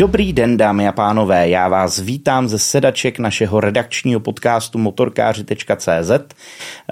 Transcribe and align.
Dobrý 0.00 0.32
den, 0.32 0.56
dámy 0.56 0.88
a 0.88 0.92
pánové, 0.92 1.48
já 1.48 1.68
vás 1.68 1.98
vítám 1.98 2.48
ze 2.48 2.58
sedaček 2.58 3.18
našeho 3.18 3.60
redakčního 3.60 4.20
podcastu 4.20 4.78
motorkáři.cz. 4.78 6.10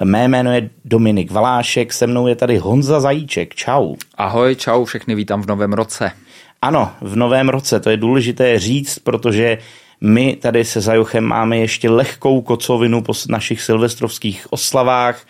Mé 0.03 0.27
jméno 0.27 0.51
je 0.51 0.69
Dominik 0.85 1.31
Valášek, 1.31 1.93
se 1.93 2.07
mnou 2.07 2.27
je 2.27 2.35
tady 2.35 2.57
Honza 2.57 2.99
Zajíček. 2.99 3.55
Čau. 3.55 3.95
Ahoj, 4.15 4.55
čau, 4.55 4.85
všechny 4.85 5.15
vítám 5.15 5.41
v 5.41 5.47
novém 5.47 5.73
roce. 5.73 6.11
Ano, 6.61 6.91
v 7.01 7.15
novém 7.15 7.49
roce, 7.49 7.79
to 7.79 7.89
je 7.89 7.97
důležité 7.97 8.59
říct, 8.59 8.99
protože 8.99 9.57
my 10.01 10.35
tady 10.35 10.65
se 10.65 10.81
Zajochem 10.81 11.23
máme 11.23 11.57
ještě 11.57 11.89
lehkou 11.89 12.41
kocovinu 12.41 13.01
po 13.01 13.13
našich 13.29 13.61
silvestrovských 13.61 14.53
oslavách. 14.53 15.25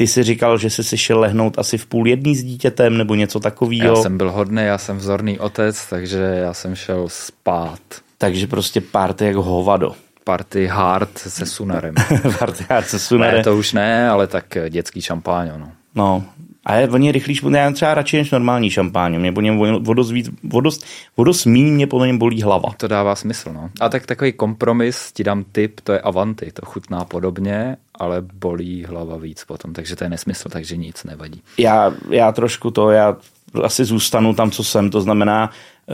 Ty 0.00 0.06
si 0.06 0.22
říkal, 0.22 0.58
že 0.58 0.70
jsi 0.70 0.84
si 0.84 0.98
šel 0.98 1.20
lehnout 1.20 1.58
asi 1.58 1.78
v 1.78 1.86
půl 1.86 2.08
jedný 2.08 2.36
s 2.36 2.44
dítětem 2.44 2.98
nebo 2.98 3.14
něco 3.14 3.40
takového. 3.40 3.96
Já 3.96 4.02
jsem 4.02 4.18
byl 4.18 4.32
hodný, 4.32 4.62
já 4.62 4.78
jsem 4.78 4.96
vzorný 4.96 5.38
otec, 5.38 5.86
takže 5.90 6.18
já 6.18 6.54
jsem 6.54 6.74
šel 6.74 7.08
spát. 7.08 7.80
Takže 8.18 8.46
prostě 8.46 8.80
party 8.80 9.24
jako 9.24 9.42
hovado. 9.42 9.94
Party 10.24 10.66
hard 10.66 11.18
se 11.18 11.46
sunarem. 11.46 11.94
party 12.38 12.64
hard 12.70 12.86
se 12.86 12.98
sunarem. 12.98 13.36
Ne, 13.36 13.44
to 13.44 13.56
už 13.56 13.72
ne, 13.72 14.08
ale 14.08 14.26
tak 14.26 14.44
dětský 14.68 15.00
šampáň, 15.00 15.50
no. 15.56 15.72
No, 15.94 16.24
a 16.70 16.74
je 16.74 16.88
oni 16.88 17.12
rychlíš, 17.12 17.42
já 17.54 17.70
třeba 17.70 17.94
radši 17.94 18.16
než 18.16 18.30
normální 18.30 18.70
šampáň. 18.70 19.18
Mě 19.18 19.32
po 19.32 19.40
něm 19.40 19.58
vodost, 19.82 20.10
víc, 20.10 20.30
vodost, 20.42 20.86
vodost 21.16 21.44
míň 21.44 21.64
mě 21.64 21.86
po 21.86 22.04
něm 22.04 22.18
bolí 22.18 22.42
hlava. 22.42 22.70
To 22.76 22.88
dává 22.88 23.14
smysl, 23.14 23.52
no. 23.52 23.70
A 23.80 23.88
tak 23.88 24.06
takový 24.06 24.32
kompromis, 24.32 25.12
ti 25.12 25.24
dám 25.24 25.44
tip, 25.52 25.80
to 25.80 25.92
je 25.92 26.00
Avanti, 26.00 26.52
to 26.52 26.66
chutná 26.66 27.04
podobně, 27.04 27.76
ale 27.94 28.22
bolí 28.34 28.84
hlava 28.84 29.16
víc 29.16 29.44
potom, 29.44 29.72
takže 29.72 29.96
to 29.96 30.04
je 30.04 30.10
nesmysl, 30.10 30.48
takže 30.48 30.76
nic 30.76 31.04
nevadí. 31.04 31.42
Já, 31.58 31.92
já 32.10 32.32
trošku 32.32 32.70
to, 32.70 32.90
já 32.90 33.16
asi 33.62 33.84
zůstanu 33.84 34.34
tam, 34.34 34.50
co 34.50 34.64
jsem, 34.64 34.90
to 34.90 35.00
znamená 35.00 35.50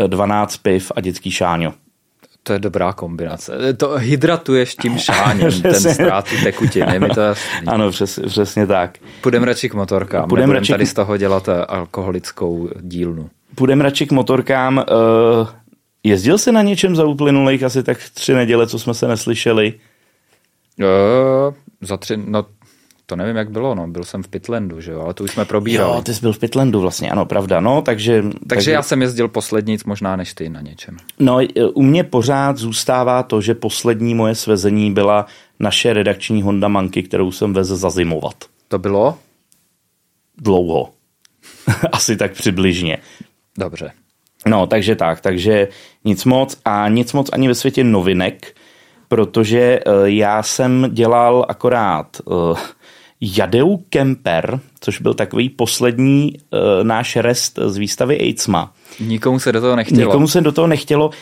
12 0.06 0.56
piv 0.56 0.92
a 0.96 1.00
dětský 1.00 1.30
šáňo. 1.30 1.72
To 2.46 2.52
je 2.52 2.58
dobrá 2.58 2.92
kombinace. 2.92 3.74
To 3.76 3.90
hydratuješ 3.96 4.74
tím 4.74 4.98
šáněm, 4.98 5.62
ten 5.62 5.80
ztrátu 5.80 6.30
tekutiny, 6.44 6.98
mi 6.98 7.08
to 7.08 7.20
jasný. 7.20 7.66
Ano, 7.66 7.90
přes, 7.90 8.20
přesně 8.26 8.66
tak. 8.66 8.98
Půjdeme 9.20 9.46
radši 9.46 9.68
k 9.68 9.74
motorkám, 9.74 10.28
Půjdeme 10.28 10.54
radši 10.54 10.72
tady 10.72 10.86
z 10.86 10.94
toho 10.94 11.16
dělat 11.16 11.48
alkoholickou 11.68 12.68
dílnu. 12.80 13.30
Půjdeme 13.54 13.84
radši 13.84 14.06
k 14.06 14.12
motorkám. 14.12 14.76
Uh, 14.76 15.48
jezdil 16.04 16.38
jsi 16.38 16.52
na 16.52 16.62
něčem 16.62 16.96
za 16.96 17.04
uplynulých 17.04 17.62
asi 17.62 17.82
tak 17.82 17.98
tři 18.14 18.34
neděle, 18.34 18.66
co 18.66 18.78
jsme 18.78 18.94
se 18.94 19.08
neslyšeli? 19.08 19.74
Uh, 20.78 21.54
za 21.80 21.96
tři, 21.96 22.16
no 22.16 22.44
to 23.06 23.16
nevím, 23.16 23.36
jak 23.36 23.50
bylo, 23.50 23.74
no. 23.74 23.88
Byl 23.88 24.04
jsem 24.04 24.22
v 24.22 24.28
Pitlandu, 24.28 24.80
že 24.80 24.92
jo, 24.92 25.00
ale 25.00 25.14
to 25.14 25.24
už 25.24 25.30
jsme 25.30 25.44
probírali. 25.44 25.96
Jo, 25.96 26.02
ty 26.02 26.14
jsi 26.14 26.20
byl 26.20 26.32
v 26.32 26.38
Pitlandu 26.38 26.80
vlastně, 26.80 27.10
ano, 27.10 27.26
pravda, 27.26 27.60
no, 27.60 27.82
takže... 27.82 28.22
Takže, 28.22 28.38
takže 28.48 28.70
já 28.70 28.82
jsem 28.82 29.02
jezdil 29.02 29.28
poslední, 29.28 29.78
možná 29.86 30.16
než 30.16 30.34
ty 30.34 30.48
na 30.48 30.60
něčem. 30.60 30.96
No, 31.18 31.38
u 31.74 31.82
mě 31.82 32.04
pořád 32.04 32.56
zůstává 32.56 33.22
to, 33.22 33.40
že 33.40 33.54
poslední 33.54 34.14
moje 34.14 34.34
svezení 34.34 34.92
byla 34.92 35.26
naše 35.60 35.92
redakční 35.92 36.42
Honda 36.42 36.68
Manky, 36.68 37.02
kterou 37.02 37.32
jsem 37.32 37.52
vezl 37.52 37.76
zazimovat. 37.76 38.34
To 38.68 38.78
bylo? 38.78 39.18
Dlouho. 40.38 40.90
Asi 41.92 42.16
tak 42.16 42.32
přibližně. 42.32 42.98
Dobře. 43.58 43.92
No, 44.46 44.66
takže 44.66 44.96
tak, 44.96 45.20
takže 45.20 45.68
nic 46.04 46.24
moc 46.24 46.60
a 46.64 46.88
nic 46.88 47.12
moc 47.12 47.30
ani 47.32 47.48
ve 47.48 47.54
světě 47.54 47.84
novinek, 47.84 48.56
protože 49.08 49.80
uh, 49.86 50.04
já 50.04 50.42
jsem 50.42 50.88
dělal 50.92 51.46
akorát 51.48 52.06
uh, 52.24 52.58
Jadeu 53.20 53.76
Kemper, 53.76 54.60
což 54.80 55.00
byl 55.00 55.14
takový 55.14 55.48
poslední 55.48 56.32
uh, 56.32 56.58
náš 56.84 57.16
rest 57.16 57.58
z 57.66 57.76
výstavy 57.76 58.20
AIDSMA. 58.20 58.72
Nikomu 59.00 59.38
se 59.38 59.52
do 59.52 59.60
toho 59.60 59.76
nechtělo. 59.76 60.00
Nikomu 60.00 60.28
se 60.28 60.40
do 60.40 60.52
toho 60.52 60.66
nechtělo. 60.66 61.06
Uh, 61.06 61.12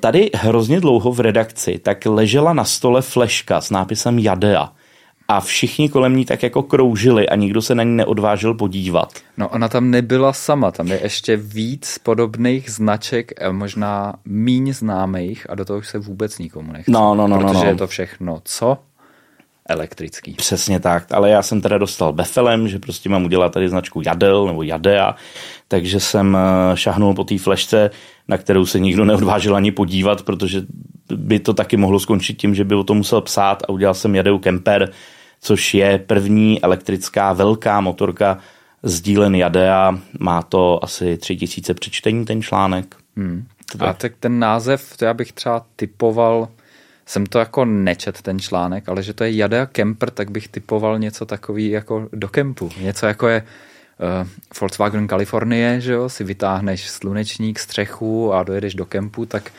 tady 0.00 0.30
hrozně 0.34 0.80
dlouho 0.80 1.12
v 1.12 1.20
redakci 1.20 1.78
tak 1.78 2.06
ležela 2.06 2.52
na 2.52 2.64
stole 2.64 3.02
fleška 3.02 3.60
s 3.60 3.70
nápisem 3.70 4.18
Jadea 4.18 4.72
a 5.30 5.40
všichni 5.40 5.88
kolem 5.88 6.16
ní 6.16 6.24
tak 6.24 6.42
jako 6.42 6.62
kroužili 6.62 7.28
a 7.28 7.36
nikdo 7.36 7.62
se 7.62 7.74
na 7.74 7.82
ní 7.82 7.96
neodvážil 7.96 8.54
podívat. 8.54 9.12
No 9.36 9.48
ona 9.48 9.68
tam 9.68 9.90
nebyla 9.90 10.32
sama, 10.32 10.70
tam 10.70 10.88
je 10.88 11.00
ještě 11.02 11.36
víc 11.36 11.98
podobných 11.98 12.70
značek, 12.70 13.32
možná 13.50 14.14
míň 14.24 14.72
známých 14.72 15.50
a 15.50 15.54
do 15.54 15.64
toho 15.64 15.78
už 15.78 15.88
se 15.88 15.98
vůbec 15.98 16.38
nikomu 16.38 16.72
nechce. 16.72 16.90
No, 16.90 17.14
no, 17.14 17.28
no, 17.28 17.38
protože 17.38 17.54
no, 17.54 17.64
no. 17.64 17.68
je 17.68 17.74
to 17.74 17.86
všechno, 17.86 18.40
co? 18.44 18.78
Elektrický. 19.70 20.32
Přesně 20.32 20.80
tak, 20.80 21.12
ale 21.12 21.30
já 21.30 21.42
jsem 21.42 21.60
teda 21.60 21.78
dostal 21.78 22.12
befelem, 22.12 22.68
že 22.68 22.78
prostě 22.78 23.08
mám 23.08 23.24
udělat 23.24 23.52
tady 23.52 23.68
značku 23.68 24.02
Jadel 24.06 24.46
nebo 24.46 24.62
Jadea, 24.62 25.14
takže 25.68 26.00
jsem 26.00 26.36
eh, 26.36 26.76
šahnul 26.76 27.14
po 27.14 27.24
té 27.24 27.38
flešce, 27.38 27.90
na 28.28 28.38
kterou 28.38 28.66
se 28.66 28.78
nikdo 28.78 29.04
neodvážil 29.04 29.56
ani 29.56 29.72
podívat, 29.72 30.22
protože 30.22 30.62
by 31.16 31.38
to 31.40 31.54
taky 31.54 31.76
mohlo 31.76 32.00
skončit 32.00 32.34
tím, 32.34 32.54
že 32.54 32.64
by 32.64 32.74
o 32.74 32.84
to 32.84 32.94
musel 32.94 33.20
psát 33.20 33.62
a 33.62 33.68
udělal 33.68 33.94
jsem 33.94 34.14
Jadeu 34.14 34.38
Kemper, 34.38 34.92
což 35.40 35.74
je 35.74 35.98
první 35.98 36.62
elektrická 36.62 37.32
velká 37.32 37.80
motorka 37.80 38.38
z 38.82 39.00
dílen 39.00 39.34
Jadea. 39.34 39.98
Má 40.18 40.42
to 40.42 40.84
asi 40.84 41.16
tři 41.16 41.36
tisíce 41.36 41.74
přečtení 41.74 42.24
ten 42.24 42.42
článek. 42.42 42.96
Hmm. 43.16 43.46
A 43.78 43.92
tak 43.92 44.12
ten 44.20 44.38
název, 44.38 44.96
to 44.96 45.04
já 45.04 45.14
bych 45.14 45.32
třeba 45.32 45.66
typoval 45.76 46.48
jsem 47.10 47.26
to 47.26 47.38
jako 47.38 47.64
nečet 47.64 48.22
ten 48.22 48.38
článek, 48.38 48.88
ale 48.88 49.02
že 49.02 49.14
to 49.14 49.24
je 49.24 49.36
Jada 49.36 49.66
Kemper, 49.66 50.10
tak 50.10 50.30
bych 50.30 50.48
typoval 50.48 50.98
něco 50.98 51.26
takový 51.26 51.70
jako 51.70 52.08
do 52.12 52.28
kempu. 52.28 52.70
Něco 52.80 53.06
jako 53.06 53.28
je 53.28 53.42
uh, 53.42 54.28
Volkswagen 54.60 55.06
Kalifornie, 55.06 55.80
že 55.80 55.92
jo, 55.92 56.08
si 56.08 56.24
vytáhneš 56.24 56.90
slunečník, 56.90 57.58
střechu 57.58 58.32
a 58.32 58.42
dojedeš 58.42 58.74
do 58.74 58.86
kempu, 58.86 59.26
tak 59.26 59.50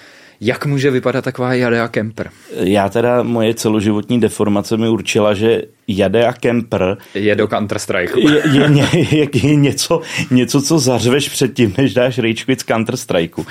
jak 0.41 0.65
může 0.65 0.91
vypadat 0.91 1.23
taková 1.23 1.53
Jadea 1.53 1.87
Kemper? 1.87 2.29
Já 2.55 2.89
teda, 2.89 3.23
moje 3.23 3.53
celoživotní 3.53 4.19
deformace 4.19 4.77
mi 4.77 4.89
určila, 4.89 5.33
že 5.33 5.61
Jadea 5.87 6.33
Kemper 6.33 6.97
je 7.13 7.35
do 7.35 7.47
Counter-Strike. 7.47 8.17
Je, 8.17 8.41
je, 8.51 9.17
je, 9.17 9.27
je 9.33 9.55
něco, 9.55 10.01
něco, 10.31 10.61
co 10.61 10.79
zařveš 10.79 11.29
předtím, 11.29 11.73
než 11.77 11.93
dáš 11.93 12.17
rage 12.17 12.45
quit 12.45 12.59
z 12.59 12.65
Counter-Strike. 12.65 13.45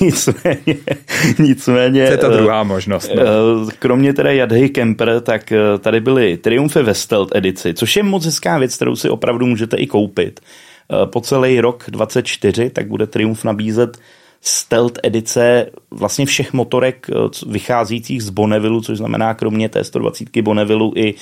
Nicméně, 0.00 0.76
nicméně... 1.38 2.06
To 2.06 2.12
je 2.12 2.18
ta 2.18 2.28
druhá 2.28 2.62
možnost. 2.62 3.10
No. 3.16 3.22
Eh, 3.22 3.70
kromě 3.78 4.12
teda 4.12 4.30
Jadei 4.30 4.68
Kemper, 4.68 5.20
tak 5.20 5.52
eh, 5.52 5.58
tady 5.78 6.00
byly 6.00 6.36
Triumfy 6.36 6.82
ve 6.82 6.94
Stealth 6.94 7.36
edici, 7.36 7.74
což 7.74 7.96
je 7.96 8.02
moc 8.02 8.24
hezká 8.24 8.58
věc, 8.58 8.76
kterou 8.76 8.96
si 8.96 9.08
opravdu 9.08 9.46
můžete 9.46 9.76
i 9.76 9.86
koupit. 9.86 10.40
Eh, 10.40 11.06
po 11.06 11.20
celý 11.20 11.60
rok 11.60 11.84
24 11.88 12.70
tak 12.70 12.86
bude 12.86 13.06
Triumph 13.06 13.44
nabízet 13.44 13.98
stealth 14.44 14.98
edice 15.02 15.70
vlastně 15.90 16.26
všech 16.26 16.52
motorek 16.52 17.06
eh, 17.10 17.14
vycházících 17.46 18.22
z 18.22 18.30
Bonneville, 18.30 18.82
což 18.82 18.98
znamená 18.98 19.34
kromě 19.34 19.68
té 19.68 19.84
120 19.84 20.38
Bonneville 20.42 20.90
i 20.94 21.14
uh, 21.14 21.18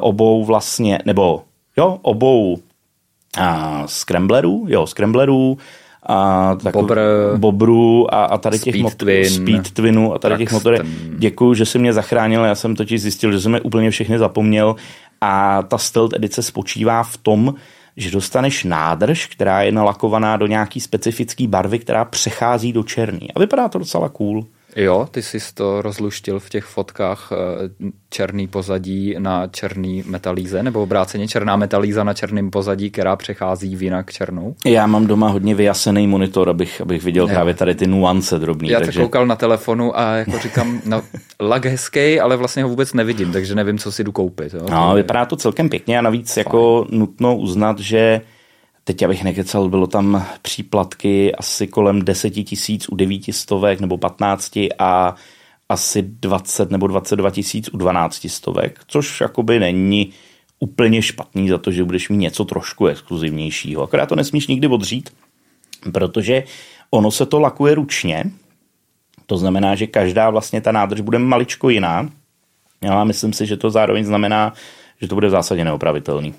obou 0.00 0.44
vlastně, 0.44 0.98
nebo 1.04 1.42
jo, 1.76 1.98
obou 2.02 2.52
uh, 2.52 3.86
Scramblerů, 3.86 4.66
jo, 4.68 4.86
Scramblerů, 4.86 5.58
a 6.08 6.54
takový, 6.54 6.82
Bobr, 6.82 7.00
Bobru 7.36 8.14
a, 8.14 8.24
a 8.24 8.38
tady 8.38 8.58
Speed 8.58 8.74
těch 8.74 8.82
motorů, 8.82 8.96
Twin, 8.96 9.30
Speed 9.30 9.70
Twinu 9.70 10.14
a 10.14 10.18
tady 10.18 10.36
těch 10.36 10.52
motorek. 10.52 10.82
Děkuji, 11.18 11.54
že 11.54 11.66
jsi 11.66 11.78
mě 11.78 11.92
zachránil, 11.92 12.44
já 12.44 12.54
jsem 12.54 12.76
totiž 12.76 13.02
zjistil, 13.02 13.32
že 13.32 13.40
jsem 13.40 13.54
je 13.54 13.60
úplně 13.60 13.90
všechny 13.90 14.18
zapomněl. 14.18 14.76
A 15.20 15.62
ta 15.62 15.78
stealth 15.78 16.14
edice 16.14 16.42
spočívá 16.42 17.02
v 17.02 17.16
tom, 17.16 17.54
že 17.96 18.10
dostaneš 18.10 18.64
nádrž, 18.64 19.26
která 19.26 19.62
je 19.62 19.72
nalakovaná 19.72 20.36
do 20.36 20.46
nějaký 20.46 20.80
specifické 20.80 21.48
barvy, 21.48 21.78
která 21.78 22.04
přechází 22.04 22.72
do 22.72 22.82
černý. 22.82 23.32
A 23.32 23.40
vypadá 23.40 23.68
to 23.68 23.78
docela 23.78 24.08
cool. 24.08 24.46
Jo, 24.76 25.08
ty 25.10 25.22
jsi 25.22 25.38
to 25.54 25.82
rozluštil 25.82 26.40
v 26.40 26.50
těch 26.50 26.64
fotkách 26.64 27.32
eh, 27.32 27.36
černý 28.10 28.48
pozadí 28.48 29.14
na 29.18 29.46
černý 29.46 30.04
metalíze, 30.06 30.62
nebo 30.62 30.82
obráceně 30.82 31.28
černá 31.28 31.56
metalíza 31.56 32.04
na 32.04 32.14
černém 32.14 32.50
pozadí, 32.50 32.90
která 32.90 33.16
přechází 33.16 33.76
v 33.76 33.82
jinak 33.82 34.12
černou? 34.12 34.54
Já 34.66 34.86
mám 34.86 35.06
doma 35.06 35.28
hodně 35.28 35.54
vyjasený 35.54 36.06
monitor, 36.06 36.48
abych, 36.48 36.80
abych 36.80 37.04
viděl 37.04 37.28
jo. 37.28 37.34
právě 37.34 37.54
tady 37.54 37.74
ty 37.74 37.86
nuance 37.86 38.38
drobný. 38.38 38.68
Já 38.68 38.80
takže... 38.80 39.00
koukal 39.00 39.26
na 39.26 39.36
telefonu 39.36 39.98
a 39.98 40.14
jako 40.14 40.38
říkám, 40.38 40.80
no, 40.84 41.02
lag 41.40 41.66
hezký, 41.66 42.20
ale 42.20 42.36
vlastně 42.36 42.62
ho 42.62 42.68
vůbec 42.68 42.92
nevidím, 42.92 43.32
takže 43.32 43.54
nevím, 43.54 43.78
co 43.78 43.92
si 43.92 44.04
jdu 44.04 44.12
koupit. 44.12 44.54
Jo? 44.54 44.66
No, 44.70 44.94
vypadá 44.94 45.24
to 45.24 45.36
celkem 45.36 45.68
pěkně 45.68 45.98
a 45.98 46.02
navíc 46.02 46.34
Fajn. 46.34 46.44
jako 46.46 46.86
nutno 46.90 47.36
uznat, 47.36 47.78
že 47.78 48.20
Teď 48.88 49.02
abych 49.02 49.24
nekecal, 49.24 49.68
bylo 49.68 49.86
tam 49.86 50.26
příplatky 50.42 51.34
asi 51.34 51.66
kolem 51.66 52.02
10 52.02 52.30
tisíc 52.30 52.88
u 52.88 52.96
900 52.96 53.80
nebo 53.80 53.98
15 53.98 54.52
a 54.78 55.14
asi 55.68 56.02
20 56.02 56.70
nebo 56.70 56.86
22 56.86 57.30
tisíc 57.30 57.68
u 57.72 57.76
12 57.76 58.26
stovek, 58.28 58.80
což 58.86 59.20
jakoby 59.20 59.58
není 59.58 60.12
úplně 60.58 61.02
špatný 61.02 61.48
za 61.48 61.58
to, 61.58 61.70
že 61.70 61.84
budeš 61.84 62.08
mít 62.08 62.16
něco 62.16 62.44
trošku 62.44 62.86
exkluzivnějšího. 62.86 63.82
Akorát 63.82 64.06
to 64.06 64.16
nesmíš 64.16 64.46
nikdy 64.46 64.68
odřít, 64.68 65.10
protože 65.92 66.42
ono 66.90 67.10
se 67.10 67.26
to 67.26 67.40
lakuje 67.40 67.74
ručně, 67.74 68.24
to 69.26 69.36
znamená, 69.38 69.74
že 69.74 69.86
každá 69.86 70.30
vlastně 70.30 70.60
ta 70.60 70.72
nádrž 70.72 71.00
bude 71.00 71.18
maličko 71.18 71.70
jiná. 71.70 72.08
Já 72.82 73.04
myslím 73.04 73.32
si, 73.32 73.46
že 73.46 73.56
to 73.56 73.70
zároveň 73.70 74.04
znamená, 74.04 74.52
že 75.00 75.08
to 75.08 75.14
bude 75.14 75.28
v 75.28 75.30
zásadě 75.30 75.64
neopravitelný. 75.64 76.34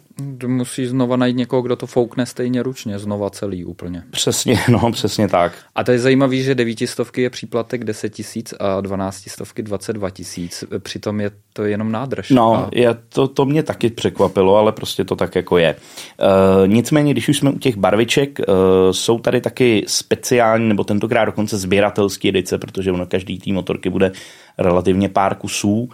Musí 0.48 0.86
znova 0.86 1.16
najít 1.16 1.38
někoho, 1.38 1.62
kdo 1.62 1.76
to 1.76 1.88
foukne 1.88 2.26
stejně 2.26 2.64
ručně, 2.64 3.00
znova 3.00 3.30
celý 3.30 3.66
úplně. 3.66 4.04
Přesně, 4.12 4.60
no, 4.70 4.92
přesně 4.92 5.28
tak. 5.28 5.54
A 5.76 5.84
to 5.84 5.92
je 5.92 6.00
zajímavé, 6.00 6.36
že 6.36 6.56
devítistovky 6.56 7.22
je 7.22 7.30
příplatek 7.30 7.84
10 7.84 8.10
tisíc 8.10 8.54
a 8.60 8.82
dvanáctistovky 8.82 9.64
22 9.64 10.10
tisíc. 10.10 10.64
Přitom 10.80 11.22
je 11.22 11.32
to 11.54 11.64
jenom 11.64 11.92
nádrž. 11.92 12.30
No, 12.30 12.56
a... 12.56 12.70
je, 12.74 12.96
to, 13.10 13.28
to 13.28 13.46
mě 13.46 13.64
taky 13.64 13.90
překvapilo, 13.90 14.56
ale 14.56 14.72
prostě 14.72 15.04
to 15.04 15.16
tak 15.16 15.36
jako 15.36 15.58
je. 15.58 15.70
E, 15.70 16.68
nicméně, 16.68 17.12
když 17.12 17.30
už 17.30 17.38
jsme 17.38 17.52
u 17.52 17.60
těch 17.60 17.78
barviček, 17.78 18.40
e, 18.40 18.44
jsou 18.92 19.20
tady 19.20 19.42
taky 19.42 19.86
speciální, 19.88 20.70
nebo 20.70 20.84
tentokrát 20.84 21.26
dokonce 21.26 21.58
sběratelské 21.58 22.30
edice, 22.30 22.58
protože 22.58 22.92
ono 22.92 23.06
každý 23.06 23.40
tý 23.40 23.52
motorky 23.52 23.90
bude 23.90 24.12
relativně 24.58 25.10
pár 25.10 25.36
kusů 25.36 25.90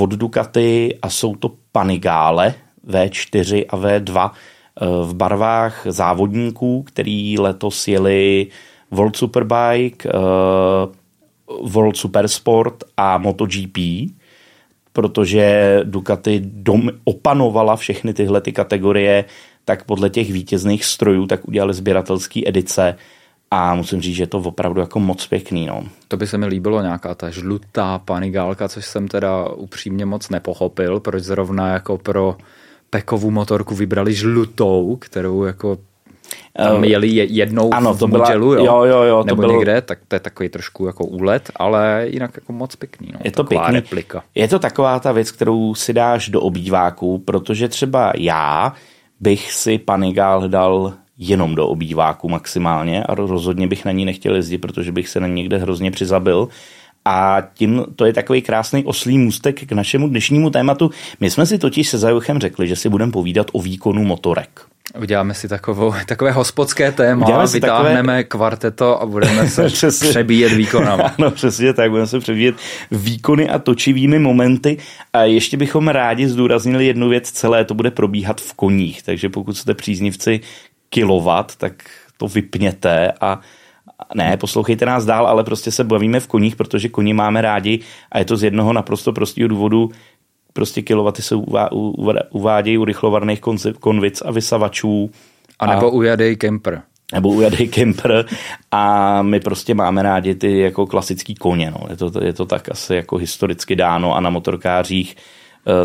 od 0.00 0.10
Ducati 0.10 0.98
a 1.02 1.10
jsou 1.10 1.36
to 1.36 1.50
Panigale 1.72 2.54
V4 2.86 3.64
a 3.68 3.76
V2 3.76 4.30
e, 4.30 4.86
v 5.04 5.14
barvách 5.14 5.82
závodníků, 5.84 6.82
který 6.82 7.38
letos 7.38 7.88
jeli 7.88 8.46
World 8.90 9.16
Superbike, 9.16 10.08
e, 10.08 10.12
World 11.62 11.96
Supersport 11.96 12.84
a 12.96 13.18
MotoGP 13.18 13.78
protože 14.92 15.80
Ducati 15.84 16.40
dom, 16.44 16.90
opanovala 17.04 17.76
všechny 17.76 18.14
tyhle 18.14 18.40
ty 18.40 18.52
kategorie, 18.52 19.24
tak 19.64 19.84
podle 19.84 20.10
těch 20.10 20.32
vítězných 20.32 20.84
strojů 20.84 21.26
tak 21.26 21.48
udělali 21.48 21.74
sběratelské 21.74 22.40
edice 22.46 22.96
a 23.50 23.74
musím 23.74 24.00
říct, 24.00 24.16
že 24.16 24.22
je 24.22 24.26
to 24.26 24.38
opravdu 24.38 24.80
jako 24.80 25.00
moc 25.00 25.26
pěkný. 25.26 25.66
No. 25.66 25.82
To 26.08 26.16
by 26.16 26.26
se 26.26 26.38
mi 26.38 26.46
líbilo 26.46 26.82
nějaká 26.82 27.14
ta 27.14 27.30
žlutá 27.30 27.98
panigálka, 27.98 28.68
což 28.68 28.86
jsem 28.86 29.08
teda 29.08 29.48
upřímně 29.48 30.06
moc 30.06 30.28
nepochopil, 30.28 31.00
proč 31.00 31.22
zrovna 31.22 31.72
jako 31.72 31.98
pro 31.98 32.36
pekovou 32.90 33.30
motorku 33.30 33.74
vybrali 33.74 34.14
žlutou, 34.14 34.96
kterou 35.00 35.44
jako 35.44 35.78
tam 36.56 36.84
eh, 36.84 36.86
jeli 36.86 37.08
jednou 37.08 37.74
ano, 37.74 37.96
to 37.96 38.06
v 38.06 38.10
modelu, 38.10 38.52
jo, 38.52 38.64
jo, 38.64 38.84
jo, 38.84 39.02
jo, 39.02 39.22
nebo 39.24 39.42
to 39.42 39.48
bylo... 39.48 39.58
někde, 39.58 39.80
tak 39.82 39.98
to 40.08 40.16
je 40.16 40.20
takový 40.20 40.48
trošku 40.48 40.86
jako 40.86 41.04
úlet, 41.04 41.50
ale 41.56 42.06
jinak 42.08 42.30
jako 42.34 42.52
moc 42.52 42.76
pěkný. 42.76 43.08
No, 43.12 43.18
je 43.24 43.30
to 43.30 43.44
pěkný. 43.44 43.74
Replika. 43.74 44.22
Je 44.34 44.48
to 44.48 44.58
taková 44.58 45.00
ta 45.00 45.12
věc, 45.12 45.30
kterou 45.30 45.74
si 45.74 45.92
dáš 45.92 46.28
do 46.28 46.40
obýváku, 46.40 47.18
protože 47.18 47.68
třeba 47.68 48.12
já 48.16 48.72
bych 49.20 49.52
si 49.52 49.78
Panigál 49.78 50.48
dal 50.48 50.94
jenom 51.20 51.54
do 51.54 51.68
obýváku 51.68 52.28
maximálně 52.28 53.04
a 53.04 53.14
rozhodně 53.14 53.66
bych 53.66 53.84
na 53.84 53.92
ní 53.92 54.04
nechtěl 54.04 54.36
jezdit, 54.36 54.58
protože 54.58 54.92
bych 54.92 55.08
se 55.08 55.20
na 55.20 55.26
ní 55.26 55.34
někde 55.34 55.58
hrozně 55.58 55.90
přizabil. 55.90 56.48
A 57.04 57.42
tím 57.54 57.84
to 57.96 58.04
je 58.04 58.12
takový 58.12 58.42
krásný 58.42 58.84
oslý 58.84 59.18
můstek 59.18 59.66
k 59.66 59.72
našemu 59.72 60.08
dnešnímu 60.08 60.50
tématu. 60.50 60.90
My 61.20 61.30
jsme 61.30 61.46
si 61.46 61.58
totiž 61.58 61.88
se 61.88 61.98
Zajuchem 61.98 62.38
řekli, 62.38 62.68
že 62.68 62.76
si 62.76 62.88
budeme 62.88 63.12
povídat 63.12 63.46
o 63.52 63.60
výkonu 63.60 64.04
motorek. 64.04 64.70
Uděláme 64.98 65.34
si 65.34 65.48
takovou, 65.48 65.94
takové 66.06 66.32
hospodské 66.32 66.92
téma, 66.92 67.26
Uděláme 67.26 67.48
si 67.48 67.56
vytáhneme 67.56 68.12
takové... 68.12 68.24
kvarteto 68.24 69.02
a 69.02 69.06
budeme 69.06 69.48
se 69.48 69.68
přebíjet 69.90 70.52
výkonama. 70.52 71.04
ano, 71.18 71.30
přesně 71.30 71.72
tak, 71.72 71.90
budeme 71.90 72.06
se 72.06 72.20
přebíjet 72.20 72.54
výkony 72.90 73.48
a 73.48 73.58
točivými 73.58 74.18
momenty. 74.18 74.76
A 75.12 75.22
ještě 75.22 75.56
bychom 75.56 75.88
rádi 75.88 76.28
zdůraznili 76.28 76.86
jednu 76.86 77.08
věc, 77.08 77.30
celé 77.30 77.64
to 77.64 77.74
bude 77.74 77.90
probíhat 77.90 78.40
v 78.40 78.52
koních, 78.52 79.02
takže 79.02 79.28
pokud 79.28 79.56
jste 79.56 79.74
příznivci 79.74 80.40
kilovat, 80.90 81.56
tak 81.56 81.72
to 82.16 82.28
vypněte 82.28 83.12
a 83.20 83.40
ne, 84.14 84.36
poslouchejte 84.36 84.86
nás 84.86 85.04
dál, 85.04 85.26
ale 85.26 85.44
prostě 85.44 85.72
se 85.72 85.84
bavíme 85.84 86.20
v 86.20 86.26
koních, 86.26 86.56
protože 86.56 86.88
koni 86.88 87.12
máme 87.12 87.40
rádi 87.40 87.80
a 88.12 88.18
je 88.18 88.24
to 88.24 88.36
z 88.36 88.42
jednoho 88.42 88.72
naprosto 88.72 89.12
prostého 89.12 89.48
důvodu, 89.48 89.90
prostě 90.52 90.82
kilowaty 90.82 91.22
se 91.22 91.34
uvádějí 92.30 92.78
u 92.78 92.84
rychlovarných 92.84 93.40
konvic 93.80 94.22
a 94.22 94.30
vysavačů. 94.30 95.10
A 95.58 95.66
nebo 95.66 95.90
u 95.90 96.02
Jadej 96.02 96.36
Kemper. 96.36 96.82
Nebo 97.12 97.28
u 97.28 97.40
Jadej 97.40 97.68
Kemper 97.68 98.24
a 98.70 99.22
my 99.22 99.40
prostě 99.40 99.74
máme 99.74 100.02
rádi 100.02 100.34
ty 100.34 100.58
jako 100.58 100.86
klasický 100.86 101.34
koně. 101.34 101.70
No. 101.70 101.86
Je, 101.90 101.96
to, 101.96 102.24
je 102.24 102.32
to 102.32 102.46
tak 102.46 102.70
asi 102.70 102.94
jako 102.94 103.16
historicky 103.16 103.76
dáno 103.76 104.16
a 104.16 104.20
na 104.20 104.30
motorkářích 104.30 105.16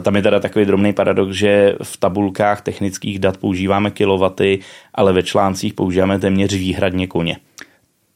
tam 0.01 0.15
je 0.15 0.21
teda 0.21 0.39
takový 0.39 0.65
drobný 0.65 0.93
paradox, 0.93 1.35
že 1.35 1.75
v 1.83 1.97
tabulkách 1.97 2.61
technických 2.61 3.19
dat 3.19 3.37
používáme 3.37 3.91
kilowaty, 3.91 4.59
ale 4.93 5.13
ve 5.13 5.23
článcích 5.23 5.73
používáme 5.73 6.19
téměř 6.19 6.53
výhradně 6.53 7.07
koně 7.07 7.37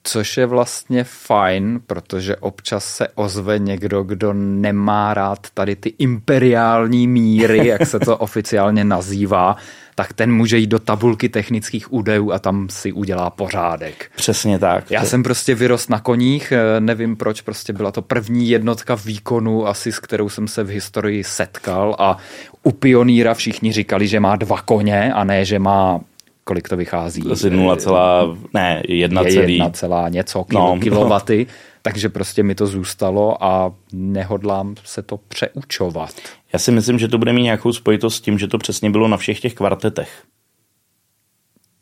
což 0.03 0.37
je 0.37 0.45
vlastně 0.45 1.03
fajn, 1.03 1.79
protože 1.87 2.35
občas 2.35 2.85
se 2.85 3.07
ozve 3.15 3.59
někdo, 3.59 4.03
kdo 4.03 4.33
nemá 4.33 5.13
rád 5.13 5.47
tady 5.53 5.75
ty 5.75 5.93
imperiální 5.97 7.07
míry, 7.07 7.67
jak 7.67 7.85
se 7.85 7.99
to 7.99 8.17
oficiálně 8.17 8.83
nazývá, 8.83 9.55
tak 9.95 10.13
ten 10.13 10.31
může 10.33 10.57
jít 10.57 10.67
do 10.67 10.79
tabulky 10.79 11.29
technických 11.29 11.93
údajů 11.93 12.31
a 12.31 12.39
tam 12.39 12.67
si 12.69 12.91
udělá 12.91 13.29
pořádek. 13.29 14.11
Přesně 14.15 14.59
tak. 14.59 14.91
Já 14.91 15.05
jsem 15.05 15.23
prostě 15.23 15.55
vyrost 15.55 15.89
na 15.89 15.99
koních, 15.99 16.51
eh, 16.51 16.79
nevím 16.79 17.15
proč, 17.15 17.41
prostě 17.41 17.73
byla 17.73 17.91
to 17.91 18.01
první 18.01 18.49
jednotka 18.49 18.95
výkonu, 18.95 19.67
asi 19.67 19.91
s 19.91 19.99
kterou 19.99 20.29
jsem 20.29 20.47
se 20.47 20.63
v 20.63 20.69
historii 20.69 21.23
setkal 21.23 21.95
a 21.99 22.17
u 22.63 22.71
pioníra 22.71 23.33
všichni 23.33 23.71
říkali, 23.71 24.07
že 24.07 24.19
má 24.19 24.35
dva 24.35 24.61
koně 24.61 25.13
a 25.13 25.23
ne, 25.23 25.45
že 25.45 25.59
má 25.59 25.99
kolik 26.43 26.69
to 26.69 26.77
vychází? 26.77 27.23
Asi 27.31 27.49
0, 27.49 28.37
ne, 28.53 28.83
1, 28.87 29.21
je 29.21 29.33
1, 29.33 30.09
něco 30.09 30.43
kilo, 30.43 30.75
no, 30.75 30.81
kilowaty, 30.81 31.45
no. 31.49 31.53
takže 31.81 32.09
prostě 32.09 32.43
mi 32.43 32.55
to 32.55 32.67
zůstalo 32.67 33.43
a 33.43 33.73
nehodlám 33.93 34.75
se 34.83 35.01
to 35.01 35.17
přeučovat. 35.17 36.15
Já 36.53 36.59
si 36.59 36.71
myslím, 36.71 36.99
že 36.99 37.07
to 37.07 37.17
bude 37.17 37.33
mít 37.33 37.43
nějakou 37.43 37.73
spojitost 37.73 38.17
s 38.17 38.21
tím, 38.21 38.39
že 38.39 38.47
to 38.47 38.57
přesně 38.57 38.89
bylo 38.89 39.07
na 39.07 39.17
všech 39.17 39.39
těch 39.39 39.53
kvartetech. 39.53 40.23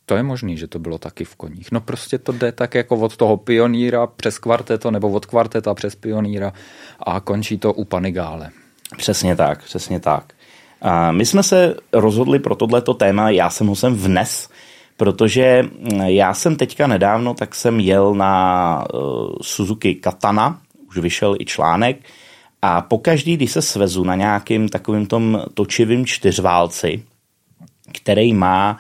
To 0.06 0.16
je 0.16 0.24
možný, 0.24 0.58
že 0.58 0.68
to 0.68 0.80
bylo 0.80 0.98
taky 0.98 1.24
v 1.24 1.36
koních. 1.36 1.72
No 1.72 1.82
prostě 1.82 2.18
to 2.18 2.32
jde 2.32 2.52
tak 2.52 2.76
jako 2.76 2.98
od 2.98 3.18
toho 3.18 3.38
pioníra 3.38 4.08
přes 4.08 4.40
kvarteto 4.40 4.92
nebo 4.92 5.10
od 5.10 5.26
kvarteta 5.26 5.74
přes 5.74 5.96
pioníra 5.96 6.54
a 7.00 7.20
končí 7.20 7.58
to 7.58 7.74
u 7.74 7.86
panigále. 7.86 8.50
Přesně 8.98 9.36
tak, 9.36 9.64
přesně 9.64 10.00
tak. 10.00 10.34
A 10.82 11.12
my 11.12 11.26
jsme 11.26 11.44
se 11.44 11.76
rozhodli 11.94 12.40
pro 12.40 12.56
tohleto 12.56 12.94
téma, 12.94 13.30
já 13.30 13.50
jsem 13.50 13.68
ho 13.68 13.76
sem 13.76 13.96
vnes, 13.96 14.50
protože 14.98 15.64
mm, 15.64 16.02
já 16.02 16.34
jsem 16.34 16.56
teďka 16.56 16.88
nedávno, 16.88 17.34
tak 17.34 17.56
jsem 17.56 17.80
jel 17.80 18.16
na 18.16 18.84
uh, 18.94 19.02
Suzuki 19.42 19.96
Katana, 19.96 20.60
už 20.88 20.98
vyšel 20.98 21.36
i 21.40 21.46
článek, 21.46 21.98
a 22.62 22.82
pokaždý, 22.82 23.38
když 23.38 23.52
se 23.52 23.62
svezu 23.62 24.04
na 24.04 24.16
nějakým 24.16 24.70
takovým 24.70 25.06
tom 25.06 25.44
točivým 25.54 26.06
čtyřválci, 26.06 27.04
který 27.94 28.34
má 28.34 28.78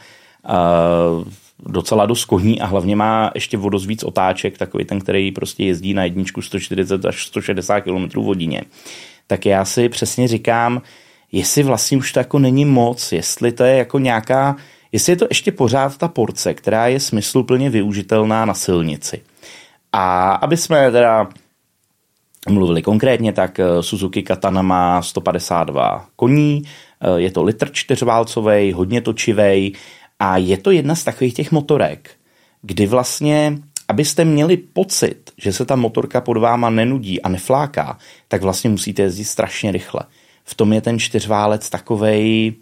uh, 0.49 1.27
docela 1.65 2.05
dost 2.05 2.25
koní 2.25 2.61
a 2.61 2.65
hlavně 2.65 2.95
má 2.95 3.31
ještě 3.35 3.57
vodost 3.57 3.85
víc 3.85 4.03
otáček, 4.03 4.57
takový 4.57 4.85
ten, 4.85 4.99
který 4.99 5.31
prostě 5.31 5.63
jezdí 5.63 5.93
na 5.93 6.03
jedničku 6.03 6.41
140 6.41 7.05
až 7.05 7.25
160 7.25 7.81
km 7.81 8.19
hodině, 8.19 8.61
tak 9.27 9.45
já 9.45 9.65
si 9.65 9.89
přesně 9.89 10.27
říkám, 10.27 10.81
jestli 11.31 11.63
vlastně 11.63 11.97
už 11.97 12.11
to 12.11 12.19
jako 12.19 12.39
není 12.39 12.65
moc, 12.65 13.11
jestli 13.11 13.51
to 13.51 13.63
je 13.63 13.77
jako 13.77 13.99
nějaká, 13.99 14.55
jestli 14.91 15.11
je 15.11 15.17
to 15.17 15.27
ještě 15.29 15.51
pořád 15.51 15.97
ta 15.97 16.07
porce, 16.07 16.53
která 16.53 16.87
je 16.87 16.99
smysluplně 16.99 17.69
využitelná 17.69 18.45
na 18.45 18.53
silnici. 18.53 19.21
A 19.93 20.31
aby 20.31 20.57
jsme 20.57 20.91
teda 20.91 21.29
mluvili 22.49 22.81
konkrétně, 22.81 23.33
tak 23.33 23.59
eh, 23.59 23.83
Suzuki 23.83 24.23
Katana 24.23 24.61
má 24.61 25.01
152 25.01 26.05
koní, 26.15 26.63
eh, 27.01 27.19
je 27.21 27.31
to 27.31 27.43
litr 27.43 27.69
čtyřválcový, 27.71 28.71
hodně 28.73 29.01
točivý 29.01 29.75
a 30.19 30.37
je 30.37 30.57
to 30.57 30.71
jedna 30.71 30.95
z 30.95 31.03
takových 31.03 31.33
těch 31.33 31.51
motorek, 31.51 32.11
kdy 32.61 32.87
vlastně, 32.87 33.57
abyste 33.87 34.25
měli 34.25 34.57
pocit, 34.57 35.31
že 35.37 35.53
se 35.53 35.65
ta 35.65 35.75
motorka 35.75 36.21
pod 36.21 36.37
váma 36.37 36.69
nenudí 36.69 37.21
a 37.21 37.29
nefláká, 37.29 37.97
tak 38.27 38.41
vlastně 38.41 38.69
musíte 38.69 39.01
jezdit 39.01 39.25
strašně 39.25 39.71
rychle 39.71 40.01
v 40.49 40.55
tom 40.55 40.73
je 40.73 40.81
ten 40.81 40.99
čtyřválec 40.99 41.69
takovej, 41.69 42.53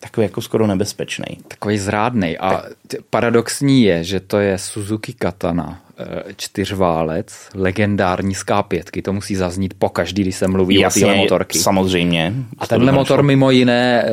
takový 0.00 0.24
jako 0.24 0.40
skoro 0.40 0.66
nebezpečný. 0.66 1.24
Takový 1.48 1.78
zrádný. 1.78 2.38
A 2.38 2.50
tak. 2.50 2.72
paradoxní 3.10 3.82
je, 3.82 4.04
že 4.04 4.20
to 4.20 4.38
je 4.38 4.58
Suzuki 4.58 5.12
Katana, 5.12 5.80
eh, 5.98 6.22
čtyřválec, 6.36 7.48
legendární 7.54 8.34
z 8.34 8.42
K5. 8.42 9.02
To 9.02 9.12
musí 9.12 9.36
zaznít 9.36 9.74
po 9.78 9.88
každý, 9.88 10.22
když 10.22 10.36
se 10.36 10.48
mluví 10.48 10.80
Jasně, 10.80 11.02
o 11.02 11.08
téhle 11.08 11.22
motorky. 11.22 11.58
Samozřejmě. 11.58 12.34
A 12.58 12.66
tenhle 12.66 12.92
motor 12.92 13.22
mimo 13.22 13.50
jiné 13.50 14.04
eh, 14.04 14.10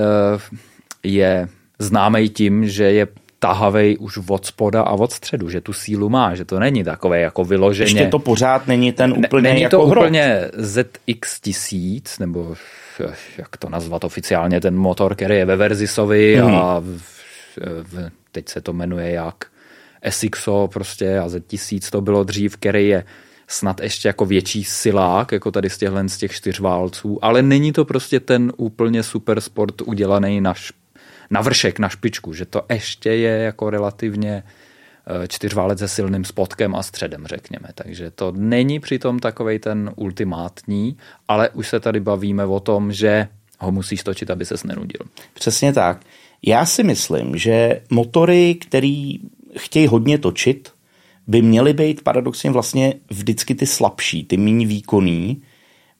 je 1.03 1.47
známý 1.79 2.29
tím, 2.29 2.67
že 2.67 2.83
je 2.83 3.07
tahavej 3.39 3.97
už 3.99 4.19
od 4.27 4.45
spoda 4.45 4.81
a 4.81 4.91
od 4.91 5.11
středu, 5.11 5.49
že 5.49 5.61
tu 5.61 5.73
sílu 5.73 6.09
má, 6.09 6.35
že 6.35 6.45
to 6.45 6.59
není 6.59 6.83
takové 6.83 7.19
jako 7.19 7.43
vyloženě. 7.43 7.89
Ještě 7.89 8.07
to 8.07 8.19
pořád 8.19 8.67
není 8.67 8.91
ten 8.91 9.11
úplně 9.11 9.41
ne, 9.43 9.49
Není 9.49 9.61
jako 9.61 9.77
to 9.77 9.87
hrot. 9.87 10.03
úplně 10.03 10.41
ZX1000, 10.57 12.01
nebo 12.19 12.55
jak 13.37 13.57
to 13.57 13.69
nazvat 13.69 14.03
oficiálně, 14.03 14.61
ten 14.61 14.75
motor, 14.75 15.15
který 15.15 15.35
je 15.35 15.45
ve 15.45 15.55
Verzisovi 15.55 16.41
mm. 16.41 16.55
a 16.55 16.79
v, 16.79 17.01
v, 17.83 18.11
teď 18.31 18.49
se 18.49 18.61
to 18.61 18.73
jmenuje 18.73 19.11
jak 19.11 19.35
SXO 20.09 20.69
prostě 20.73 21.19
a 21.19 21.27
Z1000 21.27 21.91
to 21.91 22.01
bylo 22.01 22.23
dřív, 22.23 22.57
který 22.57 22.87
je 22.87 23.03
snad 23.47 23.81
ještě 23.81 24.07
jako 24.07 24.25
větší 24.25 24.63
silák, 24.63 25.31
jako 25.31 25.51
tady 25.51 25.69
z 25.69 25.77
těchhle 25.77 26.09
z 26.09 26.17
těch 26.17 26.31
čtyřválců, 26.31 27.25
ale 27.25 27.41
není 27.41 27.71
to 27.71 27.85
prostě 27.85 28.19
ten 28.19 28.53
úplně 28.57 29.03
super 29.03 29.41
sport 29.41 29.81
udělaný 29.81 30.41
na, 30.41 30.53
š, 30.53 30.73
na 31.29 31.41
vršek, 31.41 31.79
na 31.79 31.89
špičku, 31.89 32.33
že 32.33 32.45
to 32.45 32.61
ještě 32.69 33.09
je 33.09 33.37
jako 33.37 33.69
relativně 33.69 34.43
čtyřválec 35.27 35.79
se 35.79 35.87
silným 35.87 36.25
spotkem 36.25 36.75
a 36.75 36.83
středem, 36.83 37.27
řekněme. 37.27 37.69
Takže 37.75 38.11
to 38.11 38.33
není 38.35 38.79
přitom 38.79 39.19
takovej 39.19 39.59
ten 39.59 39.91
ultimátní, 39.95 40.97
ale 41.27 41.49
už 41.49 41.67
se 41.67 41.79
tady 41.79 41.99
bavíme 41.99 42.45
o 42.45 42.59
tom, 42.59 42.91
že 42.91 43.27
ho 43.59 43.71
musíš 43.71 44.03
točit, 44.03 44.29
aby 44.31 44.45
se 44.45 44.55
nenudil. 44.65 45.01
Přesně 45.33 45.73
tak. 45.73 46.01
Já 46.45 46.65
si 46.65 46.83
myslím, 46.83 47.37
že 47.37 47.81
motory, 47.89 48.55
který 48.55 49.19
chtějí 49.57 49.87
hodně 49.87 50.17
točit, 50.17 50.71
by 51.27 51.41
měly 51.41 51.73
být 51.73 52.01
paradoxně 52.01 52.51
vlastně 52.51 52.93
vždycky 53.09 53.55
ty 53.55 53.65
slabší, 53.65 54.23
ty 54.23 54.37
méně 54.37 54.67
výkonný, 54.67 55.41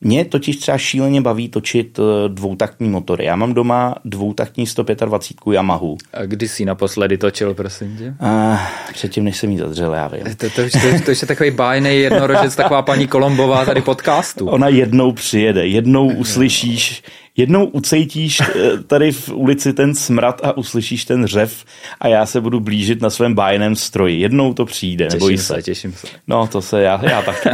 mě 0.01 0.25
totiž 0.25 0.57
třeba 0.57 0.77
šíleně 0.77 1.21
baví 1.21 1.49
točit 1.49 1.99
eh, 1.99 2.29
dvoutaktní 2.29 2.89
motory. 2.89 3.25
Já 3.25 3.35
mám 3.35 3.53
doma 3.53 3.95
dvoutaktní 4.05 4.67
125 4.67 5.53
Yamahu. 5.53 5.97
A 6.13 6.25
kdy 6.25 6.47
jsi 6.47 6.65
naposledy 6.65 7.17
točil, 7.17 7.53
prosím 7.53 7.97
tě? 7.97 8.15
Uh, 8.21 8.57
předtím, 8.93 9.23
než 9.23 9.37
jsem 9.37 9.51
jí 9.51 9.57
zadřel, 9.57 9.93
já 9.93 10.07
vím. 10.07 10.23
To, 10.23 10.49
to, 10.49 10.49
to, 10.55 10.79
to, 10.79 11.05
to 11.05 11.11
je 11.11 11.27
takový 11.27 11.51
bájný 11.51 11.99
jednorožec, 11.99 12.55
taková 12.55 12.81
paní 12.81 13.07
Kolombová 13.07 13.65
tady 13.65 13.81
podcastu. 13.81 14.47
Ona 14.47 14.67
jednou 14.67 15.11
přijede, 15.11 15.67
jednou 15.67 16.07
uslyšíš, 16.07 17.03
jednou 17.39 17.65
ucejtíš 17.65 18.39
eh, 18.39 18.45
tady 18.87 19.11
v 19.11 19.29
ulici 19.29 19.73
ten 19.73 19.95
smrad 19.95 20.41
a 20.43 20.57
uslyšíš 20.57 21.05
ten 21.05 21.25
řev 21.25 21.65
a 21.99 22.07
já 22.07 22.25
se 22.25 22.41
budu 22.41 22.59
blížit 22.59 23.01
na 23.01 23.09
svém 23.09 23.33
bájném 23.33 23.75
stroji. 23.75 24.19
Jednou 24.19 24.53
to 24.53 24.65
přijde, 24.65 25.07
těším 25.07 25.37
se. 25.37 25.55
se. 25.55 25.61
Těším 25.61 25.93
se. 25.93 26.07
No, 26.27 26.47
to 26.47 26.61
se 26.61 26.81
já, 26.81 27.01
já 27.05 27.21
taky. 27.21 27.49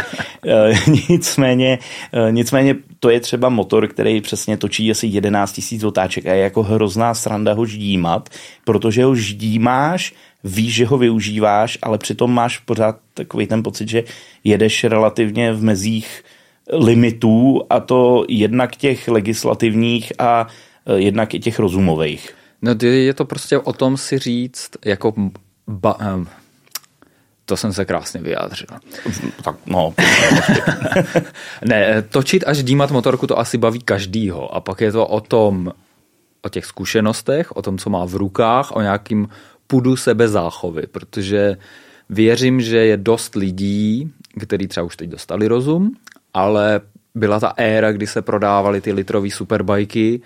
Eh, 0.47 0.73
nicméně, 1.09 1.79
eh, 2.13 2.31
nicméně 2.31 2.75
to 2.99 3.09
je 3.09 3.19
třeba 3.19 3.49
motor, 3.49 3.87
který 3.87 4.21
přesně 4.21 4.57
točí 4.57 4.91
asi 4.91 5.07
11 5.07 5.71
000 5.71 5.87
otáček 5.87 6.25
a 6.25 6.33
je 6.33 6.43
jako 6.43 6.63
hrozná 6.63 7.13
sranda 7.13 7.53
ho 7.53 7.65
ždímat, 7.65 8.29
protože 8.63 9.03
ho 9.03 9.15
ždímáš, 9.15 10.13
víš, 10.43 10.73
že 10.73 10.85
ho 10.85 10.97
využíváš, 10.97 11.77
ale 11.81 11.97
přitom 11.97 12.33
máš 12.33 12.57
pořád 12.57 12.97
takový 13.13 13.47
ten 13.47 13.63
pocit, 13.63 13.89
že 13.89 14.03
jedeš 14.43 14.83
relativně 14.83 15.53
v 15.53 15.63
mezích 15.63 16.23
limitů 16.73 17.61
a 17.69 17.79
to 17.79 18.25
jednak 18.29 18.75
těch 18.75 19.07
legislativních 19.07 20.13
a 20.19 20.47
e, 20.85 20.99
jednak 20.99 21.33
i 21.33 21.39
těch 21.39 21.59
rozumových. 21.59 22.35
No 22.61 22.75
je 22.81 23.13
to 23.13 23.25
prostě 23.25 23.57
o 23.57 23.73
tom 23.73 23.97
si 23.97 24.19
říct, 24.19 24.69
jako 24.85 25.13
ba, 25.67 25.97
to 27.45 27.57
jsem 27.57 27.73
se 27.73 27.85
krásně 27.85 28.21
vyjádřil. 28.21 28.67
Tak, 29.43 29.55
no. 29.65 29.93
ne, 31.65 32.01
točit 32.01 32.43
až 32.47 32.63
dímat 32.63 32.91
motorku 32.91 33.27
to 33.27 33.39
asi 33.39 33.57
baví 33.57 33.79
každýho. 33.79 34.55
A 34.55 34.61
pak 34.61 34.81
je 34.81 34.91
to 34.91 35.07
o 35.07 35.21
tom, 35.21 35.73
o 36.41 36.49
těch 36.49 36.65
zkušenostech, 36.65 37.55
o 37.55 37.61
tom, 37.61 37.77
co 37.77 37.89
má 37.89 38.05
v 38.05 38.15
rukách, 38.15 38.71
o 38.71 38.81
nějakým 38.81 39.29
pudu 39.67 39.95
sebe 39.95 40.27
záchovy, 40.27 40.87
protože 40.87 41.57
věřím, 42.09 42.61
že 42.61 42.77
je 42.77 42.97
dost 42.97 43.35
lidí, 43.35 44.11
kteří 44.39 44.67
třeba 44.67 44.85
už 44.85 44.95
teď 44.97 45.09
dostali 45.09 45.47
rozum 45.47 45.95
ale 46.35 46.81
byla 47.15 47.39
ta 47.39 47.53
éra, 47.57 47.91
kdy 47.91 48.07
se 48.07 48.21
prodávaly 48.21 48.81
ty 48.81 48.91
litrové 48.91 49.31
superbajky 49.31 50.21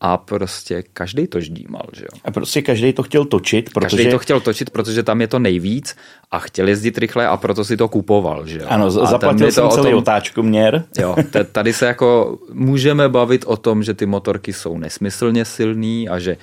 a 0.00 0.16
prostě 0.16 0.82
každý 0.92 1.26
to 1.26 1.40
ždímal, 1.40 1.82
že 1.92 2.02
jo. 2.02 2.20
A 2.24 2.30
prostě 2.30 2.62
každý 2.62 2.92
to 2.92 3.02
chtěl 3.02 3.24
točit, 3.24 3.70
protože... 3.74 3.96
Každý 3.96 4.10
to 4.10 4.18
chtěl 4.18 4.40
točit, 4.40 4.70
protože 4.70 5.02
tam 5.02 5.20
je 5.20 5.28
to 5.28 5.38
nejvíc 5.38 5.96
a 6.30 6.38
chtěl 6.38 6.68
jezdit 6.68 6.98
rychle 6.98 7.26
a 7.26 7.36
proto 7.36 7.64
si 7.64 7.76
to 7.76 7.88
kupoval, 7.88 8.46
že 8.46 8.58
jo. 8.58 8.64
Ano, 8.68 8.86
a 8.86 8.90
zaplatil 8.90 9.52
jsem 9.52 9.64
to 9.64 9.74
celý 9.74 9.90
tom... 9.90 9.98
otáčku 9.98 10.42
měr. 10.42 10.84
Jo, 10.98 11.16
tady 11.52 11.72
se 11.72 11.86
jako 11.86 12.38
můžeme 12.52 13.08
bavit 13.08 13.44
o 13.46 13.56
tom, 13.56 13.82
že 13.82 13.94
ty 13.94 14.06
motorky 14.06 14.52
jsou 14.52 14.78
nesmyslně 14.78 15.44
silný 15.44 16.08
a 16.08 16.18
že 16.18 16.36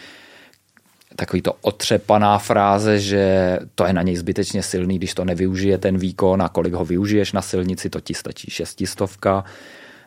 takový 1.15 1.41
to 1.41 1.53
otřepaná 1.62 2.38
fráze, 2.38 3.00
že 3.00 3.60
to 3.75 3.86
je 3.86 3.93
na 3.93 4.01
něj 4.01 4.15
zbytečně 4.15 4.63
silný, 4.63 4.98
když 4.98 5.13
to 5.13 5.25
nevyužije 5.25 5.77
ten 5.77 5.98
výkon 5.98 6.41
a 6.41 6.50
kolik 6.50 6.74
ho 6.74 6.86
využiješ 6.86 7.31
na 7.31 7.41
silnici, 7.41 7.89
to 7.89 8.01
ti 8.01 8.13
stačí 8.13 8.51
šestistovka. 8.51 9.43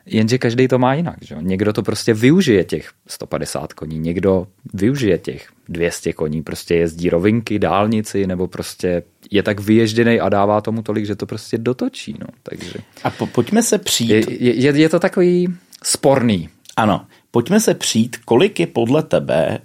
Jenže 0.06 0.38
každý 0.38 0.68
to 0.68 0.78
má 0.78 0.94
jinak. 0.94 1.16
Že? 1.20 1.36
Někdo 1.40 1.72
to 1.72 1.82
prostě 1.82 2.14
využije 2.14 2.64
těch 2.64 2.90
150 3.06 3.72
koní, 3.72 3.98
někdo 3.98 4.46
využije 4.74 5.18
těch 5.18 5.48
200 5.68 6.12
koní, 6.12 6.42
prostě 6.42 6.74
jezdí 6.74 7.10
rovinky, 7.10 7.58
dálnici, 7.58 8.26
nebo 8.26 8.48
prostě 8.48 9.02
je 9.30 9.42
tak 9.42 9.60
vyježděný 9.60 10.20
a 10.20 10.28
dává 10.28 10.60
tomu 10.60 10.82
tolik, 10.82 11.06
že 11.06 11.16
to 11.16 11.26
prostě 11.26 11.58
dotočí. 11.58 12.14
No. 12.20 12.26
Takže... 12.42 12.72
A 13.04 13.10
po, 13.10 13.26
pojďme 13.26 13.62
se 13.62 13.78
přijít. 13.78 14.10
Je, 14.10 14.54
je, 14.54 14.80
je 14.80 14.88
to 14.88 15.00
takový 15.00 15.48
sporný. 15.84 16.48
Ano, 16.76 17.06
pojďme 17.30 17.60
se 17.60 17.74
přijít, 17.74 18.16
kolik 18.24 18.60
je 18.60 18.66
podle 18.66 19.02
tebe 19.02 19.58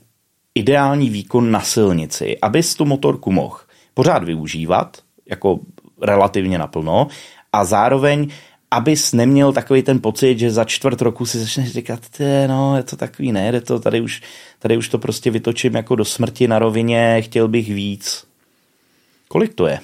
ideální 0.56 1.10
výkon 1.10 1.52
na 1.52 1.62
silnici, 1.62 2.38
abys 2.42 2.76
tu 2.76 2.86
motorku 2.86 3.32
mohl 3.32 3.58
pořád 3.94 4.24
využívat, 4.24 4.98
jako 5.30 5.60
relativně 6.02 6.58
naplno, 6.58 7.08
a 7.54 7.66
zároveň 7.66 8.28
abys 8.72 9.14
neměl 9.14 9.54
takový 9.54 9.84
ten 9.84 10.02
pocit, 10.02 10.40
že 10.40 10.52
za 10.52 10.64
čtvrt 10.64 11.02
roku 11.02 11.26
si 11.26 11.40
začneš 11.40 11.72
říkat, 11.72 12.02
no, 12.48 12.78
je 12.78 12.84
to 12.84 12.96
takový, 12.96 13.32
ne, 13.32 13.46
je 13.46 13.62
to, 13.62 13.80
tady 13.80 14.02
už, 14.02 14.22
tady 14.60 14.78
už 14.78 14.90
to 14.90 14.98
prostě 14.98 15.32
vytočím 15.32 15.76
jako 15.76 15.96
do 15.96 16.06
smrti 16.06 16.48
na 16.48 16.60
rovině, 16.60 17.22
chtěl 17.22 17.48
bych 17.48 17.74
víc. 17.74 18.26
Kolik 19.28 19.54
to 19.54 19.68
je? 19.68 19.80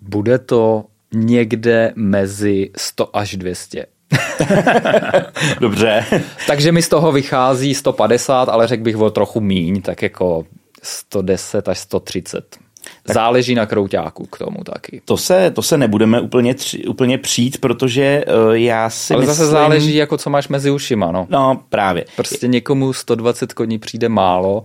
Bude 0.00 0.38
to 0.38 0.84
někde 1.14 1.92
mezi 1.96 2.70
100 2.76 3.16
až 3.16 3.36
200. 3.36 3.86
Dobře. 5.60 6.04
Takže 6.46 6.72
mi 6.72 6.82
z 6.82 6.88
toho 6.88 7.12
vychází 7.12 7.74
150, 7.74 8.48
ale 8.48 8.66
řekl 8.66 8.82
bych 8.82 8.96
o 8.96 9.10
trochu 9.10 9.40
míň, 9.40 9.82
tak 9.82 10.02
jako 10.02 10.44
110 10.82 11.68
až 11.68 11.78
130. 11.78 12.56
Tak 13.02 13.14
Záleží 13.14 13.54
na 13.54 13.66
krouťáku 13.66 14.26
k 14.26 14.38
tomu 14.38 14.64
taky. 14.64 15.02
To 15.04 15.16
se, 15.16 15.50
to 15.50 15.62
se 15.62 15.78
nebudeme 15.78 16.20
úplně, 16.20 16.54
tři, 16.54 16.84
úplně 16.84 17.18
přijít, 17.18 17.60
protože 17.60 18.24
uh, 18.46 18.52
já 18.52 18.90
si 18.90 19.14
Ale 19.14 19.20
myslím... 19.20 19.36
zase 19.36 19.50
záleží, 19.50 19.94
jako 19.94 20.18
co 20.18 20.30
máš 20.30 20.48
mezi 20.48 20.70
ušima, 20.70 21.12
no. 21.12 21.26
No, 21.30 21.60
právě. 21.68 22.04
Prostě 22.16 22.48
někomu 22.48 22.92
120 22.92 23.52
koní 23.52 23.78
přijde 23.78 24.08
málo 24.08 24.64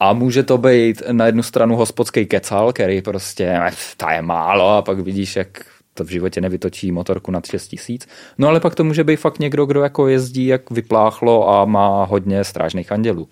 a 0.00 0.12
může 0.12 0.42
to 0.42 0.58
být 0.58 1.02
na 1.12 1.26
jednu 1.26 1.42
stranu 1.42 1.76
hospodský 1.76 2.26
kecal, 2.26 2.72
který 2.72 3.02
prostě, 3.02 3.60
ta 3.96 4.12
je 4.12 4.22
málo 4.22 4.70
a 4.70 4.82
pak 4.82 4.98
vidíš, 4.98 5.36
jak 5.36 5.48
to 5.96 6.04
v 6.04 6.08
životě 6.08 6.40
nevytočí 6.40 6.92
motorku 6.92 7.30
nad 7.30 7.46
6 7.46 7.68
tisíc. 7.68 8.08
No 8.38 8.48
ale 8.48 8.60
pak 8.60 8.74
to 8.74 8.84
může 8.84 9.04
být 9.04 9.16
fakt 9.16 9.38
někdo, 9.38 9.66
kdo 9.66 9.82
jako 9.82 10.08
jezdí 10.08 10.46
jak 10.46 10.70
vypláchlo 10.70 11.48
a 11.48 11.64
má 11.64 12.04
hodně 12.04 12.44
strážných 12.44 12.92
andělů. 12.92 13.28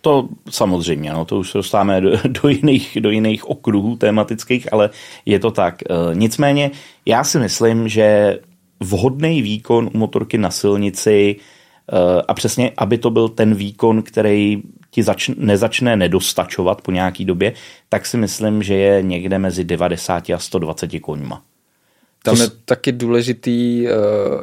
To 0.00 0.28
samozřejmě, 0.50 1.12
no, 1.12 1.24
to 1.24 1.38
už 1.38 1.50
se 1.50 1.58
dostáváme 1.58 2.00
do, 2.00 2.10
do, 2.42 2.48
jiných, 2.48 2.98
do 3.00 3.10
jiných 3.10 3.50
okruhů 3.50 3.96
tematických, 3.96 4.72
ale 4.72 4.90
je 5.26 5.38
to 5.38 5.50
tak. 5.50 5.82
E, 5.82 6.14
nicméně 6.14 6.70
já 7.06 7.24
si 7.24 7.38
myslím, 7.38 7.88
že 7.88 8.38
vhodný 8.80 9.42
výkon 9.42 9.90
u 9.94 9.98
motorky 9.98 10.38
na 10.38 10.50
silnici 10.50 11.36
e, 11.36 12.22
a 12.22 12.34
přesně, 12.34 12.72
aby 12.76 12.98
to 12.98 13.10
byl 13.10 13.28
ten 13.28 13.54
výkon, 13.54 14.02
který 14.02 14.62
ti 14.94 15.02
zač, 15.02 15.28
nezačne 15.36 15.96
nedostačovat 15.96 16.82
po 16.82 16.90
nějaký 16.90 17.24
době, 17.24 17.52
tak 17.88 18.06
si 18.06 18.16
myslím, 18.16 18.62
že 18.62 18.74
je 18.74 19.02
někde 19.02 19.38
mezi 19.38 19.64
90 19.64 20.30
a 20.30 20.38
120 20.38 20.90
koňma. 21.00 21.42
Tam 22.24 22.40
je 22.40 22.48
taky 22.64 22.92
důležitý, 22.92 23.88
eh, 23.88 23.92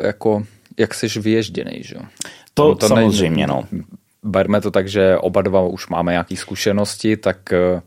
jako, 0.07 0.43
jak 0.77 0.93
jsi 0.93 1.19
vyježděný, 1.19 1.71
že 1.83 1.95
To, 2.53 2.75
to 2.75 2.87
samozřejmě, 2.87 3.47
ne, 3.47 3.53
no. 3.53 3.63
Berme 4.23 4.61
to 4.61 4.71
tak, 4.71 4.87
že 4.87 5.17
oba 5.17 5.41
dva 5.41 5.61
už 5.61 5.87
máme 5.87 6.11
nějaké 6.11 6.35
zkušenosti, 6.35 7.17
tak 7.17 7.53
eh, 7.53 7.81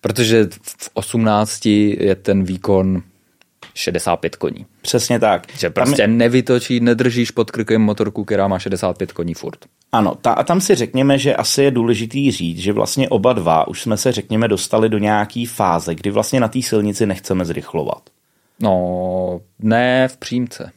protože 0.00 0.48
v 0.62 0.90
18 0.94 1.66
je 1.66 2.14
ten 2.14 2.44
výkon 2.44 3.02
65 3.74 4.36
koní. 4.36 4.66
Přesně 4.82 5.18
tak. 5.18 5.46
Že 5.58 5.70
prostě 5.70 6.02
tam... 6.02 6.16
nevytočí, 6.16 6.80
nedržíš 6.80 7.30
pod 7.30 7.50
krkem 7.50 7.82
motorku, 7.82 8.24
která 8.24 8.48
má 8.48 8.58
65 8.58 9.12
koní 9.12 9.34
furt. 9.34 9.58
Ano, 9.92 10.14
ta, 10.14 10.32
a 10.32 10.42
tam 10.42 10.60
si 10.60 10.74
řekněme, 10.74 11.18
že 11.18 11.36
asi 11.36 11.62
je 11.62 11.70
důležitý 11.70 12.30
říct, 12.30 12.58
že 12.58 12.72
vlastně 12.72 13.08
oba 13.08 13.32
dva 13.32 13.68
už 13.68 13.82
jsme 13.82 13.96
se, 13.96 14.12
řekněme, 14.12 14.48
dostali 14.48 14.88
do 14.88 14.98
nějaký 14.98 15.46
fáze, 15.46 15.94
kdy 15.94 16.10
vlastně 16.10 16.40
na 16.40 16.48
té 16.48 16.62
silnici 16.62 17.06
nechceme 17.06 17.44
zrychlovat. 17.44 18.02
No, 18.62 19.40
ne 19.58 20.08
v 20.08 20.16
přímce. 20.16 20.72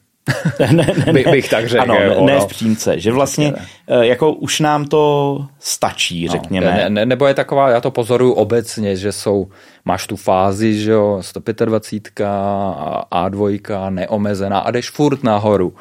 ne, 0.60 0.74
ne, 0.74 1.14
ne. 1.14 1.32
bych 1.32 1.50
tak 1.50 1.70
řekl. 1.70 1.82
Ano, 1.82 1.96
ne, 2.00 2.34
ne 2.34 2.40
v 2.40 2.46
přímce, 2.46 3.00
že 3.00 3.12
vlastně 3.12 3.52
ne. 3.52 3.66
Eh, 3.88 4.06
jako 4.06 4.34
už 4.34 4.60
nám 4.60 4.86
to 4.86 5.46
stačí, 5.60 6.26
no, 6.26 6.32
řekněme. 6.32 6.66
Ne, 6.66 6.90
ne, 6.90 7.06
nebo 7.06 7.28
je 7.28 7.34
taková, 7.34 7.70
já 7.70 7.82
to 7.82 7.92
pozoruju 7.92 8.32
obecně, 8.32 8.96
že 8.96 9.12
jsou, 9.12 9.48
máš 9.86 10.08
tu 10.08 10.16
fázi, 10.16 10.80
že 10.80 10.92
jo, 10.92 11.18
125 11.22 12.26
a 12.26 13.06
A2 13.12 13.90
neomezená 13.90 14.60
a 14.60 14.72
jdeš 14.72 14.90
furt 14.90 15.24
nahoru. 15.24 15.76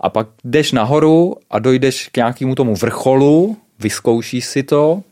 A 0.00 0.08
pak 0.10 0.28
jdeš 0.44 0.72
nahoru 0.72 1.36
a 1.50 1.58
dojdeš 1.58 2.08
k 2.08 2.16
nějakému 2.16 2.54
tomu 2.54 2.74
vrcholu, 2.74 3.56
vyzkoušíš 3.78 4.44
si 4.44 4.62
to, 4.62 5.02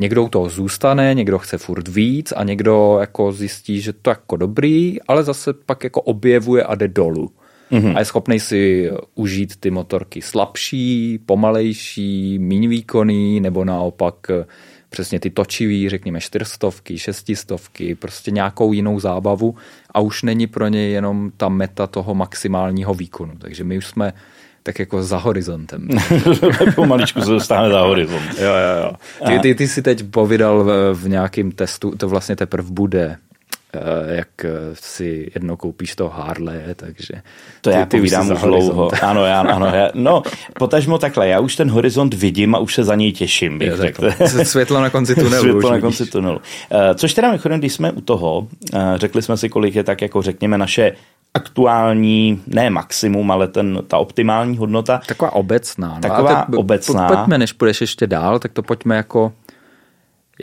někdo 0.00 0.24
u 0.24 0.28
toho 0.28 0.48
zůstane, 0.48 1.14
někdo 1.14 1.38
chce 1.38 1.58
furt 1.58 1.88
víc 1.88 2.32
a 2.36 2.44
někdo 2.44 2.96
jako 3.00 3.32
zjistí, 3.32 3.80
že 3.80 3.92
to 3.92 4.10
jako 4.10 4.36
dobrý, 4.36 4.96
ale 5.08 5.24
zase 5.24 5.52
pak 5.52 5.84
jako 5.84 6.00
objevuje 6.00 6.64
a 6.64 6.74
jde 6.74 6.88
dolů. 6.88 7.30
Mm-hmm. 7.72 7.96
A 7.96 7.98
je 7.98 8.04
schopný 8.04 8.40
si 8.40 8.90
užít 9.14 9.56
ty 9.56 9.70
motorky 9.70 10.22
slabší, 10.22 11.18
pomalejší, 11.26 12.38
méně 12.38 12.68
výkonný, 12.68 13.40
nebo 13.40 13.64
naopak 13.64 14.14
přesně 14.90 15.20
ty 15.20 15.30
točivý, 15.30 15.88
řekněme 15.88 16.20
čtyřstovky, 16.20 16.98
šestistovky, 16.98 17.94
prostě 17.94 18.30
nějakou 18.30 18.72
jinou 18.72 19.00
zábavu 19.00 19.54
a 19.90 20.00
už 20.00 20.22
není 20.22 20.46
pro 20.46 20.68
ně 20.68 20.88
jenom 20.88 21.32
ta 21.36 21.48
meta 21.48 21.86
toho 21.86 22.14
maximálního 22.14 22.94
výkonu. 22.94 23.32
Takže 23.38 23.64
my 23.64 23.78
už 23.78 23.86
jsme 23.86 24.12
tak 24.62 24.78
jako 24.78 25.02
za 25.02 25.18
horizontem. 25.18 25.88
Pomaličku 26.74 27.22
se 27.22 27.30
dostáváme 27.30 27.70
za 27.70 27.80
horizont. 27.80 28.22
jo, 28.38 28.44
jo, 28.44 28.82
jo. 28.84 28.92
Ty, 29.26 29.38
ty, 29.38 29.54
ty 29.54 29.68
si 29.68 29.82
teď 29.82 30.04
povídal 30.10 30.64
v, 30.64 30.94
v 30.94 31.08
nějakém 31.08 31.52
testu, 31.52 31.96
to 31.96 32.08
vlastně 32.08 32.36
teprve 32.36 32.70
bude, 32.70 33.16
jak 34.06 34.44
eh, 34.44 34.50
si 34.72 35.30
jednou 35.34 35.56
koupíš 35.56 35.96
to 35.96 36.08
Harley, 36.08 36.60
takže... 36.76 37.14
To 37.60 37.70
ty, 37.70 37.76
já 37.76 37.86
ty 37.86 37.96
povídám 37.96 38.30
už 38.30 38.40
dlouho. 38.40 38.90
Ano, 39.02 39.26
já, 39.26 39.40
ano. 39.40 39.66
Já, 39.66 39.90
no, 39.94 40.22
potažmo 40.58 40.98
takhle, 40.98 41.28
já 41.28 41.40
už 41.40 41.56
ten 41.56 41.70
horizont 41.70 42.14
vidím 42.14 42.54
a 42.54 42.58
už 42.58 42.74
se 42.74 42.84
za 42.84 42.94
něj 42.94 43.12
těším, 43.12 43.58
bych 43.58 43.72
řekl. 43.72 44.10
Světlo 44.42 44.80
na 44.80 44.90
konci 44.90 45.14
tunelu. 45.20 45.42
Světlo 45.42 45.70
na 45.70 45.80
konci 45.80 46.06
tunelu. 46.06 46.40
Eh, 46.70 46.94
což 46.94 47.14
teda 47.14 47.28
mimochodem, 47.28 47.58
když 47.58 47.72
jsme 47.72 47.92
u 47.92 48.00
toho, 48.00 48.48
řekli 48.96 49.22
jsme 49.22 49.36
si, 49.36 49.48
kolik 49.48 49.74
je 49.74 49.84
tak 49.84 50.02
jako 50.02 50.22
řekněme 50.22 50.58
naše 50.58 50.92
aktuální, 51.34 52.42
ne 52.46 52.70
maximum, 52.70 53.30
ale 53.30 53.48
ten, 53.48 53.78
ta 53.86 53.98
optimální 53.98 54.56
hodnota. 54.56 55.00
Taková 55.06 55.32
obecná. 55.32 55.88
No. 55.94 56.00
Taková 56.00 56.44
teď, 56.44 56.54
obecná. 56.58 57.08
Pojďme, 57.08 57.38
než 57.38 57.52
půjdeš 57.52 57.80
ještě 57.80 58.06
dál, 58.06 58.38
tak 58.38 58.52
to 58.52 58.62
pojďme 58.62 58.96
jako, 58.96 59.32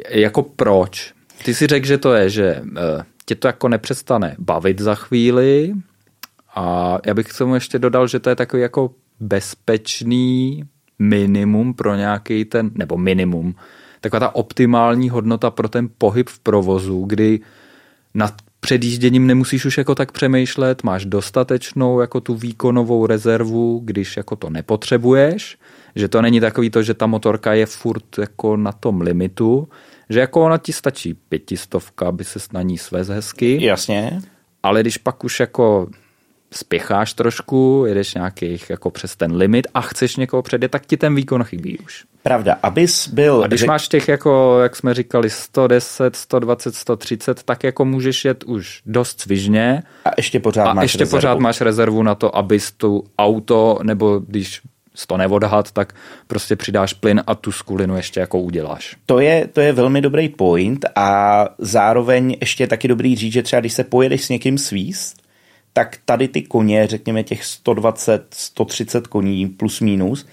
jako 0.09 0.43
proč. 0.43 1.13
Ty 1.45 1.53
si 1.53 1.67
řekl, 1.67 1.87
že 1.87 1.97
to 1.97 2.13
je, 2.13 2.29
že 2.29 2.61
tě 3.27 3.35
to 3.35 3.47
jako 3.47 3.67
nepřestane 3.67 4.35
bavit 4.39 4.81
za 4.81 4.95
chvíli. 4.95 5.73
A 6.55 6.97
já 7.05 7.13
bych 7.13 7.27
k 7.27 7.37
tomu 7.37 7.53
ještě 7.53 7.79
dodal, 7.79 8.07
že 8.07 8.19
to 8.19 8.29
je 8.29 8.35
takový 8.35 8.61
jako 8.61 8.91
bezpečný 9.19 10.63
minimum 10.99 11.73
pro 11.73 11.95
nějaký 11.95 12.45
ten, 12.45 12.71
nebo 12.75 12.97
minimum, 12.97 13.55
taková 14.01 14.19
ta 14.19 14.35
optimální 14.35 15.09
hodnota 15.09 15.51
pro 15.51 15.69
ten 15.69 15.89
pohyb 15.97 16.29
v 16.29 16.39
provozu, 16.39 17.05
kdy 17.05 17.39
nad 18.13 18.33
předjížděním 18.59 19.27
nemusíš 19.27 19.65
už 19.65 19.77
jako 19.77 19.95
tak 19.95 20.11
přemýšlet, 20.11 20.83
máš 20.83 21.05
dostatečnou 21.05 21.99
jako 21.99 22.21
tu 22.21 22.35
výkonovou 22.35 23.05
rezervu, 23.05 23.81
když 23.85 24.17
jako 24.17 24.35
to 24.35 24.49
nepotřebuješ, 24.49 25.57
že 25.95 26.07
to 26.07 26.21
není 26.21 26.39
takový 26.39 26.69
to, 26.69 26.83
že 26.83 26.93
ta 26.93 27.07
motorka 27.07 27.53
je 27.53 27.65
furt 27.65 28.17
jako 28.17 28.57
na 28.57 28.71
tom 28.71 29.01
limitu, 29.01 29.67
že 30.09 30.19
jako 30.19 30.41
ona 30.41 30.57
ti 30.57 30.73
stačí 30.73 31.13
pětistovka, 31.13 32.07
aby 32.07 32.23
se 32.23 32.39
na 32.53 32.61
ní 32.61 32.77
svez 32.77 33.07
hezky. 33.07 33.65
Jasně. 33.65 34.19
Ale 34.63 34.81
když 34.81 34.97
pak 34.97 35.23
už 35.23 35.39
jako 35.39 35.87
spěcháš 36.51 37.13
trošku, 37.13 37.83
jedeš 37.87 38.13
nějakých 38.13 38.69
jako 38.69 38.91
přes 38.91 39.15
ten 39.15 39.35
limit 39.35 39.67
a 39.73 39.81
chceš 39.81 40.15
někoho 40.15 40.41
předjet, 40.41 40.71
tak 40.71 40.85
ti 40.85 40.97
ten 40.97 41.15
výkon 41.15 41.43
chybí 41.43 41.77
už. 41.77 42.03
Pravda, 42.23 42.57
abys 42.63 43.07
byl... 43.07 43.43
A 43.43 43.47
když 43.47 43.59
řek... 43.59 43.67
máš 43.67 43.87
těch 43.87 44.07
jako, 44.07 44.59
jak 44.63 44.75
jsme 44.75 44.93
říkali, 44.93 45.29
110, 45.29 46.15
120, 46.15 46.75
130, 46.75 47.43
tak 47.43 47.63
jako 47.63 47.85
můžeš 47.85 48.25
jet 48.25 48.43
už 48.43 48.81
dost 48.85 49.21
svižně. 49.21 49.83
A 50.05 50.09
ještě 50.17 50.39
pořád 50.39 50.65
a 50.65 50.73
máš 50.73 50.83
ještě 50.83 50.99
rezervu. 50.99 51.17
pořád 51.17 51.39
máš 51.39 51.61
rezervu 51.61 52.03
na 52.03 52.15
to, 52.15 52.35
abys 52.35 52.71
tu 52.71 53.03
auto, 53.19 53.79
nebo 53.83 54.19
když 54.19 54.61
to 55.05 55.17
neodhad, 55.17 55.71
tak 55.71 55.93
prostě 56.27 56.55
přidáš 56.55 56.93
plyn 56.93 57.23
a 57.27 57.35
tu 57.35 57.51
skulinu 57.51 57.95
ještě 57.95 58.19
jako 58.19 58.39
uděláš. 58.39 58.95
To 59.05 59.19
je, 59.19 59.47
to 59.53 59.61
je 59.61 59.73
velmi 59.73 60.01
dobrý 60.01 60.29
point 60.29 60.85
a 60.95 61.45
zároveň 61.57 62.37
ještě 62.41 62.67
taky 62.67 62.87
dobrý 62.87 63.15
říct, 63.15 63.33
že 63.33 63.43
třeba 63.43 63.59
když 63.59 63.73
se 63.73 63.83
pojedeš 63.83 64.25
s 64.25 64.29
někým 64.29 64.57
svíst, 64.57 65.21
tak 65.73 65.97
tady 66.05 66.27
ty 66.27 66.41
koně, 66.41 66.87
řekněme 66.87 67.23
těch 67.23 67.45
120, 67.45 68.25
130 68.31 69.07
koní 69.07 69.47
plus 69.47 69.81
minus, 69.81 70.27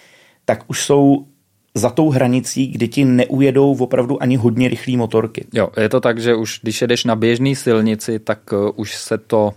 tak 0.45 0.65
už 0.67 0.85
jsou 0.85 1.27
za 1.75 1.91
tou 1.91 2.11
hranicí, 2.11 2.67
kdy 2.67 2.89
ti 2.89 3.05
neujedou 3.05 3.77
opravdu 3.77 4.23
ani 4.23 4.37
hodně 4.37 4.69
rychlé 4.69 4.97
motorky. 4.97 5.47
Jo, 5.53 5.69
je 5.81 5.89
to 5.89 6.01
tak, 6.01 6.19
že 6.19 6.35
už 6.35 6.61
když 6.63 6.81
jedeš 6.81 7.05
na 7.05 7.17
běžné 7.17 7.55
silnici, 7.55 8.19
tak 8.19 8.53
uh, 8.53 8.71
už 8.77 8.97
se 8.97 9.19
to 9.19 9.53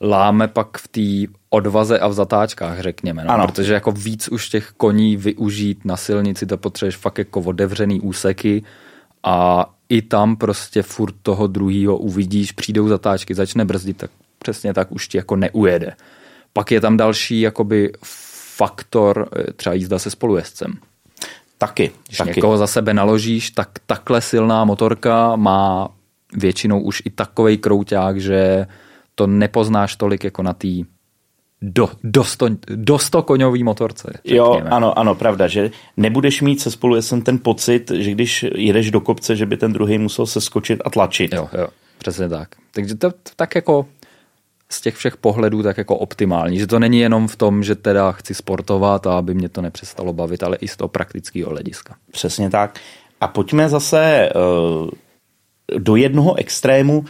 láme 0.00 0.48
pak 0.48 0.78
v 0.78 0.88
té 0.88 1.32
odvaze 1.56 1.98
a 1.98 2.08
v 2.08 2.12
zatáčkách, 2.12 2.80
řekněme. 2.80 3.24
No? 3.24 3.30
Ano. 3.30 3.46
Protože 3.46 3.74
jako 3.74 3.92
víc 3.92 4.28
už 4.28 4.48
těch 4.48 4.72
koní 4.76 5.16
využít 5.16 5.84
na 5.84 5.96
silnici, 5.96 6.46
to 6.46 6.56
potřebuješ 6.56 6.96
fakt 6.96 7.18
jako 7.18 7.40
otevřený 7.40 8.00
úseky 8.00 8.64
a 9.22 9.66
i 9.88 10.02
tam 10.02 10.36
prostě 10.36 10.82
furt 10.82 11.14
toho 11.22 11.46
druhýho 11.46 11.96
uvidíš, 11.96 12.52
přijdou 12.52 12.88
zatáčky, 12.88 13.34
začne 13.34 13.64
brzdit, 13.64 13.96
tak 13.96 14.10
přesně 14.38 14.74
tak 14.74 14.92
už 14.92 15.08
ti 15.08 15.16
jako 15.18 15.36
neujede. 15.36 15.96
Pak 16.52 16.70
je 16.70 16.80
tam 16.80 16.96
další 16.96 17.40
jakoby 17.40 17.92
faktor, 18.56 19.28
eh, 19.36 19.52
třeba 19.52 19.74
jízda 19.74 19.98
se 19.98 20.10
spolujezdcem. 20.10 20.72
Taky. 21.58 21.90
Když 22.06 22.18
taky. 22.18 22.30
někoho 22.30 22.56
za 22.56 22.66
sebe 22.66 22.94
naložíš, 22.94 23.50
tak 23.50 23.68
takhle 23.86 24.20
silná 24.20 24.64
motorka 24.64 25.36
má 25.36 25.88
většinou 26.32 26.80
už 26.80 27.02
i 27.04 27.10
takovej 27.10 27.58
krouťák, 27.58 28.20
že 28.20 28.66
to 29.14 29.26
nepoznáš 29.26 29.96
tolik 29.96 30.24
jako 30.24 30.42
na 30.42 30.52
té 30.52 30.68
do, 31.62 31.88
do, 32.04 32.24
sto, 32.24 32.48
do 32.66 32.98
sto 32.98 33.22
koňový 33.22 33.64
motorce. 33.64 34.12
Řekněme. 34.14 34.36
Jo, 34.36 34.62
ano, 34.70 34.98
ano, 34.98 35.14
pravda, 35.14 35.46
že 35.46 35.70
nebudeš 35.96 36.42
mít 36.42 36.60
se 36.60 36.70
spolu 36.70 37.02
jsem 37.02 37.22
ten 37.22 37.38
pocit, 37.38 37.90
že 37.90 38.10
když 38.10 38.46
jedeš 38.54 38.90
do 38.90 39.00
kopce, 39.00 39.36
že 39.36 39.46
by 39.46 39.56
ten 39.56 39.72
druhý 39.72 39.98
musel 39.98 40.26
se 40.26 40.40
skočit 40.40 40.80
a 40.84 40.90
tlačit. 40.90 41.32
Jo, 41.32 41.48
jo, 41.58 41.68
přesně 41.98 42.28
tak. 42.28 42.48
Takže 42.72 42.94
to 42.94 43.12
tak 43.36 43.54
jako 43.54 43.86
z 44.70 44.80
těch 44.80 44.94
všech 44.94 45.16
pohledů 45.16 45.62
tak 45.62 45.78
jako 45.78 45.96
optimální, 45.96 46.58
že 46.58 46.66
to 46.66 46.78
není 46.78 46.98
jenom 46.98 47.28
v 47.28 47.36
tom, 47.36 47.62
že 47.62 47.74
teda 47.74 48.12
chci 48.12 48.34
sportovat 48.34 49.06
a 49.06 49.18
aby 49.18 49.34
mě 49.34 49.48
to 49.48 49.62
nepřestalo 49.62 50.12
bavit, 50.12 50.42
ale 50.42 50.56
i 50.56 50.68
z 50.68 50.76
toho 50.76 50.88
praktického 50.88 51.50
hlediska. 51.50 51.96
Přesně 52.10 52.50
tak. 52.50 52.78
A 53.20 53.28
pojďme 53.28 53.68
zase 53.68 54.30
uh, 54.34 54.90
do 55.78 55.96
jednoho 55.96 56.34
extrému, 56.34 57.04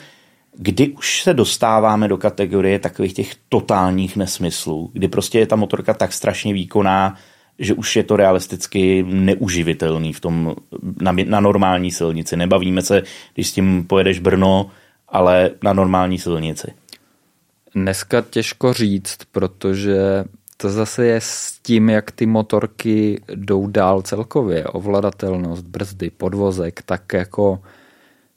kdy 0.59 0.89
už 0.89 1.23
se 1.23 1.35
dostáváme 1.35 2.09
do 2.09 2.17
kategorie 2.19 2.79
takových 2.79 3.15
těch 3.15 3.33
totálních 3.49 4.17
nesmyslů, 4.17 4.91
kdy 4.93 5.09
prostě 5.09 5.39
je 5.39 5.47
ta 5.47 5.57
motorka 5.57 5.95
tak 5.95 6.13
strašně 6.13 6.55
výkonná, 6.55 7.15
že 7.59 7.75
už 7.75 7.97
je 7.97 8.03
to 8.03 8.17
realisticky 8.17 9.03
neuživitelný 9.09 10.13
v 10.13 10.21
tom, 10.21 10.55
na, 11.01 11.13
na 11.27 11.41
normální 11.41 11.91
silnici. 11.91 12.37
Nebavíme 12.37 12.83
se, 12.83 13.03
když 13.35 13.49
s 13.49 13.53
tím 13.53 13.85
pojedeš 13.85 14.19
Brno, 14.19 14.71
ale 15.09 15.51
na 15.63 15.73
normální 15.73 16.19
silnici. 16.19 16.73
Dneska 17.75 18.21
těžko 18.31 18.73
říct, 18.73 19.19
protože 19.33 20.25
to 20.57 20.71
zase 20.71 21.07
je 21.07 21.21
s 21.21 21.59
tím, 21.63 21.91
jak 21.91 22.11
ty 22.11 22.27
motorky 22.27 23.23
jdou 23.35 23.67
dál 23.67 24.03
celkově. 24.03 24.65
Ovladatelnost, 24.65 25.67
brzdy, 25.67 26.11
podvozek, 26.11 26.83
tak 26.83 27.13
jako 27.13 27.61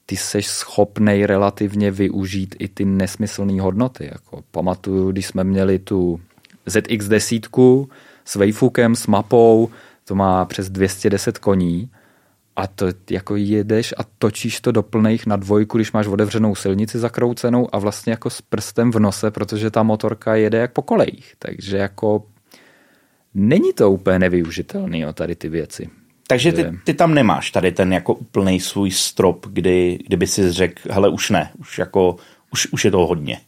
ty 0.09 0.17
seš 0.17 0.47
schopnej 0.47 1.25
relativně 1.25 1.91
využít 1.91 2.55
i 2.59 2.67
ty 2.67 2.85
nesmyslné 2.85 3.61
hodnoty. 3.61 4.09
Jako 4.11 4.43
pamatuju, 4.51 5.11
když 5.11 5.25
jsme 5.25 5.43
měli 5.43 5.79
tu 5.79 6.19
ZX10 6.67 7.87
s 8.25 8.35
Wayfukem, 8.35 8.95
s 8.95 9.07
mapou, 9.07 9.69
to 10.05 10.15
má 10.15 10.45
přes 10.45 10.69
210 10.69 11.37
koní 11.37 11.89
a 12.55 12.67
to 12.67 12.85
jako 13.09 13.35
jedeš 13.35 13.93
a 13.97 14.01
točíš 14.17 14.61
to 14.61 14.71
do 14.71 14.83
plných 14.83 15.25
na 15.25 15.35
dvojku, 15.35 15.77
když 15.77 15.91
máš 15.91 16.07
otevřenou 16.07 16.55
silnici 16.55 16.99
zakroucenou 16.99 17.75
a 17.75 17.79
vlastně 17.79 18.11
jako 18.11 18.29
s 18.29 18.41
prstem 18.41 18.91
v 18.91 18.99
nose, 18.99 19.31
protože 19.31 19.71
ta 19.71 19.83
motorka 19.83 20.35
jede 20.35 20.57
jak 20.57 20.73
po 20.73 20.81
kolejích. 20.81 21.33
Takže 21.39 21.77
jako 21.77 22.25
není 23.33 23.73
to 23.73 23.91
úplně 23.91 24.19
nevyužitelný, 24.19 25.05
tady 25.13 25.35
ty 25.35 25.49
věci. 25.49 25.98
Takže 26.31 26.51
ty, 26.51 26.65
ty 26.83 26.93
tam 26.93 27.13
nemáš 27.13 27.51
tady 27.51 27.71
ten 27.71 27.93
jako 27.93 28.13
úplný 28.13 28.59
svůj 28.59 28.91
strop, 28.91 29.45
kdy, 29.49 29.99
kdyby 30.07 30.27
si 30.27 30.51
řekl, 30.51 30.81
hele 30.89 31.09
už 31.09 31.29
ne, 31.29 31.51
už 31.59 31.77
jako, 31.77 32.15
už, 32.51 32.67
už 32.71 32.85
je 32.85 32.91
to 32.91 32.97
hodně. 32.97 33.39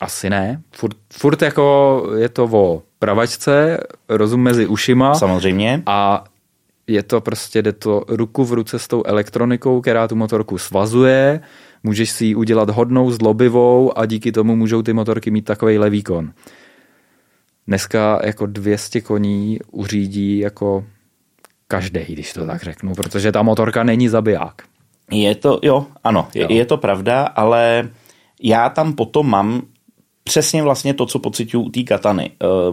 Asi 0.00 0.30
ne. 0.30 0.62
Furt, 0.72 0.96
furt 1.12 1.42
jako 1.42 2.06
je 2.16 2.28
to 2.28 2.44
o 2.44 2.82
pravačce, 2.98 3.80
rozum 4.08 4.42
mezi 4.42 4.66
ušima. 4.66 5.14
Samozřejmě. 5.14 5.82
A 5.86 6.24
je 6.86 7.02
to 7.02 7.20
prostě, 7.20 7.62
jde 7.62 7.72
to 7.72 8.04
ruku 8.08 8.44
v 8.44 8.52
ruce 8.52 8.78
s 8.78 8.88
tou 8.88 9.02
elektronikou, 9.06 9.80
která 9.80 10.08
tu 10.08 10.16
motorku 10.16 10.58
svazuje, 10.58 11.40
můžeš 11.82 12.10
si 12.10 12.24
ji 12.24 12.34
udělat 12.34 12.70
hodnou, 12.70 13.10
zlobivou 13.10 13.98
a 13.98 14.06
díky 14.06 14.32
tomu 14.32 14.56
můžou 14.56 14.82
ty 14.82 14.92
motorky 14.92 15.30
mít 15.30 15.44
takový 15.44 15.78
výkon. 15.90 16.32
Dneska 17.66 18.20
jako 18.24 18.46
200 18.46 19.00
koní 19.00 19.58
uřídí 19.70 20.38
jako 20.38 20.84
každý, 21.68 22.00
když 22.08 22.32
to 22.32 22.46
tak 22.46 22.62
řeknu, 22.62 22.94
protože 22.94 23.32
ta 23.32 23.42
motorka 23.42 23.84
není 23.84 24.08
zabiják. 24.08 24.62
Je 25.10 25.34
to, 25.34 25.58
jo, 25.62 25.86
ano, 26.04 26.28
je, 26.34 26.42
jo. 26.42 26.48
je 26.50 26.66
to 26.66 26.76
pravda, 26.76 27.22
ale 27.22 27.88
já 28.42 28.68
tam 28.68 28.92
potom 28.92 29.30
mám 29.30 29.62
přesně 30.24 30.62
vlastně 30.62 30.94
to, 30.94 31.06
co 31.06 31.18
pocituju 31.18 31.62
u 31.62 31.70
té 31.70 31.82
katany. 31.82 32.30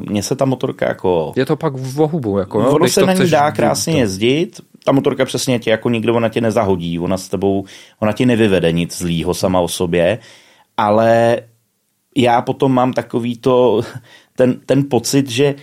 Mně 0.09 0.23
se 0.23 0.35
ta 0.35 0.45
motorka 0.45 0.87
jako... 0.87 1.33
Je 1.35 1.45
to 1.45 1.55
pak 1.55 1.73
v 1.73 2.01
ohubu. 2.01 2.37
Jako, 2.37 2.61
no, 2.61 2.71
ono 2.71 2.87
se 2.87 3.05
na 3.05 3.13
ní 3.13 3.29
dá 3.29 3.51
krásně 3.51 3.93
to... 3.93 3.99
jezdit, 3.99 4.61
ta 4.83 4.91
motorka 4.91 5.25
přesně 5.25 5.59
tě 5.59 5.69
jako 5.69 5.89
nikdo, 5.89 6.15
ona 6.15 6.29
tě 6.29 6.41
nezahodí, 6.41 6.99
ona 6.99 7.17
s 7.17 7.29
tebou, 7.29 7.65
ona 7.99 8.11
ti 8.11 8.25
nevyvede 8.25 8.71
nic 8.71 8.97
zlýho 8.97 9.33
sama 9.33 9.59
o 9.59 9.67
sobě, 9.67 10.19
ale 10.77 11.37
já 12.17 12.41
potom 12.41 12.73
mám 12.73 12.93
takový 12.93 13.37
to, 13.37 13.81
ten, 14.35 14.59
ten 14.65 14.89
pocit, 14.89 15.29
že 15.29 15.55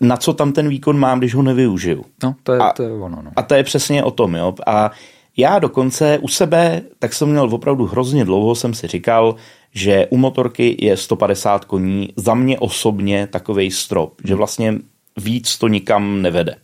na 0.00 0.16
co 0.16 0.32
tam 0.32 0.52
ten 0.52 0.68
výkon 0.68 0.98
mám, 0.98 1.18
když 1.18 1.34
ho 1.34 1.42
nevyužiju. 1.42 2.04
No, 2.22 2.34
to 2.42 2.52
je, 2.52 2.58
a, 2.58 2.72
to 2.72 2.82
je 2.82 2.92
ono. 2.92 3.22
No. 3.22 3.30
A 3.36 3.42
to 3.42 3.54
je 3.54 3.62
přesně 3.62 4.04
o 4.04 4.10
tom, 4.10 4.34
jo. 4.34 4.54
A 4.66 4.90
já 5.36 5.58
dokonce 5.58 6.18
u 6.18 6.28
sebe, 6.28 6.82
tak 6.98 7.14
jsem 7.14 7.28
měl 7.28 7.54
opravdu 7.54 7.86
hrozně 7.86 8.24
dlouho, 8.24 8.54
jsem 8.54 8.74
si 8.74 8.86
říkal, 8.86 9.34
že 9.72 10.06
u 10.10 10.16
motorky 10.16 10.76
je 10.80 10.96
150 10.96 11.64
koní 11.64 12.12
za 12.16 12.34
mě 12.34 12.58
osobně 12.58 13.26
takový 13.26 13.70
strop, 13.70 14.20
že 14.24 14.34
vlastně 14.34 14.74
víc 15.16 15.58
to 15.58 15.68
nikam 15.68 16.22
nevede. 16.22 16.56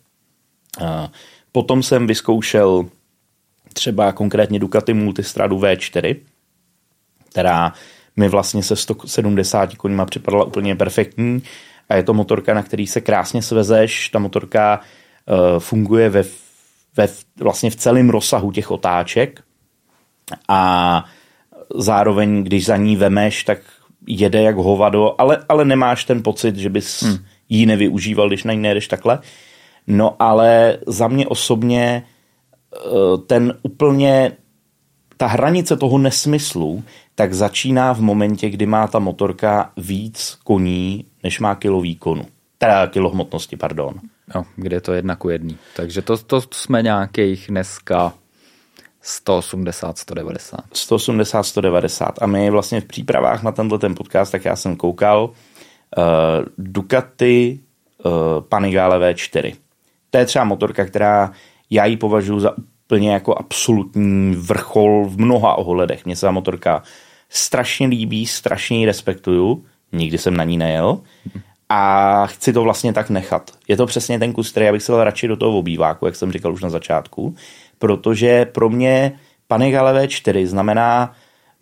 Potom 1.53 1.83
jsem 1.83 2.07
vyzkoušel 2.07 2.87
třeba 3.73 4.13
konkrétně 4.13 4.59
Ducati 4.59 4.95
Multistradu 4.95 5.59
V4, 5.59 6.17
která 7.31 7.73
mi 8.17 8.29
vlastně 8.29 8.63
se 8.63 8.77
170 8.77 9.75
koněma 9.75 10.07
připadala 10.07 10.45
úplně 10.45 10.77
perfektní 10.77 11.43
a 11.91 11.97
je 11.97 12.03
to 12.03 12.15
motorka, 12.15 12.55
na 12.55 12.63
který 12.63 12.87
se 12.87 13.01
krásně 13.01 13.43
svezeš, 13.43 14.09
ta 14.09 14.19
motorka 14.19 14.81
uh, 14.81 15.59
funguje 15.59 16.11
ve, 16.11 16.23
ve, 16.97 17.09
vlastně 17.41 17.71
v 17.71 17.77
celém 17.77 18.11
rozsahu 18.11 18.53
těch 18.53 18.71
otáček 18.71 19.41
a 20.49 21.05
zároveň, 21.75 22.45
když 22.45 22.65
za 22.65 22.77
ní 22.77 22.97
vemeš, 22.97 23.45
tak 23.45 23.59
jede 24.07 24.43
jak 24.43 24.57
hovado, 24.57 25.21
ale, 25.21 25.45
ale 25.49 25.65
nemáš 25.65 26.05
ten 26.05 26.23
pocit, 26.23 26.57
že 26.57 26.71
bys 26.71 27.03
hmm. 27.03 27.19
ji 27.49 27.67
nevyužíval, 27.67 28.29
když 28.29 28.45
na 28.45 28.53
ní 28.53 28.61
nejedeš 28.61 28.89
takhle. 28.89 29.19
No 29.87 30.17
ale 30.19 30.79
za 30.87 31.09
mě 31.09 31.27
osobně 31.27 32.03
eh, 32.75 33.19
ten 33.27 33.59
úplně, 33.63 34.33
ta 35.17 35.27
hranice 35.27 35.77
toho 35.77 35.99
nesmyslu, 35.99 36.85
tak 37.15 37.35
začíná 37.35 37.93
v 37.95 38.01
momentě, 38.01 38.51
kdy 38.51 38.67
má 38.67 38.87
ta 38.87 38.99
motorka 38.99 39.73
víc 39.77 40.39
koní, 40.45 41.05
než 41.23 41.41
má 41.41 41.55
kilo 41.55 41.81
výkonu. 41.81 42.27
Teda 42.59 42.87
kilo 42.87 43.11
hmotnosti, 43.11 43.57
pardon. 43.57 43.95
No, 44.35 44.47
kde 44.57 44.77
je 44.77 44.81
to 44.81 44.93
jedna 44.93 45.17
ku 45.17 45.29
jedný. 45.29 45.59
Takže 45.77 46.03
to, 46.03 46.19
to 46.19 46.41
jsme 46.51 46.83
nějakých 46.83 47.47
dneska 47.49 48.13
180, 49.03 49.99
190. 49.99 50.61
180, 50.73 51.43
190. 51.43 52.23
A 52.23 52.27
my 52.27 52.51
vlastně 52.51 52.81
v 52.81 52.85
přípravách 52.85 53.43
na 53.43 53.53
tenhle 53.53 53.79
ten 53.79 53.95
podcast, 53.95 54.33
tak 54.33 54.45
já 54.45 54.57
jsem 54.57 54.77
koukal 54.77 55.25
uh, 55.25 56.05
Ducati 56.59 57.61
uh, 58.05 58.13
Panigale 58.41 58.99
V4. 58.99 59.55
To 60.11 60.19
je 60.19 60.27
třeba 60.27 60.45
motorka, 60.45 60.85
která 60.85 61.33
já 61.71 61.85
ji 61.85 61.97
považuji 61.97 62.41
za 62.41 62.55
úplně 62.87 63.13
jako 63.13 63.35
absolutní 63.35 64.35
vrchol 64.37 65.05
v 65.05 65.19
mnoha 65.19 65.55
ohledech. 65.55 66.05
Mně 66.05 66.17
se 66.17 66.27
ta 66.27 66.31
motorka 66.31 66.83
strašně 67.29 67.87
líbí, 67.87 68.27
strašně 68.27 68.79
ji 68.79 68.87
respektuju, 68.87 69.65
nikdy 69.93 70.19
jsem 70.19 70.37
na 70.37 70.45
ní 70.45 70.59
nejel 70.59 71.01
a 71.69 72.27
chci 72.27 72.53
to 72.53 72.63
vlastně 72.63 72.93
tak 72.93 73.11
nechat. 73.11 73.51
Je 73.69 73.77
to 73.77 73.87
přesně 73.87 74.19
ten 74.19 74.33
kus, 74.33 74.51
který 74.51 74.67
já 74.67 74.73
bych 74.73 74.83
se 74.83 75.05
radši 75.05 75.29
do 75.29 75.37
toho 75.37 75.59
obýváku, 75.59 76.07
jak 76.07 76.17
jsem 76.17 76.33
říkal 76.33 76.53
už 76.53 76.63
na 76.63 76.71
začátku, 76.71 77.35
protože 77.79 78.45
pro 78.45 78.71
mě 78.71 79.13
Panigale 79.47 80.07
V4 80.07 80.47
znamená 80.47 81.13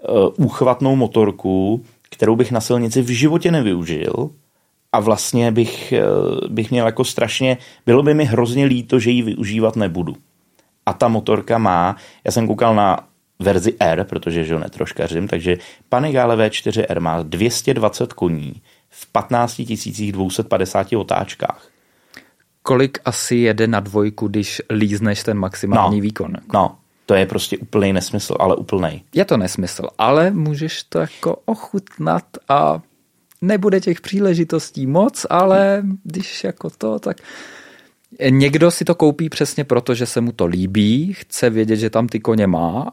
uh, 0.09 0.47
úchvatnou 0.47 0.97
motorku, 0.97 1.85
kterou 2.11 2.37
bych 2.37 2.53
na 2.53 2.61
silnici 2.61 3.03
v 3.03 3.09
životě 3.09 3.51
nevyužil 3.51 4.31
a 4.93 5.01
vlastně 5.01 5.53
bych, 5.53 5.95
uh, 5.97 6.49
bych 6.49 6.71
měl 6.71 6.87
jako 6.87 7.05
strašně, 7.05 7.59
bylo 7.87 8.03
by 8.03 8.15
mi 8.15 8.25
hrozně 8.25 8.65
líto, 8.65 8.99
že 8.99 9.11
ji 9.11 9.23
využívat 9.23 9.77
nebudu. 9.77 10.17
A 10.87 10.93
ta 10.93 11.09
motorka 11.09 11.59
má, 11.59 11.97
já 12.25 12.33
jsem 12.33 12.47
koukal 12.47 12.75
na 12.75 13.09
verzi 13.39 13.75
R, 13.81 14.05
protože 14.05 14.45
že 14.45 14.55
ho 14.55 14.61
netroškařím, 14.61 15.29
takže 15.29 15.57
Panigale 15.89 16.49
V4R 16.49 17.01
má 17.01 17.23
220 17.23 18.13
koní 18.13 18.63
v 18.89 19.13
15 19.13 19.61
250 20.13 20.93
otáčkách 20.93 21.69
kolik 22.69 22.99
asi 23.05 23.37
jede 23.37 23.67
na 23.67 23.81
dvojku, 23.81 24.29
když 24.29 24.63
lízneš 24.71 25.23
ten 25.23 25.39
maximální 25.39 25.97
no, 25.97 26.03
výkon. 26.03 26.33
No, 26.55 26.77
to 27.07 27.15
je 27.15 27.27
prostě 27.27 27.59
úplný 27.59 27.93
nesmysl, 27.93 28.35
ale 28.41 28.57
úplný. 28.57 29.05
Je 29.15 29.25
to 29.25 29.37
nesmysl, 29.37 29.83
ale 29.99 30.31
můžeš 30.31 30.83
to 30.83 30.99
jako 30.99 31.37
ochutnat 31.45 32.25
a 32.49 32.81
nebude 33.43 33.81
těch 33.81 34.01
příležitostí 34.01 34.87
moc, 34.87 35.27
ale 35.31 35.83
když 36.05 36.45
jako 36.45 36.71
to, 36.71 36.99
tak 36.99 37.17
někdo 38.31 38.71
si 38.71 38.85
to 38.85 38.95
koupí 38.95 39.29
přesně 39.29 39.65
proto, 39.65 39.95
že 39.95 40.07
se 40.07 40.21
mu 40.21 40.33
to 40.33 40.47
líbí, 40.47 41.13
chce 41.13 41.51
vědět, 41.51 41.77
že 41.77 41.91
tam 41.91 42.07
ty 42.07 42.21
koně 42.21 42.47
má 42.47 42.93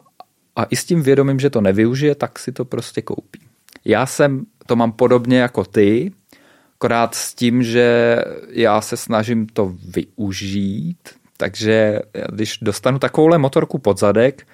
a 0.55 0.63
i 0.63 0.75
s 0.75 0.85
tím 0.85 1.01
vědomím, 1.01 1.39
že 1.39 1.49
to 1.49 1.61
nevyužije, 1.61 2.15
tak 2.15 2.39
si 2.39 2.51
to 2.51 2.65
prostě 2.65 3.01
koupí. 3.01 3.39
Já 3.85 4.05
jsem, 4.05 4.45
to 4.65 4.75
mám 4.75 4.91
podobně 4.91 5.39
jako 5.39 5.63
ty, 5.63 6.11
akorát 6.77 7.15
s 7.15 7.33
tím, 7.33 7.63
že 7.63 8.17
já 8.49 8.81
se 8.81 8.97
snažím 8.97 9.47
to 9.47 9.75
využít, 9.95 11.09
takže 11.37 11.99
když 12.31 12.57
dostanu 12.61 12.99
takovouhle 12.99 13.37
motorku 13.37 13.77
pod 13.77 13.99
zadek, 13.99 14.47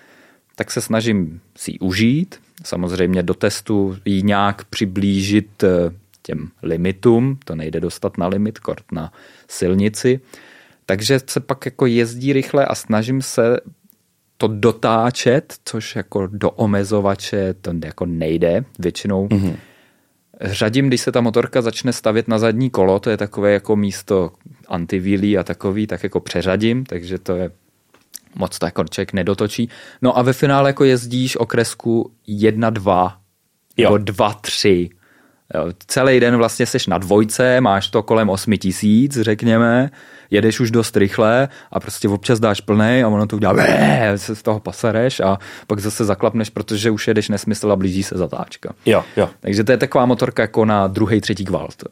tak 0.56 0.72
se 0.72 0.82
snažím 0.82 1.42
si 1.58 1.72
ji 1.72 1.80
užít, 1.80 2.40
samozřejmě 2.64 3.24
do 3.24 3.34
testu 3.34 3.98
ji 4.06 4.24
nějak 4.24 4.66
přiblížit 4.66 5.64
eh, 5.64 5.68
těm 6.22 6.50
limitům, 6.64 7.40
to 7.46 7.56
nejde 7.56 7.80
dostat 7.80 8.18
na 8.18 8.28
limit, 8.28 8.60
kort 8.60 8.92
na 8.92 9.14
silnici, 9.48 10.20
takže 10.86 11.20
se 11.28 11.40
pak 11.40 11.66
jako 11.66 11.86
jezdí 11.86 12.34
rychle 12.34 12.66
a 12.66 12.76
snažím 12.76 13.22
se 13.22 13.58
to 14.42 14.48
dotáčet, 14.48 15.54
což 15.66 15.96
jako 15.96 16.28
do 16.28 16.50
omezovače 16.52 17.54
to 17.54 17.72
jako 17.86 18.06
nejde 18.06 18.66
většinou. 18.80 19.28
Mm-hmm 19.28 19.56
řadím, 20.42 20.88
když 20.88 21.02
se 21.02 21.12
ta 21.12 21.22
motorka 21.22 21.62
začne 21.62 21.94
stavět 21.94 22.28
na 22.28 22.40
zadní 22.40 22.70
kolo, 22.70 23.00
to 23.00 23.10
je 23.10 23.18
takové 23.18 23.52
jako 23.52 23.76
místo 23.76 24.32
antivílí 24.68 25.38
a 25.38 25.44
takový, 25.44 25.88
tak 25.88 26.04
jako 26.04 26.20
přeřadím, 26.20 26.86
takže 26.86 27.20
to 27.20 27.36
je 27.36 27.52
moc 28.36 28.60
to 28.60 28.66
jako 28.66 28.84
člověk 28.84 29.14
nedotočí. 29.14 29.70
No 30.02 30.18
a 30.18 30.22
ve 30.22 30.34
finále 30.34 30.70
jako 30.70 30.84
jezdíš 30.84 31.38
okresku 31.38 32.12
1-2 32.28 33.14
nebo 33.78 33.96
2-3. 33.96 34.90
Celý 35.88 36.20
den 36.20 36.38
vlastně 36.38 36.66
seš 36.66 36.88
na 36.88 36.98
dvojce, 36.98 37.62
máš 37.62 37.88
to 37.88 38.04
kolem 38.04 38.30
8 38.30 38.58
tisíc, 38.58 39.20
řekněme, 39.22 39.90
jedeš 40.32 40.60
už 40.60 40.72
dost 40.72 40.98
rychle 40.98 41.48
a 41.72 41.80
prostě 41.80 42.10
občas 42.10 42.40
dáš 42.40 42.62
plnej 42.62 43.04
a 43.04 43.08
ono 43.08 43.28
to 43.28 43.36
udělá, 43.36 43.56
se 44.16 44.36
z 44.36 44.42
toho 44.42 44.60
pasereš 44.60 45.20
a 45.20 45.38
pak 45.68 45.80
zase 45.80 46.06
zaklapneš, 46.06 46.50
protože 46.50 46.92
už 46.92 47.08
jedeš 47.08 47.30
nesmysl 47.30 47.72
a 47.72 47.76
blíží 47.76 48.04
se 48.04 48.18
zatáčka. 48.18 48.74
Jo, 48.86 49.04
jo. 49.18 49.30
Takže 49.40 49.64
to 49.64 49.72
je 49.72 49.78
taková 49.78 50.06
motorka 50.06 50.42
jako 50.42 50.66
na 50.66 50.88
druhý, 50.88 51.22
třetí 51.22 51.46
kvalt. 51.46 51.84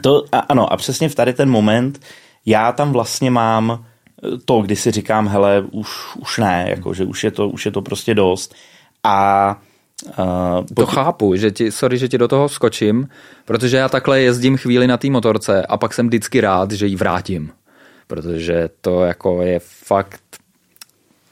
to, 0.00 0.24
a, 0.32 0.38
ano, 0.38 0.72
a 0.72 0.76
přesně 0.76 1.08
v 1.08 1.14
tady 1.14 1.32
ten 1.32 1.50
moment 1.50 2.00
já 2.46 2.72
tam 2.72 2.92
vlastně 2.92 3.30
mám 3.30 3.84
to, 4.44 4.62
kdy 4.62 4.76
si 4.76 4.90
říkám, 4.90 5.28
hele, 5.28 5.64
už, 5.70 6.16
už 6.16 6.38
ne, 6.38 6.66
jako, 6.68 6.94
že 6.94 7.04
už 7.04 7.24
je, 7.24 7.30
to, 7.30 7.48
už 7.48 7.66
je 7.66 7.72
to 7.72 7.82
prostě 7.82 8.14
dost. 8.14 8.54
A 9.04 9.58
Uh, 10.04 10.64
to 10.74 10.86
chápu, 10.86 11.36
že 11.36 11.50
ti, 11.50 11.72
sorry, 11.72 11.98
že 11.98 12.08
ti 12.08 12.18
do 12.18 12.28
toho 12.28 12.48
skočím, 12.48 13.08
protože 13.44 13.76
já 13.76 13.88
takhle 13.88 14.20
jezdím 14.20 14.56
chvíli 14.56 14.86
na 14.86 14.96
té 14.96 15.10
motorce 15.10 15.66
a 15.66 15.76
pak 15.76 15.94
jsem 15.94 16.06
vždycky 16.06 16.40
rád, 16.40 16.70
že 16.72 16.86
ji 16.86 16.96
vrátím. 16.96 17.52
Protože 18.06 18.68
to 18.80 19.04
jako 19.04 19.42
je 19.42 19.58
fakt 19.58 20.22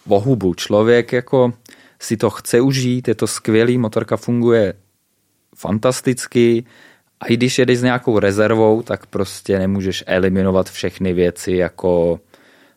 vohubu. 0.06 0.54
Člověk 0.54 1.12
jako 1.12 1.52
si 2.00 2.16
to 2.16 2.30
chce 2.30 2.60
užít, 2.60 3.08
je 3.08 3.14
to 3.14 3.26
skvělý, 3.26 3.78
motorka 3.78 4.16
funguje 4.16 4.74
fantasticky 5.56 6.64
a 7.20 7.26
i 7.26 7.36
když 7.36 7.58
jedeš 7.58 7.78
s 7.78 7.82
nějakou 7.82 8.18
rezervou, 8.18 8.82
tak 8.82 9.06
prostě 9.06 9.58
nemůžeš 9.58 10.04
eliminovat 10.06 10.70
všechny 10.70 11.12
věci 11.12 11.52
jako 11.52 12.20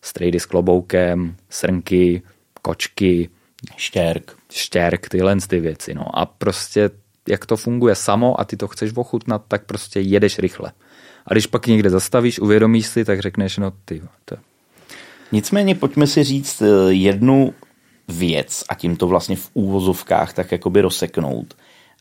strejdy 0.02 0.40
s 0.40 0.46
kloboukem, 0.46 1.36
srnky, 1.50 2.22
kočky, 2.62 3.30
štěrk 3.78 4.37
štěrk, 4.52 5.10
tyhle 5.10 5.36
ty 5.48 5.60
věci. 5.60 5.94
No. 5.94 6.20
A 6.20 6.26
prostě 6.26 6.90
jak 7.28 7.46
to 7.46 7.58
funguje 7.58 7.96
samo 7.96 8.42
a 8.42 8.46
ty 8.46 8.58
to 8.58 8.68
chceš 8.68 8.92
ochutnat, 8.96 9.42
tak 9.48 9.66
prostě 9.66 10.00
jedeš 10.00 10.40
rychle. 10.40 10.72
A 11.26 11.34
když 11.34 11.48
pak 11.48 11.68
někde 11.68 11.90
zastavíš, 11.90 12.40
uvědomíš 12.40 12.88
si, 12.88 13.06
tak 13.06 13.20
řekneš, 13.20 13.58
no 13.58 13.74
ty. 13.86 14.02
To... 14.26 14.36
Nicméně 15.32 15.76
pojďme 15.76 16.08
si 16.08 16.24
říct 16.24 16.62
eh, 16.62 16.94
jednu 16.94 17.54
věc 18.08 18.64
a 18.70 18.76
tím 18.76 18.98
to 18.98 19.08
vlastně 19.08 19.36
v 19.36 19.50
úvozovkách 19.54 20.34
tak 20.34 20.52
jakoby 20.52 20.82
rozseknout. 20.82 21.54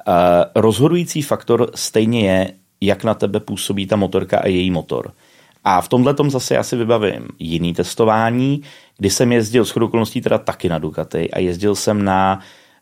Uh, 0.08 0.14
rozhodující 0.54 1.22
faktor 1.22 1.70
stejně 1.74 2.30
je, 2.30 2.52
jak 2.80 3.04
na 3.04 3.14
tebe 3.14 3.40
působí 3.40 3.86
ta 3.86 3.96
motorka 3.96 4.38
a 4.38 4.46
její 4.46 4.70
motor. 4.70 5.12
A 5.68 5.80
v 5.80 5.88
tomhle 5.88 6.14
tom 6.14 6.30
zase 6.30 6.54
já 6.54 6.62
si 6.62 6.76
vybavím 6.76 7.28
jiný 7.38 7.74
testování, 7.74 8.62
kdy 8.98 9.10
jsem 9.10 9.32
jezdil 9.32 9.64
s 9.64 9.76
okolností 9.76 10.20
teda 10.20 10.38
taky 10.38 10.68
na 10.68 10.78
Ducati 10.78 11.30
a 11.30 11.38
jezdil 11.38 11.74
jsem 11.74 12.04
na 12.04 12.40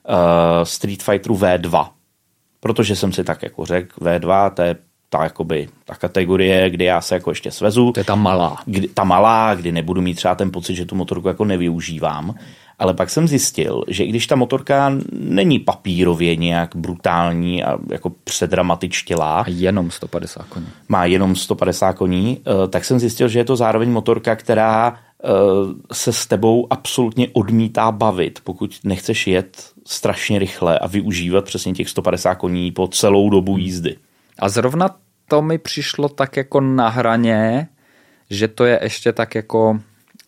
uh, 0.08 0.64
Street 0.64 1.02
Fighteru 1.02 1.34
V2. 1.34 1.88
Protože 2.60 2.96
jsem 2.96 3.12
si 3.12 3.24
tak 3.24 3.42
jako 3.42 3.66
řekl, 3.66 4.04
V2 4.04 4.50
to 4.50 4.62
je, 4.62 4.76
ta, 5.08 5.24
jakoby, 5.24 5.68
ta 5.84 5.94
kategorie, 5.94 6.70
kdy 6.70 6.84
já 6.84 7.00
se 7.00 7.14
jako 7.14 7.30
ještě 7.30 7.50
svezu. 7.50 7.92
To 7.92 8.00
je 8.00 8.04
ta 8.04 8.14
malá. 8.14 8.56
Kdy, 8.66 8.88
ta 8.88 9.04
malá, 9.04 9.54
kdy 9.54 9.72
nebudu 9.72 10.00
mít 10.02 10.14
třeba 10.14 10.34
ten 10.34 10.50
pocit, 10.50 10.74
že 10.74 10.86
tu 10.86 10.94
motorku 10.94 11.28
jako 11.28 11.44
nevyužívám. 11.44 12.34
Ale 12.78 12.94
pak 12.94 13.10
jsem 13.10 13.28
zjistil, 13.28 13.84
že 13.88 14.04
i 14.04 14.08
když 14.08 14.26
ta 14.26 14.36
motorka 14.36 14.92
není 15.12 15.58
papírově 15.58 16.36
nějak 16.36 16.76
brutální 16.76 17.64
a 17.64 17.78
jako 17.90 18.10
předramatičtělá. 18.10 19.40
A 19.40 19.44
jenom 19.48 19.90
150 19.90 20.46
koní. 20.46 20.66
Má 20.88 21.04
jenom 21.04 21.36
150 21.36 21.92
koní, 21.92 22.40
eh, 22.46 22.68
tak 22.68 22.84
jsem 22.84 22.98
zjistil, 22.98 23.28
že 23.28 23.38
je 23.38 23.44
to 23.44 23.56
zároveň 23.56 23.90
motorka, 23.90 24.36
která 24.36 24.94
eh, 25.24 25.28
se 25.92 26.12
s 26.12 26.26
tebou 26.26 26.66
absolutně 26.70 27.28
odmítá 27.32 27.92
bavit, 27.92 28.38
pokud 28.44 28.78
nechceš 28.84 29.26
jet 29.26 29.74
strašně 29.86 30.38
rychle 30.38 30.78
a 30.78 30.86
využívat 30.86 31.44
přesně 31.44 31.72
těch 31.72 31.88
150 31.88 32.34
koní 32.34 32.72
po 32.72 32.88
celou 32.88 33.30
dobu 33.30 33.58
jízdy. 33.58 33.96
A 34.38 34.48
zrovna 34.48 34.96
to 35.28 35.42
mi 35.42 35.58
přišlo 35.58 36.08
tak 36.08 36.36
jako 36.36 36.60
na 36.60 36.88
hraně, 36.88 37.68
že 38.30 38.48
to 38.48 38.64
je 38.64 38.80
ještě 38.82 39.12
tak 39.12 39.34
jako 39.34 39.80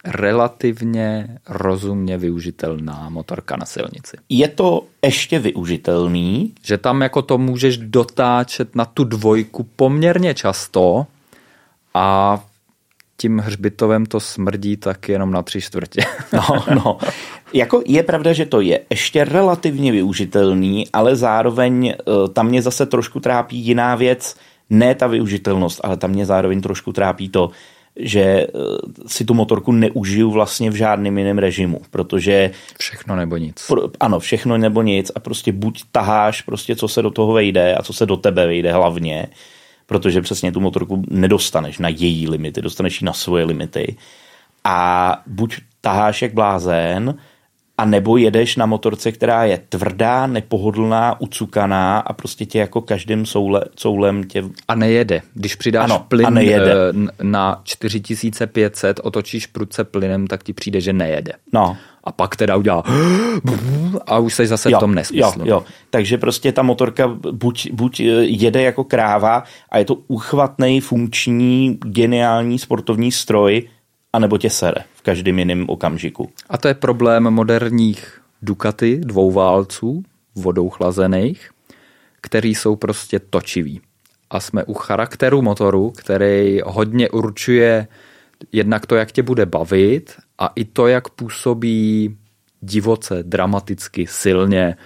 relativně 0.07 1.39
rozumně 1.49 2.19
využitelná 2.19 3.09
motorka 3.09 3.57
na 3.57 3.67
silnici. 3.67 4.17
Je 4.29 4.49
to 4.49 4.85
ještě 5.05 5.39
využitelný? 5.39 6.53
Že 6.63 6.79
tam 6.79 7.03
jako 7.03 7.23
to 7.23 7.39
můžeš 7.39 7.77
dotáčet 7.79 8.75
na 8.75 8.85
tu 8.85 9.05
dvojku 9.05 9.67
poměrně 9.77 10.35
často 10.35 11.07
a 11.95 12.39
tím 13.17 13.39
hřbitovem 13.39 14.07
to 14.07 14.21
smrdí 14.21 14.77
tak 14.77 15.09
jenom 15.09 15.31
na 15.31 15.43
tři 15.43 15.61
čtvrtě. 15.61 16.01
No, 16.33 16.65
no. 16.75 16.99
Jako 17.53 17.83
je 17.87 18.03
pravda, 18.03 18.33
že 18.33 18.47
to 18.47 18.61
je 18.61 18.81
ještě 18.91 19.25
relativně 19.25 19.93
využitelný, 19.93 20.89
ale 20.93 21.17
zároveň 21.17 21.89
eh, 21.89 22.29
tam 22.33 22.47
mě 22.47 22.63
zase 22.63 22.87
trošku 22.87 23.21
trápí 23.21 23.57
jiná 23.57 23.95
věc, 23.95 24.37
ne 24.71 24.95
ta 24.95 25.07
využitelnost, 25.07 25.81
ale 25.85 25.97
tam 25.97 26.11
mě 26.11 26.27
zároveň 26.27 26.61
trošku 26.61 26.93
trápí 26.93 27.29
to, 27.29 27.51
že 27.97 28.21
eh, 28.21 28.47
si 29.07 29.25
tu 29.25 29.35
motorku 29.35 29.73
neužiju 29.73 30.31
vlastně 30.31 30.71
v 30.71 30.75
žádném 30.75 31.19
jiném 31.19 31.39
režimu, 31.39 31.81
protože... 31.91 32.51
Všechno 32.79 33.17
nebo 33.17 33.37
nic. 33.37 33.67
Pro, 33.67 33.83
ano, 34.01 34.21
všechno 34.21 34.59
nebo 34.59 34.83
nic 34.83 35.13
a 35.15 35.21
prostě 35.21 35.53
buď 35.53 35.83
taháš 35.93 36.43
prostě, 36.43 36.77
co 36.77 36.89
se 36.89 37.03
do 37.03 37.11
toho 37.11 37.33
vejde 37.33 37.75
a 37.75 37.83
co 37.83 37.93
se 37.93 38.07
do 38.07 38.17
tebe 38.17 38.47
vejde 38.47 38.73
hlavně, 38.73 39.27
protože 39.87 40.21
přesně 40.21 40.53
tu 40.53 40.61
motorku 40.61 41.03
nedostaneš 41.11 41.79
na 41.79 41.89
její 41.89 42.29
limity, 42.29 42.63
dostaneš 42.63 43.01
ji 43.01 43.05
na 43.05 43.13
svoje 43.13 43.45
limity 43.45 43.97
a 44.65 45.23
buď 45.27 45.57
taháš 45.81 46.23
jak 46.23 46.35
blázen, 46.35 47.19
a 47.79 47.85
nebo 47.85 48.17
jedeš 48.17 48.57
na 48.57 48.67
motorce, 48.67 49.13
která 49.13 49.45
je 49.45 49.61
tvrdá, 49.69 50.27
nepohodlná, 50.27 51.21
ucukaná 51.21 51.99
a 51.99 52.13
prostě 52.13 52.47
tě 52.47 52.59
jako 52.59 52.81
každým 52.81 53.27
soule, 53.27 53.65
soulem 53.77 54.25
tě... 54.25 54.45
A 54.69 54.75
nejede. 54.75 55.23
Když 55.35 55.55
přidáš 55.55 55.91
ano, 55.91 56.05
plyn 56.09 56.35
nejede. 56.35 56.73
Eh, 56.73 56.93
na 57.23 57.61
4500, 57.65 59.01
otočíš 59.03 59.47
prudce 59.47 59.85
plynem, 59.85 60.27
tak 60.27 60.43
ti 60.43 60.53
přijde, 60.53 60.81
že 60.81 60.93
nejede. 60.93 61.33
No. 61.53 61.77
A 62.05 62.13
pak 62.13 62.37
teda 62.37 62.57
udělá 62.57 62.83
a 64.07 64.19
už 64.19 64.35
se 64.35 64.47
zase 64.47 64.71
jo, 64.71 64.79
v 64.79 64.81
tom 64.81 64.95
nesmyslu. 64.95 65.41
Jo, 65.41 65.47
jo. 65.47 65.65
Takže 65.91 66.19
prostě 66.19 66.53
ta 66.53 66.63
motorka 66.63 67.09
buď, 67.33 67.71
buď 67.73 68.01
eh, 68.01 68.05
jede 68.23 68.63
jako 68.63 68.85
kráva 68.85 69.45
a 69.71 69.79
je 69.79 69.85
to 69.85 69.95
uchvatný, 69.95 70.81
funkční, 70.81 71.79
geniální 71.85 72.59
sportovní 72.59 73.13
stroj, 73.13 73.69
anebo 74.13 74.39
tě 74.39 74.51
sere 74.51 74.85
každém 75.07 75.39
jiném 75.39 75.65
okamžiku. 75.69 76.31
A 76.51 76.59
to 76.59 76.69
je 76.69 76.75
problém 76.75 77.23
moderních 77.23 78.21
Ducati 78.43 78.97
dvouválců, 78.97 80.03
vodou 80.35 80.69
chlazených, 80.69 81.51
který 82.21 82.55
jsou 82.55 82.77
prostě 82.77 83.19
točivý. 83.19 83.81
A 84.31 84.41
jsme 84.41 84.65
u 84.65 84.75
charakteru 84.75 85.43
motoru, 85.43 85.91
který 85.91 86.61
hodně 86.67 87.11
určuje 87.11 87.87
jednak 88.53 88.87
to, 88.87 88.97
jak 88.97 89.13
tě 89.13 89.23
bude 89.23 89.47
bavit 89.47 90.15
a 90.39 90.53
i 90.55 90.65
to, 90.65 90.87
jak 90.87 91.09
působí 91.09 92.17
divoce, 92.61 93.23
dramaticky, 93.23 94.07
silně, 94.07 94.77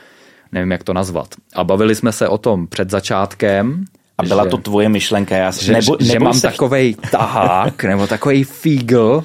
nevím, 0.52 0.70
jak 0.70 0.84
to 0.84 0.92
nazvat. 0.92 1.28
A 1.54 1.64
bavili 1.64 1.94
jsme 1.94 2.12
se 2.12 2.28
o 2.28 2.38
tom 2.38 2.66
před 2.66 2.90
začátkem, 2.90 3.84
a 4.18 4.22
byla 4.22 4.44
že, 4.44 4.50
to 4.50 4.56
tvoje 4.56 4.88
myšlenka, 4.88 5.36
já 5.36 5.50
že, 5.50 5.72
nebo, 5.72 5.96
že 6.00 6.12
nebo 6.12 6.24
mám 6.24 6.34
se... 6.34 6.50
takovej 6.50 6.94
tahák, 7.10 7.84
nebo 7.84 8.06
takový 8.06 8.44
fígl, 8.44 9.24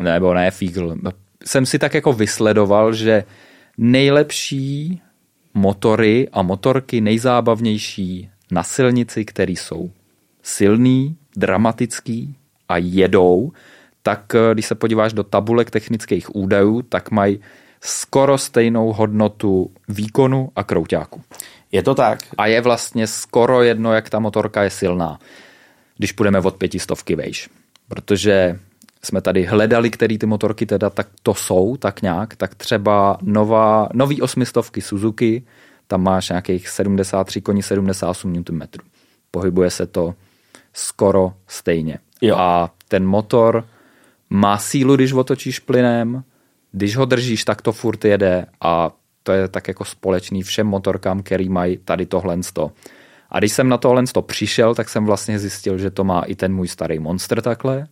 nebo 0.00 0.34
ne 0.34 0.50
fígl, 0.50 0.96
jsem 1.44 1.66
si 1.66 1.78
tak 1.78 1.94
jako 1.94 2.12
vysledoval, 2.12 2.92
že 2.92 3.24
nejlepší 3.78 5.00
motory 5.54 6.28
a 6.32 6.42
motorky 6.42 7.00
nejzábavnější 7.00 8.30
na 8.50 8.62
silnici, 8.62 9.24
které 9.24 9.52
jsou 9.52 9.90
silný, 10.42 11.16
dramatický 11.36 12.36
a 12.68 12.76
jedou, 12.76 13.52
tak 14.02 14.34
eh, 14.34 14.54
když 14.54 14.66
se 14.66 14.74
podíváš 14.74 15.12
do 15.12 15.22
tabulek 15.22 15.70
technických 15.70 16.36
údajů, 16.36 16.82
tak 16.82 17.10
mají 17.10 17.40
skoro 17.80 18.38
stejnou 18.38 18.92
hodnotu 18.92 19.70
výkonu 19.88 20.50
a 20.56 20.64
krouťáku. 20.64 21.22
Je 21.72 21.82
to 21.82 21.94
tak. 21.94 22.18
A 22.38 22.46
je 22.46 22.60
vlastně 22.60 23.06
skoro 23.06 23.62
jedno, 23.62 23.92
jak 23.92 24.10
ta 24.10 24.18
motorka 24.18 24.62
je 24.62 24.70
silná, 24.70 25.18
když 25.96 26.12
půjdeme 26.12 26.38
od 26.38 26.56
pětistovky 26.56 27.14
vejš. 27.16 27.48
Protože 27.88 28.58
jsme 29.06 29.20
tady 29.20 29.44
hledali, 29.44 29.90
který 29.90 30.18
ty 30.18 30.26
motorky 30.26 30.66
teda 30.66 30.90
tak 30.90 31.08
to 31.22 31.34
jsou, 31.34 31.76
tak 31.76 32.02
nějak, 32.02 32.36
tak 32.36 32.54
třeba 32.54 33.18
nová, 33.22 33.88
nový 33.94 34.22
osmistovky 34.22 34.80
Suzuki, 34.80 35.42
tam 35.86 36.02
máš 36.02 36.28
nějakých 36.28 36.68
73 36.68 37.40
koní, 37.40 37.62
78 37.62 38.32
Nm. 38.32 38.62
Pohybuje 39.30 39.70
se 39.70 39.86
to 39.86 40.14
skoro 40.72 41.32
stejně. 41.46 41.98
Jo. 42.20 42.36
A 42.38 42.70
ten 42.88 43.06
motor 43.06 43.64
má 44.30 44.58
sílu, 44.58 44.96
když 44.96 45.12
otočíš 45.12 45.58
plynem, 45.58 46.24
když 46.72 46.96
ho 46.96 47.04
držíš, 47.04 47.44
tak 47.44 47.62
to 47.62 47.72
furt 47.72 48.04
jede 48.04 48.46
a 48.60 48.90
to 49.22 49.32
je 49.32 49.48
tak 49.48 49.68
jako 49.68 49.84
společný 49.84 50.42
všem 50.42 50.66
motorkám, 50.66 51.22
který 51.22 51.48
mají 51.48 51.78
tady 51.78 52.06
tohle. 52.06 52.38
A 53.30 53.38
když 53.38 53.52
jsem 53.52 53.68
na 53.68 53.78
tohle 53.78 54.02
přišel, 54.26 54.74
tak 54.74 54.88
jsem 54.88 55.04
vlastně 55.04 55.38
zjistil, 55.38 55.78
že 55.78 55.90
to 55.90 56.04
má 56.04 56.20
i 56.20 56.34
ten 56.34 56.54
můj 56.54 56.68
starý 56.68 56.98
Monster 56.98 57.42
takhle, 57.42 57.86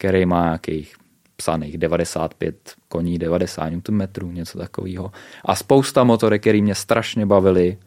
který 0.00 0.26
má 0.26 0.44
nějakých 0.44 0.94
psaných 1.36 1.78
95 1.78 2.54
koní, 2.88 3.18
90 3.18 3.68
Nm, 3.70 4.34
něco 4.34 4.58
takového. 4.58 5.12
A 5.44 5.56
spousta 5.56 6.04
motorek, 6.04 6.40
které 6.40 6.62
mě 6.62 6.74
strašně 6.74 7.26
bavily 7.26 7.78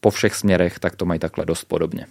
po 0.00 0.10
všech 0.10 0.34
směrech, 0.34 0.78
tak 0.78 0.96
to 0.96 1.04
mají 1.04 1.20
takhle 1.20 1.46
dost 1.46 1.64
podobně. 1.64 2.06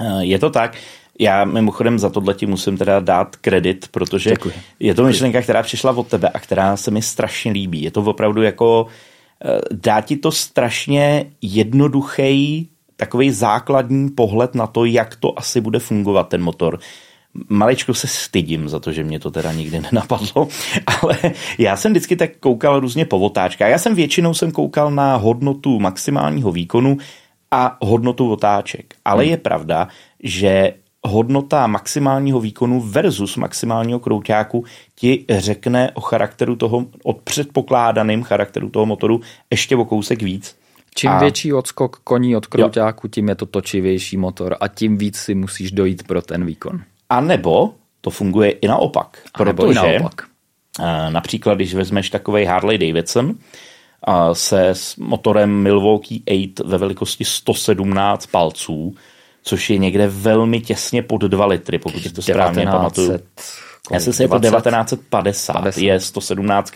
Eh, 0.00 0.24
je 0.24 0.38
to 0.38 0.50
tak. 0.50 0.76
Já 1.18 1.44
mimochodem 1.44 1.98
za 1.98 2.10
tohle 2.10 2.34
ti 2.34 2.46
musím 2.46 2.76
teda 2.76 3.00
dát 3.00 3.36
kredit, 3.36 3.88
protože 3.90 4.30
Děkuji. 4.30 4.54
je 4.80 4.94
to 4.94 5.04
myšlenka, 5.04 5.42
která 5.42 5.62
přišla 5.62 5.92
od 5.92 6.06
tebe 6.06 6.28
a 6.28 6.40
která 6.40 6.76
se 6.76 6.90
mi 6.90 7.02
strašně 7.02 7.52
líbí. 7.52 7.82
Je 7.82 7.90
to 7.90 8.02
opravdu 8.02 8.42
jako 8.42 8.86
Eh, 9.44 9.60
dá 9.72 10.00
ti 10.00 10.16
to 10.16 10.32
strašně 10.32 11.30
jednoduchý 11.42 12.68
takový 12.96 13.30
základní 13.30 14.10
pohled 14.10 14.54
na 14.54 14.66
to, 14.66 14.84
jak 14.84 15.16
to 15.16 15.38
asi 15.38 15.60
bude 15.60 15.78
fungovat 15.78 16.28
ten 16.28 16.42
motor. 16.42 16.78
Malečko 17.48 17.94
se 17.94 18.06
stydím 18.06 18.68
za 18.68 18.80
to, 18.80 18.92
že 18.92 19.04
mě 19.04 19.18
to 19.18 19.30
teda 19.30 19.52
nikdy 19.52 19.80
nenapadlo, 19.80 20.48
ale 21.02 21.18
já 21.58 21.76
jsem 21.76 21.92
vždycky 21.92 22.16
tak 22.16 22.30
koukal 22.40 22.80
různě 22.80 23.04
po 23.04 23.18
otáčkách. 23.18 23.70
Já 23.70 23.78
jsem 23.78 23.94
většinou 23.94 24.34
jsem 24.34 24.52
koukal 24.52 24.90
na 24.90 25.16
hodnotu 25.16 25.78
maximálního 25.78 26.52
výkonu 26.52 26.98
a 27.50 27.76
hodnotu 27.80 28.32
otáček. 28.32 28.94
Ale 29.04 29.22
hmm. 29.22 29.30
je 29.30 29.36
pravda, 29.36 29.88
že 30.22 30.74
hodnota 31.02 31.66
maximálního 31.66 32.40
výkonu 32.40 32.80
versus 32.80 33.36
maximálního 33.36 34.00
krouťáku 34.00 34.64
ti 34.94 35.24
řekne 35.30 35.90
o 35.94 36.00
charakteru 36.00 36.56
toho, 36.56 36.86
od 37.04 37.20
předpokládaným 37.22 38.22
charakteru 38.22 38.70
toho 38.70 38.86
motoru 38.86 39.20
ještě 39.50 39.76
o 39.76 39.84
kousek 39.84 40.22
víc. 40.22 40.56
Čím 40.94 41.10
a... 41.10 41.18
větší 41.18 41.52
odskok 41.52 42.00
koní 42.04 42.36
od 42.36 42.46
krouťáku, 42.46 43.06
jo. 43.06 43.10
tím 43.10 43.28
je 43.28 43.34
to 43.34 43.46
točivější 43.46 44.16
motor 44.16 44.56
a 44.60 44.68
tím 44.68 44.98
víc 44.98 45.16
si 45.16 45.34
musíš 45.34 45.70
dojít 45.70 46.02
pro 46.06 46.22
ten 46.22 46.46
výkon. 46.46 46.82
A 47.10 47.20
nebo 47.20 47.74
to 48.00 48.10
funguje 48.10 48.50
i 48.50 48.68
naopak. 48.68 49.22
A 49.34 49.38
protože 49.38 49.80
i 49.80 49.98
naopak. 49.98 50.22
Eh, 50.80 51.10
například, 51.10 51.54
když 51.54 51.74
vezmeš 51.74 52.10
takový 52.10 52.44
Harley 52.44 52.78
Davidson, 52.78 53.34
se 54.32 54.68
s 54.68 54.96
motorem 54.96 55.50
Milwaukee 55.50 56.22
8 56.30 56.68
ve 56.68 56.78
velikosti 56.78 57.24
117 57.24 58.26
palců, 58.26 58.94
což 59.42 59.70
je 59.70 59.78
někde 59.78 60.08
velmi 60.08 60.60
těsně 60.60 61.02
pod 61.02 61.22
2 61.22 61.46
litry, 61.46 61.78
pokud 61.78 62.02
si 62.02 62.12
to 62.12 62.22
správně 62.22 62.66
pamatuju. 62.66 63.18
Já 63.92 64.00
jsem 64.00 64.12
si 64.12 64.22
je 64.22 64.28
1950, 64.28 65.52
50. 65.52 65.80
je 65.82 66.00
117, 66.00 66.72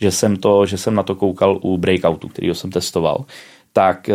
že 0.00 0.10
jsem, 0.10 0.36
to, 0.36 0.66
že 0.66 0.78
jsem 0.78 0.94
na 0.94 1.02
to 1.02 1.14
koukal 1.14 1.58
u 1.62 1.78
Breakoutu, 1.78 2.28
který 2.28 2.54
jsem 2.54 2.70
testoval. 2.70 3.24
Tak 3.72 4.08
uh, 4.08 4.14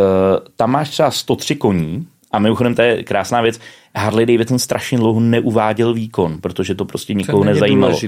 tam 0.56 0.72
máš 0.72 0.89
třeba 0.89 1.12
103 1.12 1.56
koní 1.56 2.08
a 2.32 2.39
mimochodem 2.39 2.76
to 2.76 2.82
je 2.82 3.04
krásná 3.04 3.42
věc, 3.42 3.60
Harley 3.96 4.26
Davidson 4.26 4.60
strašně 4.60 4.98
dlouho 4.98 5.20
neuváděl 5.20 5.94
výkon, 5.94 6.38
protože 6.42 6.76
to 6.76 6.86
prostě 6.86 7.13
nikoho 7.13 7.44
nezajímalo. 7.44 8.00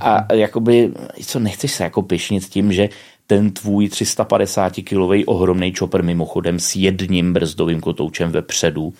A 0.00 0.34
jakoby, 0.34 0.92
co 1.26 1.38
nechceš 1.38 1.72
se 1.72 1.84
jako 1.84 2.02
pišnit 2.02 2.44
tím, 2.44 2.72
že 2.72 2.88
ten 3.26 3.50
tvůj 3.50 3.88
350 3.88 4.72
kilový 4.72 5.26
ohromný 5.26 5.72
chopper 5.72 6.02
mimochodem 6.02 6.58
s 6.58 6.76
jedním 6.76 7.32
brzdovým 7.32 7.80
kotoučem 7.80 8.30
vepředu 8.30 8.92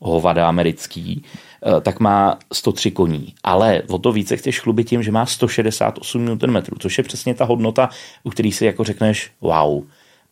hovada 0.00 0.48
americký, 0.48 1.24
eh, 1.24 1.80
tak 1.80 2.00
má 2.00 2.38
103 2.52 2.90
koní. 2.90 3.34
Ale 3.44 3.82
o 3.88 3.98
to 3.98 4.12
více 4.12 4.36
chceš 4.36 4.60
chlubit 4.60 4.88
tím, 4.88 5.02
že 5.02 5.12
má 5.12 5.26
168 5.26 6.24
Nm, 6.24 6.62
což 6.78 6.98
je 6.98 7.04
přesně 7.04 7.34
ta 7.34 7.44
hodnota, 7.44 7.88
u 8.24 8.30
který 8.30 8.52
si 8.52 8.64
jako 8.64 8.84
řekneš 8.84 9.30
wow. 9.40 9.84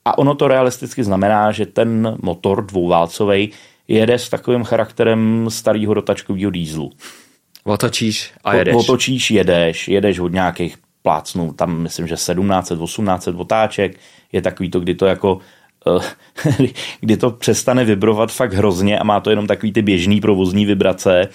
A 0.04 0.18
ono 0.18 0.34
to 0.34 0.48
realisticky 0.48 1.04
znamená, 1.04 1.52
že 1.52 1.66
ten 1.66 2.16
motor 2.22 2.66
dvouválcový 2.66 3.50
jede 3.88 4.18
s 4.18 4.28
takovým 4.28 4.64
charakterem 4.64 5.46
starého 5.50 5.94
rotačkového 5.94 6.50
dýzlu. 6.50 6.90
Otočíš 7.64 8.32
a 8.44 8.54
jedeš. 8.54 8.74
Otočíš, 8.74 9.30
jedeš, 9.30 9.88
jedeš 9.88 10.18
od 10.18 10.32
nějakých 10.32 10.76
plácnů, 11.02 11.52
tam 11.52 11.82
myslím, 11.82 12.06
že 12.06 12.14
1700, 12.14 12.78
1800 12.78 13.36
otáček, 13.36 13.98
je 14.32 14.42
takový 14.42 14.70
to, 14.70 14.80
kdy 14.80 14.94
to 14.94 15.06
jako 15.06 15.38
eh, 15.86 16.68
kdy 17.00 17.16
to 17.16 17.30
přestane 17.30 17.84
vibrovat 17.84 18.32
fakt 18.32 18.52
hrozně 18.52 18.98
a 18.98 19.04
má 19.04 19.20
to 19.20 19.30
jenom 19.30 19.46
takový 19.46 19.72
ty 19.72 19.82
běžný 19.82 20.20
provozní 20.20 20.66
vibrace, 20.66 21.28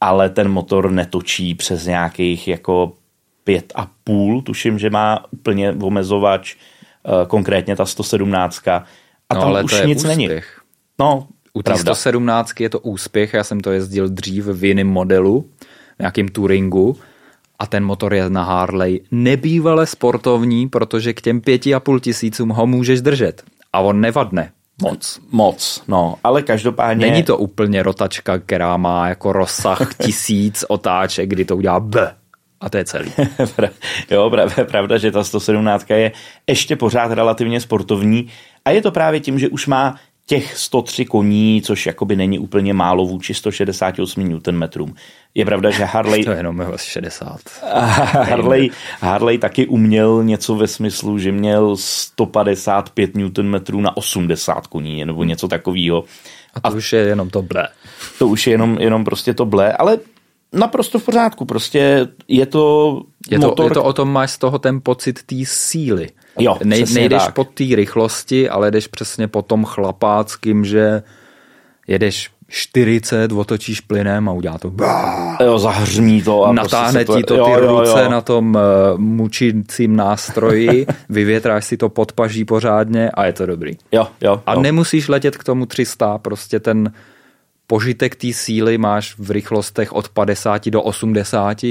ale 0.00 0.30
ten 0.30 0.48
motor 0.48 0.90
netočí 0.90 1.54
přes 1.54 1.86
nějakých 1.86 2.48
jako 2.48 2.92
pět 3.44 3.72
a 3.74 3.88
půl, 4.04 4.42
tuším, 4.42 4.78
že 4.78 4.90
má 4.90 5.24
úplně 5.30 5.72
omezovač, 5.72 6.54
eh, 6.54 7.26
konkrétně 7.26 7.76
ta 7.76 7.86
117. 7.86 8.84
A 9.28 9.34
no, 9.34 9.40
tam 9.40 9.64
už 9.64 9.82
nic 9.84 9.98
úspěch. 9.98 10.16
není. 10.16 10.28
No, 10.98 11.26
u 11.58 11.62
té 11.62 11.76
117 11.76 12.60
je 12.60 12.70
to 12.70 12.80
úspěch, 12.80 13.34
já 13.34 13.44
jsem 13.44 13.60
to 13.60 13.72
jezdil 13.72 14.08
dřív 14.08 14.46
v 14.46 14.64
jiném 14.64 14.86
modelu, 14.86 15.50
v 15.96 15.98
nějakým 15.98 16.28
touringu. 16.28 16.96
A 17.58 17.66
ten 17.66 17.84
motor 17.84 18.14
je 18.14 18.30
na 18.30 18.42
Harley 18.42 19.00
nebývale 19.10 19.86
sportovní, 19.86 20.68
protože 20.68 21.12
k 21.12 21.20
těm 21.20 21.40
pěti 21.40 21.74
a 21.74 21.80
půl 21.80 22.00
tisícům 22.00 22.48
ho 22.48 22.66
můžeš 22.66 23.00
držet. 23.00 23.42
A 23.72 23.80
on 23.80 24.00
nevadne. 24.00 24.52
Moc. 24.82 25.20
Moc, 25.30 25.82
no, 25.88 26.16
ale 26.24 26.42
každopádně... 26.42 27.06
Není 27.06 27.22
to 27.22 27.36
úplně 27.36 27.82
rotačka, 27.82 28.38
která 28.38 28.76
má 28.76 29.08
jako 29.08 29.32
rozsah 29.32 29.94
tisíc 30.02 30.64
otáček, 30.68 31.28
kdy 31.28 31.44
to 31.44 31.56
udělá 31.56 31.80
b. 31.80 32.14
A 32.60 32.70
to 32.70 32.76
je 32.76 32.84
celý. 32.84 33.12
jo, 34.10 34.30
pravda, 34.70 34.98
že 34.98 35.10
ta 35.10 35.24
117 35.24 35.90
je 35.90 36.12
ještě 36.46 36.76
pořád 36.76 37.12
relativně 37.12 37.60
sportovní. 37.60 38.28
A 38.64 38.70
je 38.70 38.82
to 38.82 38.90
právě 38.90 39.20
tím, 39.20 39.38
že 39.38 39.48
už 39.48 39.66
má 39.66 39.96
těch 40.28 40.58
103 40.58 41.04
koní, 41.04 41.62
což 41.62 41.86
jakoby 41.86 42.16
není 42.16 42.38
úplně 42.38 42.74
málo 42.74 43.06
vůči 43.06 43.34
168 43.34 44.40
Nm. 44.50 44.94
Je 45.34 45.44
pravda, 45.44 45.70
že 45.70 45.84
Harley... 45.84 46.24
To 46.24 46.30
je 46.30 46.36
jenom 46.36 46.64
60. 46.76 47.40
Harley, 48.12 48.70
Harley 49.00 49.38
taky 49.38 49.66
uměl 49.66 50.24
něco 50.24 50.54
ve 50.54 50.66
smyslu, 50.66 51.18
že 51.18 51.32
měl 51.32 51.76
155 51.76 53.10
Nm 53.14 53.82
na 53.82 53.96
80 53.96 54.66
koní, 54.66 55.04
nebo 55.04 55.24
něco 55.24 55.48
takového. 55.48 56.04
A 56.54 56.60
to 56.60 56.68
A 56.68 56.70
už 56.70 56.92
je 56.92 57.00
jenom 57.00 57.30
to 57.30 57.42
ble. 57.42 57.68
To 58.18 58.28
už 58.28 58.46
je 58.46 58.52
jenom, 58.52 58.76
jenom 58.80 59.04
prostě 59.04 59.34
to 59.34 59.44
ble, 59.44 59.72
ale 59.72 59.98
naprosto 60.52 60.98
v 60.98 61.04
pořádku. 61.04 61.44
Prostě 61.44 62.08
je 62.28 62.46
to 62.46 63.02
je 63.30 63.38
to, 63.38 63.46
motor... 63.46 63.64
je 63.64 63.70
to 63.70 63.84
o 63.84 63.92
tom, 63.92 64.12
máš 64.12 64.30
z 64.30 64.38
toho 64.38 64.58
ten 64.58 64.80
pocit 64.82 65.22
té 65.22 65.36
síly. 65.44 66.08
Jo, 66.38 66.58
ne, 66.64 66.76
nejdeš 66.94 67.22
tak. 67.22 67.34
po 67.34 67.44
té 67.44 67.64
rychlosti, 67.74 68.48
ale 68.48 68.70
jdeš 68.70 68.86
přesně 68.86 69.28
po 69.28 69.42
tom 69.42 69.64
chlapáckým, 69.64 70.64
že 70.64 71.02
jedeš 71.86 72.30
40, 72.50 73.32
otočíš 73.32 73.80
plynem 73.80 74.28
a 74.28 74.32
udělá 74.32 74.58
to. 74.58 74.72
Jo, 75.44 75.58
zahřmí 75.58 76.22
to. 76.22 76.44
A 76.44 76.54
prostě 76.54 76.76
Natáhne 76.76 77.04
prostě 77.04 77.24
to, 77.26 77.34
ti 77.34 77.38
to 77.38 77.44
ty 77.44 77.50
jo, 77.50 77.78
ruce 77.78 78.02
jo. 78.02 78.10
na 78.10 78.20
tom 78.20 78.54
uh, 78.54 78.98
mučícím 78.98 79.96
nástroji, 79.96 80.86
vyvětráš 81.08 81.64
si 81.64 81.76
to 81.76 81.88
pod 81.88 82.12
paží 82.12 82.44
pořádně 82.44 83.10
a 83.10 83.26
je 83.26 83.32
to 83.32 83.46
dobrý. 83.46 83.76
Jo, 83.92 84.08
jo, 84.20 84.42
a 84.46 84.54
nemusíš 84.54 85.08
letět 85.08 85.36
k 85.36 85.44
tomu 85.44 85.66
300, 85.66 86.18
prostě 86.18 86.60
ten 86.60 86.92
požitek 87.70 88.16
té 88.16 88.32
síly 88.32 88.78
máš 88.78 89.14
v 89.18 89.30
rychlostech 89.30 89.92
od 89.92 90.08
50 90.08 90.68
do 90.68 90.82
80 90.82 91.62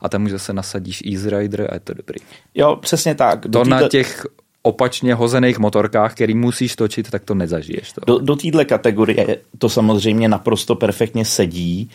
a 0.00 0.08
tam 0.08 0.24
už 0.24 0.30
zase 0.30 0.52
nasadíš 0.52 1.02
Easy 1.12 1.30
Rider 1.30 1.68
a 1.70 1.74
je 1.74 1.80
to 1.80 1.94
dobrý. 1.94 2.18
Jo, 2.54 2.76
přesně 2.76 3.14
tak. 3.14 3.40
Do 3.40 3.58
to 3.58 3.64
týhle... 3.64 3.82
na 3.82 3.88
těch 3.88 4.26
opačně 4.62 5.14
hozených 5.14 5.58
motorkách, 5.58 6.14
který 6.14 6.34
musíš 6.34 6.76
točit, 6.76 7.10
tak 7.10 7.24
to 7.24 7.34
nezažiješ. 7.34 7.92
To. 7.92 8.00
Do, 8.06 8.18
do 8.18 8.36
téhle 8.36 8.64
kategorie 8.64 9.38
to 9.58 9.68
samozřejmě 9.68 10.28
naprosto 10.28 10.74
perfektně 10.74 11.24
sedí 11.24 11.90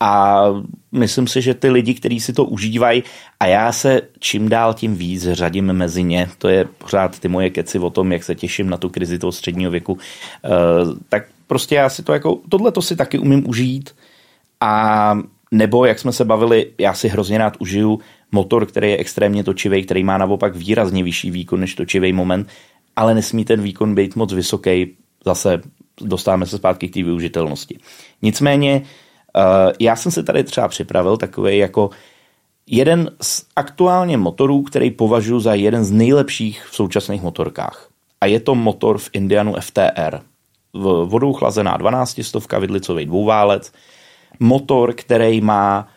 a 0.00 0.44
myslím 0.92 1.26
si, 1.26 1.42
že 1.42 1.54
ty 1.54 1.70
lidi, 1.70 1.94
kteří 1.94 2.20
si 2.20 2.32
to 2.32 2.44
užívají 2.44 3.02
a 3.40 3.46
já 3.46 3.72
se 3.72 4.00
čím 4.18 4.48
dál 4.48 4.74
tím 4.74 4.96
víc 4.96 5.28
řadím 5.32 5.72
mezi 5.72 6.02
ně, 6.02 6.28
to 6.38 6.48
je 6.48 6.64
pořád 6.64 7.18
ty 7.18 7.28
moje 7.28 7.50
keci 7.50 7.78
o 7.78 7.90
tom, 7.90 8.12
jak 8.12 8.24
se 8.24 8.34
těším 8.34 8.70
na 8.70 8.76
tu 8.76 8.88
krizi 8.88 9.18
toho 9.18 9.32
středního 9.32 9.70
věku, 9.70 9.92
uh, 9.92 10.00
tak 11.08 11.24
prostě 11.48 11.74
já 11.74 11.88
si 11.88 12.02
to 12.02 12.12
jako, 12.12 12.38
tohle 12.48 12.72
to 12.72 12.82
si 12.82 12.96
taky 12.96 13.18
umím 13.18 13.48
užít 13.48 13.94
a 14.60 15.18
nebo, 15.50 15.84
jak 15.84 15.98
jsme 15.98 16.12
se 16.12 16.24
bavili, 16.24 16.70
já 16.78 16.94
si 16.94 17.08
hrozně 17.08 17.38
rád 17.38 17.56
užiju 17.58 18.00
motor, 18.32 18.66
který 18.66 18.90
je 18.90 18.96
extrémně 18.96 19.44
točivý, 19.44 19.84
který 19.84 20.04
má 20.04 20.18
naopak 20.18 20.56
výrazně 20.56 21.04
vyšší 21.04 21.30
výkon 21.30 21.60
než 21.60 21.74
točivý 21.74 22.12
moment, 22.12 22.48
ale 22.96 23.14
nesmí 23.14 23.44
ten 23.44 23.62
výkon 23.62 23.94
být 23.94 24.16
moc 24.16 24.32
vysoký, 24.32 24.96
zase 25.24 25.60
dostáváme 26.00 26.46
se 26.46 26.56
zpátky 26.56 26.88
k 26.88 26.94
té 26.94 27.02
využitelnosti. 27.02 27.78
Nicméně, 28.22 28.82
eh, 29.36 29.72
já 29.80 29.96
jsem 29.96 30.12
se 30.12 30.22
tady 30.22 30.44
třeba 30.44 30.68
připravil 30.68 31.16
takový 31.16 31.58
jako 31.58 31.90
jeden 32.66 33.10
z 33.22 33.44
aktuálně 33.56 34.16
motorů, 34.16 34.62
který 34.62 34.90
považuji 34.90 35.40
za 35.40 35.54
jeden 35.54 35.84
z 35.84 35.90
nejlepších 35.90 36.64
v 36.70 36.76
současných 36.76 37.22
motorkách. 37.22 37.88
A 38.20 38.26
je 38.26 38.40
to 38.40 38.54
motor 38.54 38.98
v 38.98 39.10
Indianu 39.12 39.54
FTR 39.60 40.20
vodou 41.04 41.32
chlazená 41.32 41.76
12 41.76 42.20
stovka, 42.22 42.58
vidlicový 42.58 43.06
dvouválec, 43.06 43.72
motor, 44.40 44.92
který 44.92 45.40
má 45.40 45.88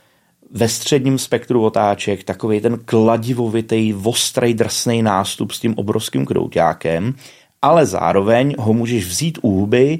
ve 0.51 0.69
středním 0.69 1.19
spektru 1.19 1.65
otáček 1.65 2.23
takový 2.23 2.59
ten 2.59 2.79
kladivovitý, 2.85 3.93
ostrý, 4.03 4.53
drsný 4.53 5.01
nástup 5.01 5.51
s 5.51 5.59
tím 5.59 5.73
obrovským 5.77 6.25
krouťákem, 6.25 7.13
ale 7.61 7.85
zároveň 7.85 8.55
ho 8.59 8.73
můžeš 8.73 9.05
vzít 9.05 9.39
u 9.41 9.49
huby, 9.49 9.99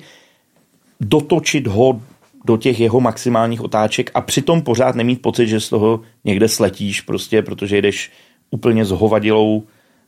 dotočit 1.00 1.68
ho 1.68 2.02
do 2.46 2.58
těch 2.58 2.80
jeho 2.80 3.00
maximálních 3.00 3.62
otáček 3.62 4.12
a 4.14 4.22
přitom 4.22 4.62
pořád 4.62 4.96
nemít 4.96 5.22
pocit, 5.22 5.48
že 5.48 5.60
z 5.60 5.70
toho 5.70 6.02
někde 6.24 6.48
sletíš, 6.48 7.02
prostě, 7.02 7.42
protože 7.42 7.78
jdeš 7.78 8.12
úplně 8.52 8.86
s 8.86 8.92
hovadilou 8.92 9.64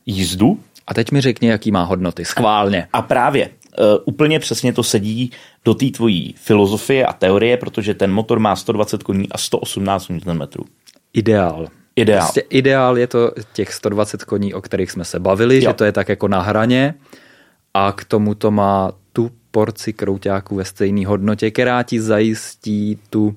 jízdu. 0.06 0.58
A 0.86 0.94
teď 0.94 1.12
mi 1.12 1.20
řekni, 1.20 1.48
jaký 1.48 1.70
má 1.70 1.82
hodnoty, 1.84 2.24
schválně. 2.24 2.88
A 2.92 3.02
právě, 3.02 3.48
Uh, 3.48 3.63
úplně 4.04 4.40
přesně 4.40 4.72
to 4.72 4.82
sedí 4.82 5.30
do 5.64 5.74
té 5.74 5.86
tvojí 5.90 6.34
filozofie 6.38 7.06
a 7.06 7.12
teorie, 7.12 7.56
protože 7.56 7.94
ten 7.94 8.12
motor 8.12 8.38
má 8.38 8.56
120 8.56 9.02
koní 9.02 9.28
a 9.28 9.38
118 9.38 10.08
Nm. 10.08 10.42
Ideál. 11.12 11.68
Ideál. 11.96 12.20
Prostě 12.20 12.40
ideál 12.40 12.98
je 12.98 13.06
to 13.06 13.32
těch 13.52 13.72
120 13.72 14.24
koní, 14.24 14.54
o 14.54 14.60
kterých 14.60 14.90
jsme 14.90 15.04
se 15.04 15.20
bavili, 15.20 15.54
jo. 15.54 15.60
že 15.60 15.72
to 15.72 15.84
je 15.84 15.92
tak 15.92 16.08
jako 16.08 16.28
na 16.28 16.40
hraně 16.40 16.94
a 17.74 17.92
k 17.92 18.04
tomu 18.04 18.34
to 18.34 18.50
má 18.50 18.92
tu 19.12 19.30
porci 19.50 19.92
krouťáků 19.92 20.56
ve 20.56 20.64
stejné 20.64 21.06
hodnotě, 21.06 21.50
která 21.50 21.82
ti 21.82 22.00
zajistí 22.00 22.98
tu 23.10 23.36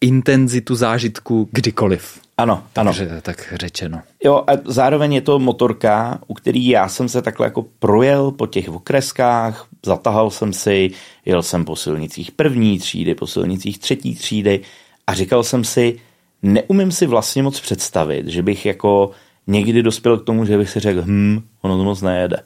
intenzitu 0.00 0.74
zážitku 0.74 1.48
kdykoliv. 1.52 2.25
Ano, 2.38 2.62
ano. 2.74 2.92
Takže 2.92 3.20
tak 3.22 3.54
řečeno. 3.60 4.00
Jo, 4.24 4.44
a 4.46 4.52
zároveň 4.64 5.12
je 5.12 5.20
to 5.20 5.38
motorka, 5.38 6.18
u 6.26 6.34
který 6.34 6.68
já 6.68 6.88
jsem 6.88 7.08
se 7.08 7.22
takhle 7.22 7.46
jako 7.46 7.62
projel 7.78 8.30
po 8.30 8.46
těch 8.46 8.68
okreskách, 8.68 9.66
zatahal 9.86 10.30
jsem 10.30 10.52
si, 10.52 10.90
jel 11.24 11.42
jsem 11.42 11.64
po 11.64 11.76
silnicích 11.76 12.30
první 12.30 12.78
třídy, 12.78 13.14
po 13.14 13.26
silnicích 13.26 13.78
třetí 13.78 14.14
třídy 14.14 14.60
a 15.06 15.14
říkal 15.14 15.42
jsem 15.42 15.64
si, 15.64 16.00
neumím 16.42 16.92
si 16.92 17.06
vlastně 17.06 17.42
moc 17.42 17.60
představit, 17.60 18.28
že 18.28 18.42
bych 18.42 18.66
jako 18.66 19.10
někdy 19.46 19.82
dospěl 19.82 20.18
k 20.18 20.24
tomu, 20.24 20.44
že 20.44 20.58
bych 20.58 20.70
si 20.70 20.80
řekl, 20.80 21.02
hm, 21.04 21.40
ono 21.62 21.76
to 21.76 21.84
moc 21.84 22.02
nejede. 22.02 22.36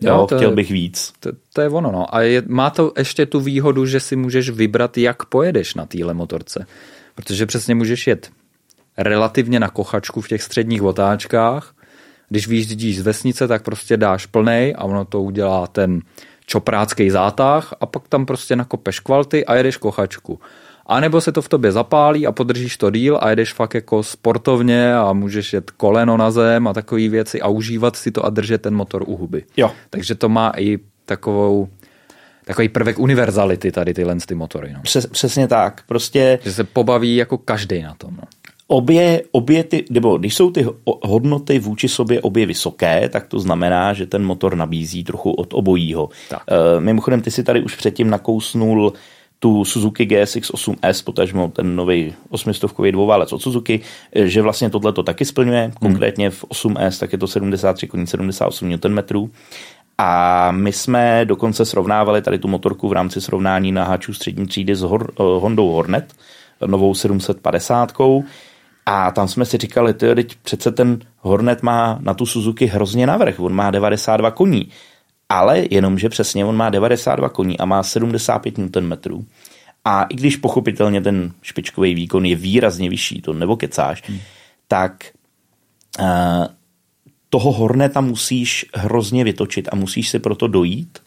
Jo, 0.00 0.14
jo 0.14 0.26
to 0.26 0.36
chtěl 0.36 0.54
bych 0.54 0.70
víc. 0.70 1.12
To, 1.20 1.30
to 1.52 1.60
je 1.60 1.68
ono, 1.68 1.92
no. 1.92 2.14
A 2.14 2.20
je, 2.20 2.42
má 2.46 2.70
to 2.70 2.92
ještě 2.98 3.26
tu 3.26 3.40
výhodu, 3.40 3.86
že 3.86 4.00
si 4.00 4.16
můžeš 4.16 4.50
vybrat, 4.50 4.98
jak 4.98 5.24
pojedeš 5.24 5.74
na 5.74 5.86
téhle 5.86 6.14
motorce. 6.14 6.66
Protože 7.14 7.46
přesně 7.46 7.74
můžeš 7.74 8.06
jet 8.06 8.30
relativně 8.96 9.60
na 9.60 9.68
kochačku 9.68 10.20
v 10.20 10.28
těch 10.28 10.42
středních 10.42 10.82
otáčkách. 10.82 11.74
Když 12.28 12.48
vyjíždíš 12.48 12.98
z 12.98 13.02
vesnice, 13.02 13.48
tak 13.48 13.62
prostě 13.62 13.96
dáš 13.96 14.26
plnej 14.26 14.74
a 14.78 14.84
ono 14.84 15.04
to 15.04 15.22
udělá 15.22 15.66
ten 15.66 16.00
čoprácký 16.46 17.10
zátah 17.10 17.74
a 17.80 17.86
pak 17.86 18.08
tam 18.08 18.26
prostě 18.26 18.56
nakopeš 18.56 19.00
kvalty 19.00 19.46
a 19.46 19.54
jedeš 19.54 19.76
kochačku. 19.76 20.40
A 20.86 21.00
nebo 21.00 21.20
se 21.20 21.32
to 21.32 21.42
v 21.42 21.48
tobě 21.48 21.72
zapálí 21.72 22.26
a 22.26 22.32
podržíš 22.32 22.76
to 22.76 22.90
díl 22.90 23.18
a 23.22 23.30
jedeš 23.30 23.52
fakt 23.52 23.74
jako 23.74 24.02
sportovně 24.02 24.94
a 24.94 25.12
můžeš 25.12 25.52
jet 25.52 25.70
koleno 25.70 26.16
na 26.16 26.30
zem 26.30 26.68
a 26.68 26.72
takové 26.72 27.08
věci 27.08 27.40
a 27.40 27.48
užívat 27.48 27.96
si 27.96 28.10
to 28.10 28.24
a 28.24 28.30
držet 28.30 28.62
ten 28.62 28.74
motor 28.74 29.04
u 29.06 29.16
huby. 29.16 29.44
Jo. 29.56 29.70
Takže 29.90 30.14
to 30.14 30.28
má 30.28 30.52
i 30.56 30.78
takovou 31.04 31.68
takový 32.44 32.68
prvek 32.68 32.98
univerzality 32.98 33.72
tady 33.72 33.94
tyhle 33.94 34.16
ty 34.26 34.34
motory. 34.34 34.72
No. 34.72 34.80
Přes, 34.82 35.06
přesně 35.06 35.48
tak. 35.48 35.82
Prostě... 35.86 36.38
Že 36.42 36.52
se 36.52 36.64
pobaví 36.64 37.16
jako 37.16 37.38
každý 37.38 37.82
na 37.82 37.94
tom. 37.94 38.10
No 38.16 38.22
obě, 38.66 39.22
obě 39.32 39.64
ty, 39.64 39.84
nebo 39.90 40.18
když 40.18 40.34
jsou 40.34 40.50
ty 40.50 40.66
hodnoty 41.02 41.58
vůči 41.58 41.88
sobě 41.88 42.20
obě 42.20 42.46
vysoké, 42.46 43.08
tak 43.08 43.26
to 43.26 43.40
znamená, 43.40 43.92
že 43.92 44.06
ten 44.06 44.24
motor 44.24 44.56
nabízí 44.56 45.04
trochu 45.04 45.30
od 45.30 45.54
obojího. 45.54 46.08
Tak. 46.30 46.42
E, 46.48 46.80
mimochodem, 46.80 47.20
ty 47.20 47.30
si 47.30 47.42
tady 47.42 47.62
už 47.62 47.76
předtím 47.76 48.10
nakousnul 48.10 48.92
tu 49.38 49.64
Suzuki 49.64 50.06
GSX 50.06 50.50
8S, 50.50 51.04
potažmo 51.04 51.48
ten 51.48 51.76
nový 51.76 52.14
800 52.30 52.70
dvouválec 52.90 53.32
od 53.32 53.42
Suzuki, 53.42 53.80
že 54.14 54.42
vlastně 54.42 54.70
tohle 54.70 54.92
to 54.92 55.02
taky 55.02 55.24
splňuje, 55.24 55.72
konkrétně 55.80 56.30
v 56.30 56.44
8S, 56.44 57.00
tak 57.00 57.12
je 57.12 57.18
to 57.18 57.26
73 57.26 57.86
koní, 57.86 58.06
78 58.06 58.70
Nm. 58.70 59.30
A 59.98 60.50
my 60.50 60.72
jsme 60.72 61.24
dokonce 61.24 61.64
srovnávali 61.64 62.22
tady 62.22 62.38
tu 62.38 62.48
motorku 62.48 62.88
v 62.88 62.92
rámci 62.92 63.20
srovnání 63.20 63.72
na 63.72 63.84
háčů 63.84 64.14
střední 64.14 64.46
třídy 64.46 64.76
s 64.76 64.80
Hor, 64.80 65.12
uh, 65.18 65.42
Hondou 65.42 65.70
Hornet, 65.70 66.14
novou 66.66 66.94
750. 66.94 67.92
A 68.86 69.10
tam 69.10 69.28
jsme 69.28 69.44
si 69.44 69.58
říkali, 69.58 69.94
tyjo, 69.94 70.14
teď 70.14 70.36
přece 70.42 70.72
ten 70.72 70.98
Hornet 71.18 71.62
má 71.62 71.98
na 72.00 72.14
tu 72.14 72.26
Suzuki 72.26 72.66
hrozně 72.66 73.06
navrh, 73.06 73.40
on 73.40 73.52
má 73.52 73.70
92 73.70 74.30
koní. 74.30 74.68
Ale 75.28 75.64
jenomže 75.70 76.08
přesně 76.08 76.44
on 76.44 76.56
má 76.56 76.70
92 76.70 77.28
koní 77.28 77.58
a 77.58 77.64
má 77.64 77.82
75 77.82 78.58
Nm. 78.58 79.26
A 79.84 80.02
i 80.02 80.14
když 80.14 80.36
pochopitelně 80.36 81.00
ten 81.00 81.32
špičkový 81.42 81.94
výkon 81.94 82.24
je 82.24 82.36
výrazně 82.36 82.90
vyšší, 82.90 83.20
to 83.20 83.32
nebo 83.32 83.56
kecáš, 83.56 84.02
hmm. 84.08 84.18
tak 84.68 85.04
uh, 86.00 86.06
toho 87.30 87.52
Horneta 87.52 88.00
musíš 88.00 88.66
hrozně 88.74 89.24
vytočit 89.24 89.68
a 89.72 89.76
musíš 89.76 90.08
si 90.08 90.18
proto 90.18 90.48
dojít, 90.48 90.98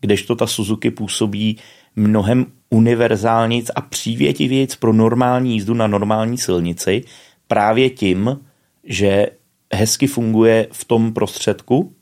kdežto 0.00 0.36
ta 0.36 0.46
Suzuki 0.46 0.90
působí 0.90 1.58
mnohem 1.96 2.46
univerzálnic 2.70 3.70
a 3.74 3.80
přívětivějc 3.80 4.76
pro 4.76 4.92
normální 4.92 5.52
jízdu 5.54 5.74
na 5.74 5.86
normální 5.86 6.38
silnici 6.38 7.04
právě 7.48 7.90
tím, 7.90 8.40
že 8.84 9.26
hezky 9.74 10.06
funguje 10.06 10.66
v 10.72 10.84
tom 10.84 11.12
prostředku, 11.12 11.92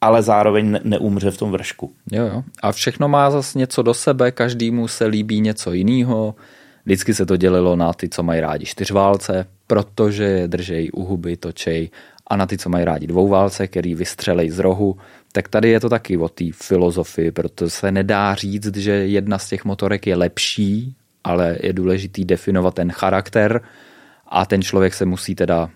ale 0.00 0.22
zároveň 0.22 0.70
ne- 0.70 0.80
neumře 0.84 1.30
v 1.30 1.38
tom 1.38 1.52
vršku. 1.52 1.92
Jo, 2.12 2.26
jo. 2.26 2.42
A 2.62 2.72
všechno 2.72 3.08
má 3.08 3.30
zase 3.30 3.58
něco 3.58 3.82
do 3.82 3.94
sebe, 3.94 4.30
každému 4.30 4.88
se 4.88 5.06
líbí 5.06 5.40
něco 5.40 5.72
jiného. 5.72 6.34
Vždycky 6.84 7.14
se 7.14 7.26
to 7.26 7.36
dělilo 7.36 7.76
na 7.76 7.92
ty, 7.92 8.08
co 8.08 8.22
mají 8.22 8.40
rádi 8.40 8.66
čtyřválce, 8.66 9.46
protože 9.66 10.24
je 10.24 10.48
držej 10.48 10.90
u 10.92 11.04
huby, 11.04 11.36
točej 11.36 11.90
a 12.26 12.36
na 12.36 12.46
ty, 12.46 12.58
co 12.58 12.68
mají 12.68 12.84
rádi 12.84 13.06
dvouválce, 13.06 13.66
který 13.66 13.94
vystřelej 13.94 14.50
z 14.50 14.58
rohu, 14.58 14.96
tak 15.32 15.48
tady 15.48 15.68
je 15.68 15.80
to 15.80 15.88
taky 15.88 16.16
o 16.16 16.28
té 16.28 16.44
filozofii, 16.52 17.32
protože 17.32 17.70
se 17.70 17.92
nedá 17.92 18.34
říct, 18.34 18.76
že 18.76 18.92
jedna 18.92 19.38
z 19.38 19.48
těch 19.48 19.64
motorek 19.64 20.06
je 20.06 20.16
lepší, 20.16 20.96
ale 21.24 21.58
je 21.62 21.72
důležitý 21.72 22.24
definovat 22.24 22.74
ten 22.74 22.92
charakter 22.92 23.60
a 24.26 24.46
ten 24.46 24.62
člověk 24.62 24.94
se 24.94 25.04
musí 25.04 25.34
teda 25.34 25.70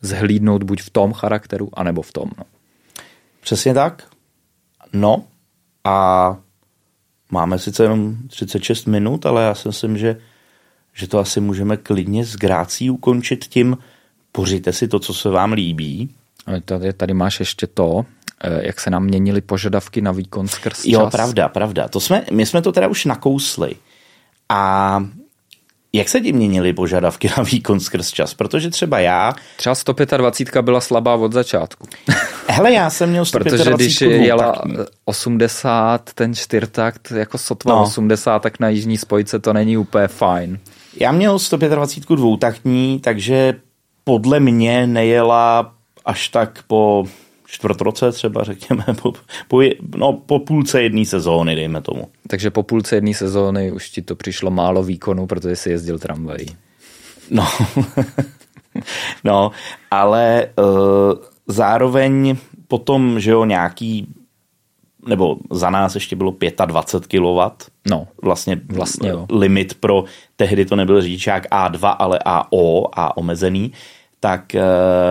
zhlídnout 0.00 0.62
buď 0.62 0.82
v 0.82 0.90
tom 0.90 1.12
charakteru, 1.12 1.68
anebo 1.72 2.02
v 2.02 2.12
tom. 2.12 2.30
No. 2.38 2.44
Přesně 3.40 3.74
tak. 3.74 4.02
No 4.92 5.24
a 5.84 6.36
máme 7.30 7.58
sice 7.58 7.82
jenom 7.82 8.16
36 8.28 8.86
minut, 8.86 9.26
ale 9.26 9.44
já 9.44 9.54
si 9.54 9.68
myslím, 9.68 9.98
že, 9.98 10.16
že 10.92 11.08
to 11.08 11.18
asi 11.18 11.40
můžeme 11.40 11.76
klidně 11.76 12.24
s 12.24 12.36
grácí 12.36 12.90
ukončit 12.90 13.44
tím, 13.44 13.76
pořiďte 14.36 14.72
si 14.72 14.88
to, 14.88 14.98
co 14.98 15.14
se 15.14 15.28
vám 15.28 15.52
líbí. 15.52 16.08
Tady, 16.64 16.92
tady 16.92 17.14
máš 17.14 17.40
ještě 17.40 17.66
to, 17.66 18.04
eh, 18.44 18.66
jak 18.66 18.80
se 18.80 18.90
nám 18.90 19.04
měnily 19.04 19.40
požadavky 19.40 20.00
na 20.00 20.12
výkon 20.12 20.48
skrz 20.48 20.76
čas. 20.76 20.84
Jo, 20.86 21.08
pravda, 21.10 21.48
pravda. 21.48 21.88
To 21.88 22.00
jsme, 22.00 22.24
my 22.30 22.46
jsme 22.46 22.62
to 22.62 22.72
teda 22.72 22.88
už 22.88 23.04
nakousli. 23.04 23.74
A 24.48 25.04
jak 25.92 26.08
se 26.08 26.20
ti 26.20 26.32
měnily 26.32 26.72
požadavky 26.72 27.30
na 27.36 27.42
výkon 27.42 27.80
skrz 27.80 28.10
čas? 28.10 28.34
Protože 28.34 28.70
třeba 28.70 28.98
já... 28.98 29.32
Třeba 29.56 29.74
125 29.74 30.62
byla 30.62 30.80
slabá 30.80 31.14
od 31.14 31.32
začátku. 31.32 31.86
Hele, 32.48 32.72
já 32.72 32.90
jsem 32.90 33.10
měl 33.10 33.24
125 33.24 33.58
Protože 33.58 33.84
když 33.84 34.00
jela 34.00 34.62
80, 35.04 36.10
ten 36.14 36.34
čtyřtakt, 36.34 37.12
jako 37.16 37.38
sotva 37.38 37.74
no. 37.74 37.82
80, 37.82 38.38
tak 38.38 38.60
na 38.60 38.68
jižní 38.68 38.98
spojce 38.98 39.38
to 39.38 39.52
není 39.52 39.76
úplně 39.76 40.08
fajn. 40.08 40.58
Já 41.00 41.12
měl 41.12 41.38
125 41.38 42.16
dvoutaktní, 42.16 43.00
takže 43.00 43.54
podle 44.04 44.40
mě 44.40 44.86
nejela 44.86 45.74
až 46.04 46.28
tak 46.28 46.62
po 46.66 47.04
čtvrt 47.46 47.80
roce 47.80 48.12
třeba, 48.12 48.44
řekněme, 48.44 48.84
po, 49.02 49.12
po, 49.48 49.60
no, 49.96 50.12
po 50.12 50.38
půlce 50.38 50.82
jedné 50.82 51.04
sezóny, 51.04 51.54
dejme 51.54 51.80
tomu. 51.80 52.08
Takže 52.28 52.50
po 52.50 52.62
půlce 52.62 52.96
jedné 52.96 53.14
sezóny 53.14 53.72
už 53.72 53.90
ti 53.90 54.02
to 54.02 54.16
přišlo 54.16 54.50
málo 54.50 54.82
výkonu, 54.82 55.26
protože 55.26 55.56
jsi 55.56 55.70
jezdil 55.70 55.98
tramvají. 55.98 56.46
No, 57.30 57.46
no 59.24 59.50
ale 59.90 60.46
uh, 60.58 60.64
zároveň 61.46 62.36
potom, 62.68 63.20
že 63.20 63.30
jo, 63.30 63.44
nějaký 63.44 64.14
nebo 65.06 65.36
za 65.50 65.70
nás 65.70 65.94
ještě 65.94 66.16
bylo 66.16 66.34
25 66.66 67.20
kW. 67.20 67.66
No, 67.90 68.08
vlastně, 68.22 68.60
vlastně 68.68 69.08
jo. 69.08 69.26
limit 69.30 69.74
pro, 69.74 70.04
tehdy 70.36 70.64
to 70.64 70.76
nebyl 70.76 71.02
řidičák 71.02 71.46
A2, 71.50 71.96
ale 71.98 72.18
AO, 72.24 72.84
A 72.92 73.16
omezený, 73.16 73.72
tak 74.24 74.54
eh, 74.54 74.62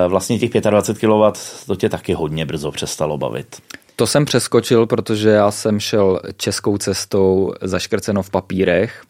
vlastně 0.07 0.39
těch 0.39 0.51
25 0.51 1.07
kW 1.07 1.39
to 1.67 1.75
tě 1.75 1.89
taky 1.89 2.13
hodně 2.13 2.45
brzo 2.45 2.71
přestalo 2.71 3.17
bavit. 3.17 3.61
To 3.95 4.07
jsem 4.07 4.25
přeskočil, 4.25 4.85
protože 4.85 5.29
já 5.29 5.51
jsem 5.51 5.79
šel 5.79 6.19
českou 6.37 6.77
cestou 6.77 7.53
zaškrceno 7.61 8.23
v 8.23 8.29
papírech 8.29 9.03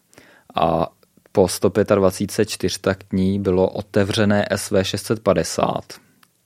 a 0.54 0.88
po 1.32 1.48
125 1.48 2.48
čtyřtaktní 2.48 3.40
bylo 3.40 3.68
otevřené 3.68 4.46
SV 4.56 4.74
650 4.82 5.84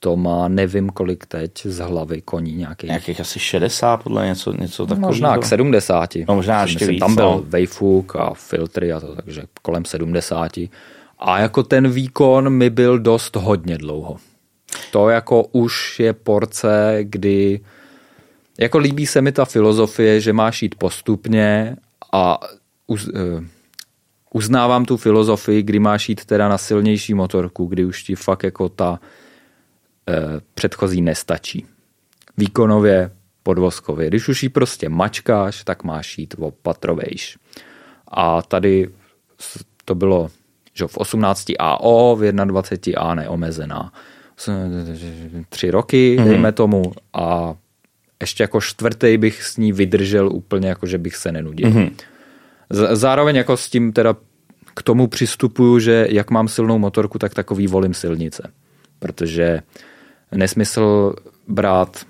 to 0.01 0.17
má 0.17 0.49
nevím 0.49 0.91
kolik 0.91 1.27
teď 1.27 1.67
z 1.67 1.79
hlavy 1.79 2.23
koní 2.23 2.55
nějakých. 2.55 2.89
Nějakých 2.89 3.21
asi 3.21 3.39
60 3.39 3.97
podle 3.97 4.27
něco, 4.27 4.53
něco 4.53 4.87
takového. 4.87 5.09
Možná 5.09 5.39
k 5.39 5.47
70. 5.47 6.15
No, 6.29 6.35
možná 6.35 6.63
ještě 6.63 6.87
víc. 6.87 7.01
Tam 7.01 7.15
byl 7.15 7.25
no. 7.25 7.43
vejfuk 7.47 8.17
a 8.17 8.35
filtry 8.35 8.93
a 8.93 9.01
to, 9.01 9.17
takže 9.17 9.43
kolem 9.63 9.85
70. 9.85 10.53
A 11.19 11.39
jako 11.39 11.63
ten 11.63 11.91
výkon 11.91 12.51
mi 12.51 12.71
byl 12.71 12.99
dost 12.99 13.37
hodně 13.37 13.79
dlouho. 13.79 14.17
To 14.93 15.09
jako 15.09 15.45
už 15.45 16.01
je 16.01 16.13
porce, 16.13 16.99
kdy 17.03 17.61
jako 18.59 18.79
líbí 18.79 19.07
se 19.07 19.21
mi 19.21 19.33
ta 19.33 19.45
filozofie, 19.45 20.21
že 20.21 20.33
máš 20.33 20.63
jít 20.63 20.75
postupně 20.75 21.77
a 22.13 22.41
uz, 22.87 23.09
uh, 23.09 23.45
uznávám 24.35 24.85
tu 24.85 24.97
filozofii, 24.97 25.63
kdy 25.63 25.79
máš 25.79 26.09
jít 26.09 26.25
teda 26.25 26.49
na 26.49 26.59
silnější 26.59 27.15
motorku, 27.15 27.67
kdy 27.67 27.85
už 27.85 28.03
ti 28.03 28.15
fakt 28.15 28.43
jako 28.43 28.69
ta 28.69 29.01
Eh, 30.09 30.41
předchozí 30.55 31.03
nestačí. 31.03 31.67
Výkonově, 32.37 33.11
podvozkově. 33.43 34.09
Když 34.09 34.29
už 34.29 34.43
ji 34.43 34.49
prostě 34.49 34.89
mačkáš, 34.89 35.65
tak 35.65 35.85
máš 35.85 36.19
jít 36.19 36.35
opatrovejš. 36.39 37.39
A 38.09 38.43
tady 38.43 38.89
to 39.85 39.95
bylo 39.95 40.31
že 40.79 40.87
v 40.87 40.97
18 40.97 41.47
AO, 41.59 42.17
v 42.17 42.33
21 42.33 43.03
A 43.03 43.15
neomezená. 43.15 43.93
Tři 45.49 45.71
roky, 45.71 46.17
mm. 46.19 46.25
dejme 46.25 46.53
tomu, 46.53 46.83
a 47.13 47.55
ještě 48.21 48.43
jako 48.43 48.61
čtvrtý 48.61 49.19
bych 49.19 49.43
s 49.43 49.57
ní 49.57 49.73
vydržel 49.73 50.29
úplně, 50.33 50.69
jako 50.69 50.87
že 50.87 50.99
bych 50.99 51.17
se 51.17 51.33
nenudil. 51.33 51.71
Mm. 51.71 51.91
Zároveň 52.93 53.37
jako 53.37 53.57
s 53.57 53.71
tím 53.71 53.93
teda 53.93 54.17
k 54.75 54.83
tomu 54.83 55.07
přistupuju, 55.07 55.79
že 55.79 56.07
jak 56.11 56.31
mám 56.31 56.49
silnou 56.49 56.79
motorku, 56.79 57.19
tak 57.19 57.35
takový 57.35 57.67
volím 57.67 57.95
silnice. 57.95 58.51
Protože 58.99 59.61
nesmysl 60.33 61.15
brát 61.49 62.07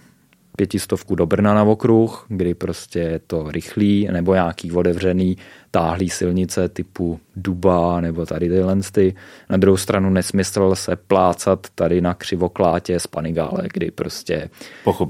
pětistovku 0.59 1.15
do 1.15 1.27
Brna 1.27 1.55
na 1.55 1.63
okruh, 1.63 2.27
kdy 2.29 2.55
prostě 2.55 2.99
je 2.99 3.19
to 3.19 3.51
rychlý, 3.51 4.09
nebo 4.13 4.35
nějaký 4.35 4.73
otevřený 4.73 5.37
táhlý 5.71 6.11
silnice 6.11 6.69
typu 6.69 7.21
Duba 7.37 8.01
nebo 8.01 8.27
tady 8.27 8.49
tyhle 8.49 8.77
ty. 8.93 9.15
Na 9.51 9.57
druhou 9.57 9.77
stranu 9.77 10.11
nesmysl 10.11 10.75
se 10.75 10.97
plácat 10.97 11.67
tady 11.75 12.01
na 12.01 12.15
křivoklátě 12.15 13.01
z 13.01 13.07
Panigále, 13.07 13.69
kdy 13.73 13.91
prostě 13.91 14.51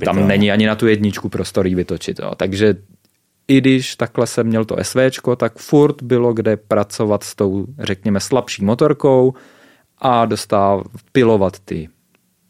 tam 0.04 0.28
není 0.28 0.52
ani 0.52 0.66
na 0.66 0.74
tu 0.74 0.86
jedničku 0.86 1.28
prostorí 1.28 1.74
vytočit. 1.74 2.18
Jo. 2.18 2.34
Takže 2.36 2.74
i 3.48 3.60
když 3.60 3.96
takhle 3.96 4.26
jsem 4.26 4.46
měl 4.46 4.64
to 4.64 4.76
SVčko, 4.82 5.36
tak 5.36 5.58
furt 5.58 6.02
bylo 6.02 6.32
kde 6.32 6.56
pracovat 6.56 7.22
s 7.22 7.34
tou, 7.34 7.66
řekněme, 7.78 8.20
slabší 8.20 8.64
motorkou 8.64 9.34
a 9.98 10.24
dostávat, 10.24 10.86
pilovat 11.12 11.58
ty 11.58 11.88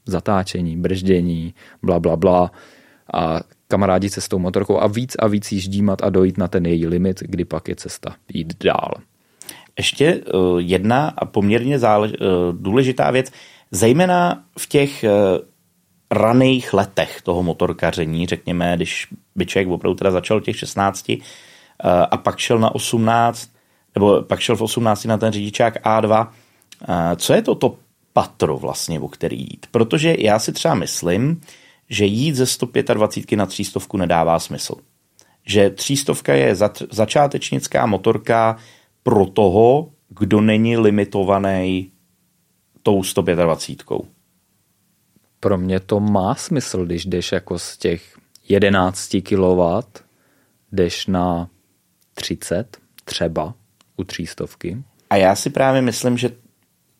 zatáčení, 0.07 0.77
brždění, 0.77 1.55
bla, 1.83 2.01
bla, 2.01 2.17
bla 2.17 2.51
a 3.15 3.41
kamarádi 3.69 4.11
se 4.11 4.21
s 4.21 4.29
tou 4.29 4.39
motorkou 4.39 4.81
a 4.81 4.87
víc 4.87 5.17
a 5.19 5.27
víc 5.27 5.53
jí 5.53 5.61
ždímat 5.61 6.03
a 6.03 6.11
dojít 6.11 6.39
na 6.39 6.49
ten 6.49 6.67
její 6.67 6.87
limit, 6.87 7.21
kdy 7.21 7.45
pak 7.45 7.69
je 7.69 7.77
cesta 7.77 8.17
jít 8.35 8.65
dál. 8.65 8.95
Ještě 9.79 10.15
uh, 10.15 10.61
jedna 10.61 11.13
a 11.17 11.25
poměrně 11.25 11.79
zálež, 11.79 12.13
uh, 12.13 12.19
důležitá 12.53 13.11
věc, 13.11 13.33
zejména 13.71 14.43
v 14.59 14.67
těch 14.67 15.05
uh, 15.05 15.11
raných 16.11 16.75
letech 16.75 17.23
toho 17.23 17.43
motorkaření, 17.43 18.27
řekněme, 18.27 18.73
když 18.77 19.07
by 19.37 19.47
člověk 19.47 19.69
opravdu 19.69 19.95
teda 19.95 20.11
začal 20.11 20.41
těch 20.41 20.59
16 20.59 21.13
a 22.11 22.17
pak 22.17 22.39
šel 22.39 22.59
na 22.59 22.75
18, 22.75 23.51
nebo 23.95 24.23
pak 24.23 24.41
šel 24.41 24.57
v 24.57 24.63
18 24.63 25.05
na 25.05 25.19
ten 25.19 25.33
řidičák 25.33 25.83
A2, 25.85 26.29
co 27.17 27.33
je 27.33 27.43
to 27.43 27.55
to 27.55 27.77
patro 28.13 28.59
vlastně, 28.59 29.01
o 29.01 29.09
který 29.09 29.41
jít. 29.41 29.67
Protože 29.71 30.17
já 30.19 30.39
si 30.39 30.53
třeba 30.53 30.75
myslím, 30.75 31.41
že 31.89 32.05
jít 32.05 32.35
ze 32.35 32.47
125 32.47 33.37
na 33.37 33.47
300 33.47 33.81
nedává 33.97 34.39
smysl. 34.39 34.75
že 35.47 35.71
třístovka 35.71 36.35
je 36.35 36.57
začátečnická 36.91 37.87
motorka 37.87 38.57
pro 39.03 39.27
toho, 39.27 39.91
kdo 40.09 40.41
není 40.41 40.77
limitovaný 40.77 41.93
tou 42.83 43.03
125. 43.03 43.83
Pro 45.41 45.59
mě 45.59 45.81
to 45.81 46.01
má 46.01 46.35
smysl, 46.35 46.87
když 46.87 47.07
jdeš 47.07 47.33
jako 47.33 47.59
z 47.59 47.77
těch 47.77 48.19
11 48.49 49.17
kW, 49.29 49.61
jdeš 50.73 51.07
na 51.07 51.51
30 52.15 52.79
třeba 53.05 53.55
u 53.97 54.05
třístovky. 54.05 54.83
A 55.11 55.17
já 55.17 55.35
si 55.35 55.51
právě 55.51 55.83
myslím, 55.83 56.19
že 56.19 56.31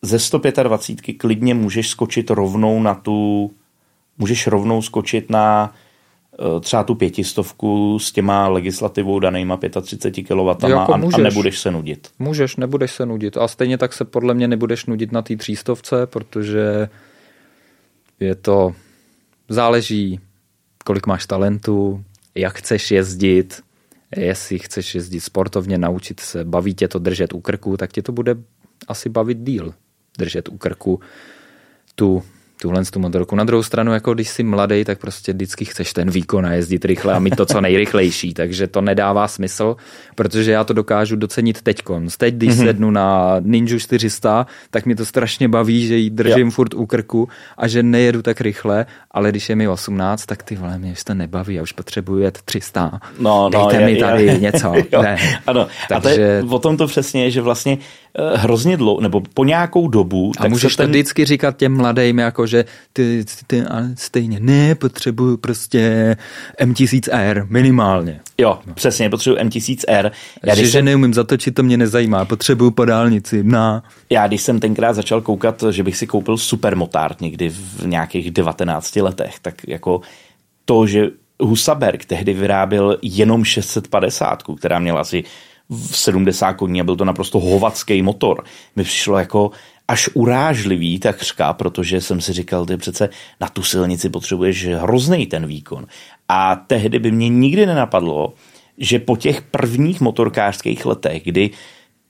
ze 0.01 0.19
125 0.19 1.13
klidně 1.13 1.53
můžeš 1.53 1.89
skočit 1.89 2.29
rovnou 2.29 2.81
na 2.81 2.95
tu, 2.95 3.51
můžeš 4.19 4.47
rovnou 4.47 4.81
skočit 4.81 5.29
na 5.29 5.73
eh, 6.33 6.59
třeba 6.59 6.83
tu 6.83 6.95
pětistovku 6.95 7.99
s 7.99 8.11
těma 8.11 8.47
legislativou 8.47 9.19
danýma 9.19 9.59
35 9.81 10.23
kW 10.23 10.67
jako 10.67 10.93
a, 10.93 10.99
a 11.13 11.17
nebudeš 11.17 11.59
se 11.59 11.71
nudit. 11.71 12.07
Můžeš, 12.19 12.55
nebudeš 12.55 12.91
se 12.91 13.05
nudit. 13.05 13.37
A 13.37 13.47
stejně 13.47 13.77
tak 13.77 13.93
se 13.93 14.05
podle 14.05 14.33
mě 14.33 14.47
nebudeš 14.47 14.85
nudit 14.85 15.11
na 15.11 15.21
té 15.21 15.35
třístovce, 15.35 16.07
protože 16.07 16.89
je 18.19 18.35
to, 18.35 18.75
záleží, 19.49 20.19
kolik 20.85 21.07
máš 21.07 21.25
talentu, 21.25 22.03
jak 22.35 22.57
chceš 22.57 22.91
jezdit, 22.91 23.61
jestli 24.17 24.59
chceš 24.59 24.95
jezdit 24.95 25.19
sportovně, 25.19 25.77
naučit 25.77 26.19
se, 26.19 26.45
baví 26.45 26.73
tě 26.73 26.87
to 26.87 26.99
držet 26.99 27.33
u 27.33 27.39
krku, 27.41 27.77
tak 27.77 27.91
tě 27.91 28.01
to 28.01 28.11
bude 28.11 28.35
asi 28.87 29.09
bavit 29.09 29.37
díl 29.37 29.73
držet 30.17 30.49
u 30.49 30.57
krku 30.57 30.99
tu 31.95 32.23
tuhle 32.61 32.85
tu 32.85 32.99
motorku. 32.99 33.35
Na 33.35 33.43
druhou 33.43 33.63
stranu, 33.63 33.93
jako 33.93 34.13
když 34.13 34.29
jsi 34.29 34.43
mladý, 34.43 34.83
tak 34.85 34.99
prostě 34.99 35.33
vždycky 35.33 35.65
chceš 35.65 35.93
ten 35.93 36.09
výkon 36.09 36.45
a 36.45 36.53
jezdit 36.53 36.85
rychle 36.85 37.13
a 37.13 37.19
mít 37.19 37.35
to 37.35 37.45
co 37.45 37.61
nejrychlejší, 37.61 38.33
takže 38.39 38.67
to 38.67 38.81
nedává 38.81 39.27
smysl, 39.27 39.75
protože 40.15 40.51
já 40.51 40.63
to 40.63 40.73
dokážu 40.73 41.15
docenit 41.15 41.61
teď. 41.61 41.79
Teď, 42.17 42.35
když 42.35 42.49
mm-hmm. 42.49 42.65
sednu 42.65 42.91
na 42.91 43.35
Ninja 43.39 43.79
400, 43.79 44.45
tak 44.69 44.85
mi 44.85 44.95
to 44.95 45.05
strašně 45.05 45.47
baví, 45.47 45.87
že 45.87 45.95
ji 45.95 46.09
držím 46.09 46.47
jo. 46.47 46.51
furt 46.51 46.73
u 46.73 46.85
krku 46.85 47.29
a 47.57 47.67
že 47.67 47.83
nejedu 47.83 48.21
tak 48.21 48.41
rychle, 48.41 48.85
ale 49.11 49.29
když 49.29 49.49
je 49.49 49.55
mi 49.55 49.67
18, 49.67 50.25
tak 50.25 50.43
ty 50.43 50.55
vole, 50.55 50.77
mě 50.77 50.91
už 50.91 51.03
to 51.03 51.13
nebaví, 51.13 51.55
já 51.55 51.61
už 51.61 51.71
potřebuji 51.71 52.17
jet 52.19 52.39
300. 52.45 52.99
No, 53.19 53.49
no, 53.49 53.49
Dejte 53.49 53.75
je, 53.75 53.85
mi 53.85 53.99
tady 53.99 54.23
je, 54.25 54.39
něco. 54.39 54.73
Jo, 54.91 55.01
ne. 55.01 55.17
Ano, 55.47 55.67
takže... 55.89 55.95
a 55.95 55.99
to 55.99 56.21
je, 56.21 56.43
o 56.49 56.59
tom 56.59 56.77
to 56.77 56.87
přesně 56.87 57.23
je, 57.23 57.31
že 57.31 57.41
vlastně 57.41 57.77
hrozně 58.35 58.77
dlouho, 58.77 59.01
nebo 59.01 59.21
po 59.33 59.43
nějakou 59.43 59.87
dobu. 59.87 60.31
A 60.37 60.41
tak 60.41 60.51
můžeš 60.51 60.75
ten... 60.75 60.85
to 60.85 60.89
vždycky 60.89 61.25
říkat 61.25 61.57
těm 61.57 61.77
mladým, 61.77 62.19
jako 62.19 62.47
že 62.47 62.65
ty, 62.93 63.25
ty 63.47 63.61
ale 63.61 63.89
stejně 63.95 64.39
ne, 64.39 64.75
potřebuju 64.75 65.37
prostě 65.37 66.15
M1000R 66.61 67.47
minimálně. 67.49 68.19
Jo, 68.37 68.59
no. 68.65 68.73
přesně, 68.73 69.09
potřebuju 69.09 69.41
M1000R. 69.43 70.11
Já, 70.45 70.55
že, 70.55 70.61
jsem... 70.61 70.71
že 70.71 70.81
neumím 70.81 71.13
zatočit, 71.13 71.55
to 71.55 71.63
mě 71.63 71.77
nezajímá, 71.77 72.25
potřebuju 72.25 72.71
po 72.71 72.85
dálnici, 72.85 73.43
na. 73.43 73.83
Já 74.09 74.27
když 74.27 74.41
jsem 74.41 74.59
tenkrát 74.59 74.93
začal 74.93 75.21
koukat, 75.21 75.63
že 75.71 75.83
bych 75.83 75.97
si 75.97 76.07
koupil 76.07 76.37
supermotard 76.37 77.21
někdy 77.21 77.49
v 77.49 77.85
nějakých 77.85 78.31
19 78.31 78.95
letech, 78.95 79.39
tak 79.41 79.55
jako 79.67 80.01
to, 80.65 80.87
že 80.87 81.09
Husaberg 81.39 82.05
tehdy 82.05 82.33
vyráběl 82.33 82.97
jenom 83.01 83.43
650, 83.43 84.43
která 84.57 84.79
měla 84.79 85.01
asi 85.01 85.23
70 85.71 86.53
koní 86.53 86.81
a 86.81 86.83
byl 86.83 86.95
to 86.95 87.05
naprosto 87.05 87.39
hovacký 87.39 88.01
motor. 88.01 88.43
Mi 88.75 88.83
přišlo 88.83 89.17
jako 89.17 89.51
až 89.87 90.09
urážlivý 90.13 90.99
takřka, 90.99 91.53
protože 91.53 92.01
jsem 92.01 92.21
si 92.21 92.33
říkal, 92.33 92.65
ty 92.65 92.77
přece 92.77 93.09
na 93.41 93.49
tu 93.49 93.63
silnici 93.63 94.09
potřebuješ 94.09 94.67
hrozný 94.67 95.25
ten 95.25 95.47
výkon. 95.47 95.85
A 96.27 96.55
tehdy 96.55 96.99
by 96.99 97.11
mě 97.11 97.29
nikdy 97.29 97.65
nenapadlo, 97.65 98.33
že 98.77 98.99
po 98.99 99.17
těch 99.17 99.41
prvních 99.41 100.01
motorkářských 100.01 100.85
letech, 100.85 101.23
kdy 101.23 101.49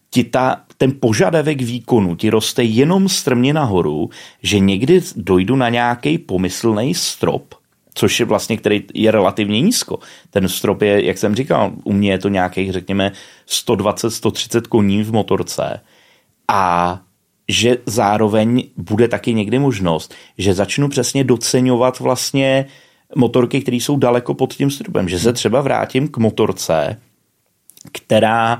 ti 0.10 0.24
ta, 0.24 0.62
ten 0.78 0.94
požadavek 1.00 1.62
výkonu 1.62 2.16
ti 2.16 2.30
roste 2.30 2.64
jenom 2.64 3.10
strmě 3.10 3.54
nahoru, 3.54 4.10
že 4.44 4.60
někdy 4.60 5.02
dojdu 5.16 5.56
na 5.56 5.70
nějaký 5.70 6.18
pomyslný 6.18 6.94
strop, 6.94 7.56
což 8.00 8.20
je 8.20 8.26
vlastně, 8.26 8.58
který 8.58 8.84
je 8.94 9.12
relativně 9.12 9.62
nízko. 9.62 10.00
Ten 10.30 10.50
strop 10.50 10.82
je, 10.82 11.06
jak 11.06 11.18
jsem 11.18 11.36
říkal, 11.36 11.72
u 11.84 11.94
mě 11.94 12.12
je 12.12 12.20
to 12.20 12.30
nějakých, 12.30 12.72
řekněme, 12.72 13.12
120-130 13.48 14.62
koní 14.62 15.04
v 15.04 15.12
motorce 15.12 15.80
a 16.48 17.02
že 17.48 17.78
zároveň 17.86 18.64
bude 18.78 19.08
taky 19.08 19.34
někdy 19.34 19.60
možnost, 19.60 20.14
že 20.38 20.54
začnu 20.54 20.90
přesně 20.90 21.24
doceňovat 21.24 22.00
vlastně 22.00 22.66
motorky, 23.16 23.62
které 23.62 23.78
jsou 23.78 23.98
daleko 23.98 24.34
pod 24.34 24.54
tím 24.54 24.72
stropem, 24.72 25.10
že 25.10 25.20
se 25.20 25.34
třeba 25.34 25.62
vrátím 25.62 26.08
k 26.08 26.18
motorce, 26.18 27.02
která 27.92 28.60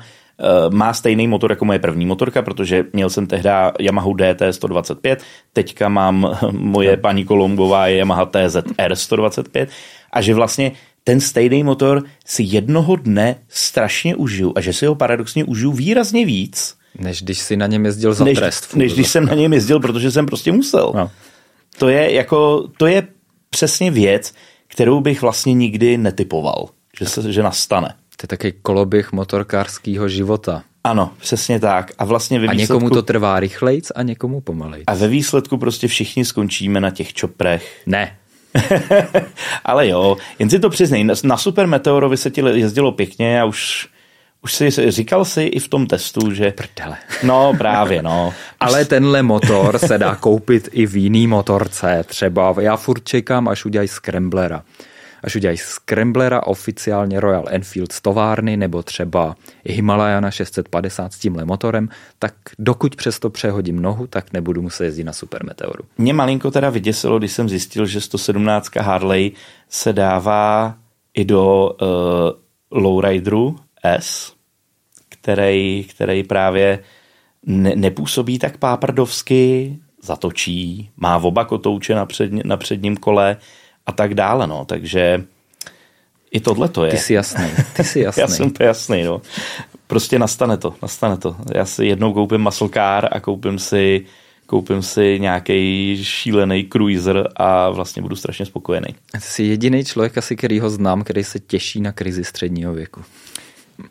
má 0.70 0.94
stejný 0.94 1.28
motor 1.28 1.52
jako 1.52 1.66
moje 1.66 1.80
první 1.80 2.06
motorka, 2.06 2.42
protože 2.42 2.86
měl 2.94 3.10
jsem 3.10 3.28
tehdy 3.28 3.50
Yamaha 3.80 4.10
DT 4.10 4.42
125, 4.52 5.24
teďka 5.54 5.90
mám 5.90 6.38
moje 6.52 6.98
paní 6.98 7.26
Kolombová 7.26 7.88
je 7.88 7.98
Yamaha 7.98 8.26
TZR 8.26 8.96
125 8.96 9.70
a 10.12 10.22
že 10.22 10.34
vlastně 10.34 10.72
ten 11.04 11.22
stejný 11.22 11.64
motor 11.64 12.04
si 12.26 12.44
jednoho 12.46 12.96
dne 12.96 13.36
strašně 13.50 14.16
užiju 14.16 14.54
a 14.56 14.62
že 14.62 14.74
si 14.74 14.86
ho 14.86 14.96
paradoxně 14.96 15.44
užiju 15.44 15.72
výrazně 15.72 16.26
víc, 16.26 16.76
než 17.00 17.24
když 17.24 17.40
si 17.40 17.58
na 17.58 17.68
něm 17.68 17.86
jezdil 17.86 18.14
za 18.14 18.26
než, 18.26 18.38
trest. 18.38 18.76
Než 18.76 18.94
když 18.94 19.08
jsem 19.08 19.26
na 19.26 19.34
něm 19.34 19.54
jezdil, 19.54 19.80
protože 19.80 20.12
jsem 20.12 20.26
prostě 20.26 20.52
musel. 20.52 20.92
No. 20.96 21.12
To 21.78 21.90
je 21.90 22.14
jako, 22.14 22.68
to 22.78 22.88
je 22.88 23.08
přesně 23.50 23.92
věc, 23.92 24.34
kterou 24.68 25.02
bych 25.02 25.22
vlastně 25.22 25.54
nikdy 25.54 25.98
netypoval, 25.98 26.70
že, 27.00 27.06
se, 27.06 27.32
že 27.34 27.44
nastane. 27.44 27.96
To 28.20 28.24
je 28.24 28.28
taky 28.28 28.52
koloběh 28.52 29.12
motorkářského 29.12 30.10
života. 30.10 30.64
Ano, 30.84 31.12
přesně 31.20 31.60
tak. 31.60 31.92
A 31.98 32.06
vlastně 32.06 32.40
ve 32.40 32.48
a 32.48 32.52
výsledku... 32.52 32.74
někomu 32.74 32.90
to 32.90 33.02
trvá 33.02 33.40
rychlejc 33.40 33.92
a 33.96 34.04
někomu 34.04 34.42
pomalejc. 34.42 34.84
A 34.88 34.94
ve 34.94 35.08
výsledku 35.08 35.58
prostě 35.58 35.88
všichni 35.88 36.26
skončíme 36.26 36.80
na 36.80 36.92
těch 36.92 37.14
čoprech. 37.14 37.82
Ne. 37.86 38.18
Ale 39.66 39.88
jo, 39.88 40.18
jen 40.40 40.50
si 40.50 40.60
to 40.60 40.70
přiznej. 40.70 41.08
Na 41.24 41.38
Super 41.38 41.68
Meteorovi 41.68 42.18
se 42.18 42.32
ti 42.32 42.42
jezdilo 42.42 42.92
pěkně 42.92 43.42
a 43.42 43.46
už 43.46 43.88
už 44.42 44.54
si 44.54 44.92
říkal 44.92 45.26
si 45.26 45.44
i 45.44 45.60
v 45.60 45.68
tom 45.68 45.88
testu, 45.88 46.32
že... 46.32 46.52
Prdele. 46.52 46.98
No 47.24 47.54
právě, 47.58 48.02
no. 48.02 48.34
Ale 48.60 48.86
tenhle 48.86 49.24
motor 49.24 49.80
se 49.80 49.98
dá 49.98 50.16
koupit 50.16 50.70
i 50.72 50.86
v 50.86 50.96
jiný 50.96 51.28
motorce. 51.28 52.04
Třeba 52.08 52.56
já 52.60 52.78
furt 52.78 53.04
čekám, 53.04 53.48
až 53.48 53.66
udělají 53.66 53.88
Scramblera 53.88 54.64
až 55.24 55.36
udělají 55.36 55.58
Scramblera 55.58 56.48
oficiálně 56.48 57.20
Royal 57.20 57.46
Enfield 57.50 57.92
z 57.92 58.02
továrny 58.02 58.58
nebo 58.58 58.84
třeba 58.84 59.36
Himalajana 59.66 60.32
650 60.32 61.14
s 61.14 61.20
tímhle 61.20 61.46
motorem, 61.46 61.90
tak 62.20 62.34
dokud 62.60 62.96
přesto 62.96 63.30
přehodím 63.30 63.82
nohu, 63.82 64.08
tak 64.08 64.34
nebudu 64.34 64.62
muset 64.62 64.86
jezdit 64.86 65.04
na 65.04 65.14
Super 65.14 65.46
Meteoru. 65.46 65.84
Mě 65.98 66.14
malinko 66.14 66.52
teda 66.52 66.70
vyděsilo, 66.70 67.20
když 67.20 67.32
jsem 67.32 67.50
zjistil, 67.50 67.86
že 67.86 68.02
117 68.02 68.76
Harley 68.76 69.32
se 69.70 69.94
dává 69.94 70.76
i 71.14 71.26
do 71.26 71.70
uh, 71.82 72.82
Lowrideru 72.82 73.56
S, 73.84 74.34
který, 75.10 75.84
který 75.84 76.24
právě 76.24 76.80
ne, 77.46 77.76
nepůsobí 77.76 78.40
tak 78.40 78.58
páprdovsky, 78.58 79.78
zatočí, 80.04 80.90
má 80.98 81.18
oba 81.18 81.46
kotouče 81.46 81.96
na, 81.96 82.06
před, 82.06 82.32
na 82.46 82.58
předním 82.58 82.98
kole, 82.98 83.38
a 83.90 83.92
tak 83.92 84.14
dále, 84.14 84.48
no, 84.48 84.66
takže 84.66 85.26
i 86.32 86.40
tohle 86.40 86.70
to 86.70 86.86
je. 86.86 86.92
Ty 86.92 86.98
jsi 86.98 87.14
jasný, 87.14 87.46
ty 87.74 87.84
jsi 87.84 88.00
jasný. 88.06 88.22
Já 88.22 88.28
jsem 88.28 88.52
to 88.52 88.64
jasný, 88.64 89.04
no. 89.04 89.22
Prostě 89.88 90.20
nastane 90.20 90.58
to, 90.58 90.76
nastane 90.82 91.18
to. 91.18 91.36
Já 91.56 91.66
si 91.66 91.86
jednou 91.86 92.14
koupím 92.14 92.42
muscle 92.42 92.70
car 92.70 93.08
a 93.12 93.20
koupím 93.20 93.60
si 93.60 94.06
koupím 94.46 94.82
si 94.82 95.20
nějaký 95.20 95.98
šílený 96.04 96.68
cruiser 96.72 97.30
a 97.36 97.70
vlastně 97.70 98.02
budu 98.02 98.16
strašně 98.16 98.46
spokojený. 98.46 98.88
Ty 99.12 99.20
jsi 99.20 99.44
jediný 99.44 99.86
člověk 99.86 100.18
asi, 100.18 100.36
který 100.36 100.60
ho 100.60 100.70
znám, 100.70 101.04
který 101.04 101.24
se 101.24 101.40
těší 101.40 101.82
na 101.82 101.92
krizi 101.92 102.24
středního 102.24 102.74
věku. 102.74 103.02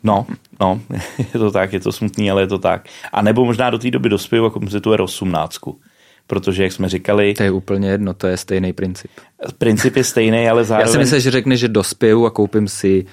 No, 0.03 0.25
no, 0.59 0.81
je 1.17 1.39
to 1.39 1.51
tak, 1.51 1.73
je 1.73 1.79
to 1.79 1.91
smutný, 1.91 2.31
ale 2.31 2.41
je 2.41 2.47
to 2.47 2.57
tak. 2.57 2.87
A 3.11 3.21
nebo 3.21 3.45
možná 3.45 3.69
do 3.69 3.79
té 3.79 3.91
doby 3.91 4.09
dospěju 4.09 4.45
a 4.45 4.49
koupím 4.49 4.69
si 4.69 4.81
tu 4.81 4.91
R18 4.91 5.75
protože, 6.29 6.63
jak 6.63 6.71
jsme 6.71 6.89
říkali... 6.89 7.33
To 7.33 7.43
je 7.43 7.51
úplně 7.51 7.89
jedno, 7.89 8.13
to 8.13 8.27
je 8.27 8.37
stejný 8.37 8.73
princip. 8.73 9.11
Princip 9.57 9.95
je 9.95 10.03
stejný, 10.03 10.49
ale 10.49 10.63
zároveň... 10.63 10.87
Já 10.87 10.91
si 10.91 10.97
myslím, 10.97 11.19
že 11.19 11.31
řekne, 11.31 11.57
že 11.57 11.67
dospěju 11.67 12.25
a 12.25 12.29
koupím 12.29 12.67
si 12.67 13.05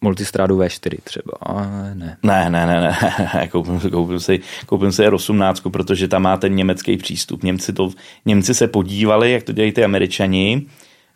multistrádu 0.00 0.58
V4 0.58 0.98
třeba, 1.04 1.32
ale 1.40 1.94
ne. 1.94 2.16
Ne, 2.22 2.50
ne, 2.50 2.66
ne, 2.66 2.80
ne, 2.80 3.48
koupím, 3.50 3.80
koupím, 3.90 4.20
si, 4.20 4.40
koupím 4.66 4.92
si 4.92 5.02
R18, 5.02 5.70
protože 5.70 6.08
tam 6.08 6.22
má 6.22 6.36
ten 6.36 6.54
německý 6.54 6.96
přístup. 6.96 7.42
Němci, 7.42 7.72
to, 7.72 7.90
Němci 8.26 8.54
se 8.54 8.68
podívali, 8.68 9.32
jak 9.32 9.42
to 9.42 9.52
dělají 9.52 9.72
ty 9.72 9.84
američani, 9.84 10.66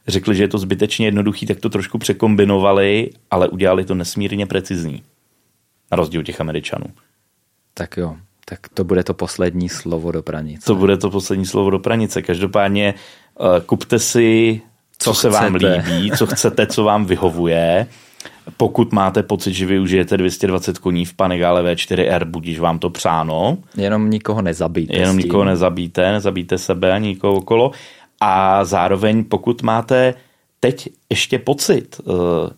řekli, 0.09 0.35
že 0.35 0.43
je 0.43 0.49
to 0.49 0.59
zbytečně 0.59 1.07
jednoduchý, 1.07 1.47
tak 1.47 1.61
to 1.61 1.69
trošku 1.69 1.99
překombinovali, 1.99 3.11
ale 3.31 3.49
udělali 3.49 3.85
to 3.85 3.95
nesmírně 3.95 4.47
precizní. 4.47 5.03
Na 5.93 5.97
rozdíl 5.97 6.23
těch 6.23 6.41
američanů. 6.41 6.87
Tak 7.75 7.97
jo. 7.97 8.17
Tak 8.45 8.59
to 8.75 8.85
bude 8.85 9.05
to 9.05 9.15
poslední 9.15 9.69
slovo 9.69 10.13
do 10.13 10.23
pranice. 10.23 10.67
To 10.67 10.75
bude 10.75 10.97
to 10.97 11.11
poslední 11.11 11.47
slovo 11.47 11.71
do 11.71 11.79
pranice. 11.79 12.23
Každopádně 12.23 12.95
uh, 13.41 13.47
kupte 13.67 13.99
si, 13.99 14.61
co, 14.99 15.11
co 15.11 15.21
se 15.21 15.29
chcete. 15.29 15.43
vám 15.43 15.55
líbí, 15.55 16.11
co 16.11 16.27
chcete, 16.27 16.67
co 16.67 16.85
vám 16.85 17.05
vyhovuje. 17.05 17.87
Pokud 18.57 18.93
máte 18.93 19.23
pocit, 19.23 19.53
že 19.53 19.67
využijete 19.67 20.17
220 20.17 20.79
koní 20.79 21.05
v 21.05 21.15
Panigale 21.15 21.75
V4R, 21.75 22.25
budíš 22.25 22.59
vám 22.59 22.79
to 22.79 22.91
přáno. 22.91 23.59
Jenom 23.77 24.11
nikoho 24.11 24.43
nezabíte. 24.43 24.97
Jenom 24.97 25.17
nikoho 25.17 25.45
nezabíte, 25.45 26.13
nezabíte 26.13 26.59
sebe 26.59 26.93
ani 26.93 27.09
nikoho 27.09 27.35
okolo. 27.35 27.71
A 28.21 28.65
zároveň, 28.65 29.25
pokud 29.25 29.63
máte 29.63 30.15
teď 30.65 30.89
ještě 31.11 31.39
pocit, 31.39 32.01
eh, 32.01 32.13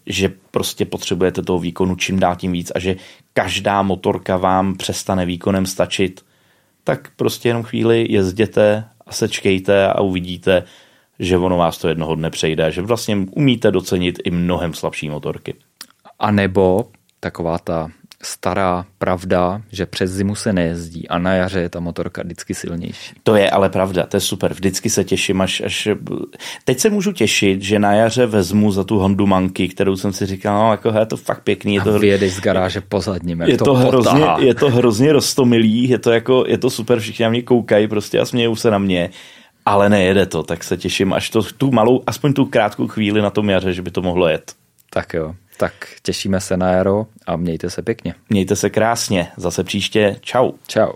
že 0.06 0.32
prostě 0.50 0.84
potřebujete 0.84 1.42
toho 1.42 1.58
výkonu 1.58 1.96
čím 1.96 2.20
dál 2.20 2.36
tím 2.36 2.52
víc 2.52 2.72
a 2.74 2.78
že 2.78 2.96
každá 3.32 3.82
motorka 3.82 4.36
vám 4.36 4.76
přestane 4.76 5.26
výkonem 5.26 5.66
stačit, 5.66 6.24
tak 6.84 7.10
prostě 7.16 7.48
jenom 7.48 7.62
chvíli 7.62 8.06
jezděte 8.10 8.84
a 9.06 9.12
sečkejte 9.12 9.88
a 9.88 10.00
uvidíte, 10.00 10.62
že 11.18 11.38
ono 11.38 11.56
vás 11.56 11.78
to 11.78 11.88
jednoho 11.88 12.14
dne 12.14 12.30
přejde, 12.30 12.72
že 12.72 12.82
vlastně 12.82 13.16
umíte 13.30 13.70
docenit 13.70 14.18
i 14.24 14.30
mnohem 14.30 14.74
slabší 14.74 15.10
motorky. 15.10 15.54
A 16.18 16.30
nebo 16.30 16.86
taková 17.20 17.58
ta 17.58 17.90
stará 18.22 18.86
pravda, 18.98 19.62
že 19.72 19.86
přes 19.86 20.10
zimu 20.10 20.34
se 20.34 20.52
nejezdí 20.52 21.08
a 21.08 21.18
na 21.18 21.34
jaře 21.34 21.60
je 21.60 21.68
ta 21.68 21.80
motorka 21.80 22.22
vždycky 22.22 22.54
silnější. 22.54 23.14
To 23.22 23.36
je 23.36 23.50
ale 23.50 23.68
pravda, 23.68 24.06
to 24.06 24.16
je 24.16 24.20
super. 24.20 24.52
Vždycky 24.52 24.90
se 24.90 25.04
těším, 25.04 25.40
až, 25.40 25.60
až... 25.60 25.88
Teď 26.64 26.78
se 26.78 26.90
můžu 26.90 27.12
těšit, 27.12 27.62
že 27.62 27.78
na 27.78 27.92
jaře 27.92 28.26
vezmu 28.26 28.72
za 28.72 28.84
tu 28.84 28.98
Hondu 28.98 29.26
Manky, 29.26 29.68
kterou 29.68 29.96
jsem 29.96 30.12
si 30.12 30.26
říkal, 30.26 30.58
no 30.58 30.70
jako 30.70 30.98
je 30.98 31.06
to 31.06 31.16
fakt 31.16 31.42
pěkný. 31.42 31.74
Je 31.74 31.80
a 31.80 31.84
to... 31.84 31.98
vyjedeš 31.98 32.34
z 32.34 32.40
garáže 32.40 32.80
pozadním, 32.80 33.40
jak 33.40 33.48
je 33.48 33.58
to, 33.58 33.64
to, 33.64 33.74
hrozně, 33.74 34.10
potahá. 34.10 34.38
je 34.40 34.54
to 34.54 34.70
hrozně 34.70 35.12
roztomilý, 35.12 35.88
je 35.88 35.98
to, 35.98 36.10
jako, 36.10 36.44
je 36.46 36.58
to 36.58 36.70
super, 36.70 37.00
všichni 37.00 37.22
na 37.22 37.28
mě 37.28 37.42
koukají 37.42 37.88
prostě 37.88 38.20
a 38.20 38.24
smějou 38.24 38.56
se 38.56 38.70
na 38.70 38.78
mě 38.78 39.10
ale 39.66 39.88
nejede 39.88 40.26
to, 40.26 40.42
tak 40.42 40.64
se 40.64 40.76
těším 40.76 41.12
až 41.12 41.30
to, 41.30 41.42
tu 41.42 41.70
malou, 41.70 42.02
aspoň 42.06 42.32
tu 42.32 42.44
krátkou 42.44 42.86
chvíli 42.86 43.22
na 43.22 43.30
tom 43.30 43.50
jaře, 43.50 43.72
že 43.72 43.82
by 43.82 43.90
to 43.90 44.02
mohlo 44.02 44.28
jet. 44.28 44.52
Tak 44.90 45.14
jo, 45.14 45.34
tak 45.56 45.72
těšíme 46.02 46.40
se 46.40 46.56
na 46.56 46.70
jaro 46.70 47.06
a 47.26 47.36
mějte 47.36 47.70
se 47.70 47.82
pěkně. 47.82 48.14
Mějte 48.28 48.56
se 48.56 48.70
krásně, 48.70 49.28
zase 49.36 49.64
příště, 49.64 50.16
čau. 50.20 50.52
Čau. 50.66 50.92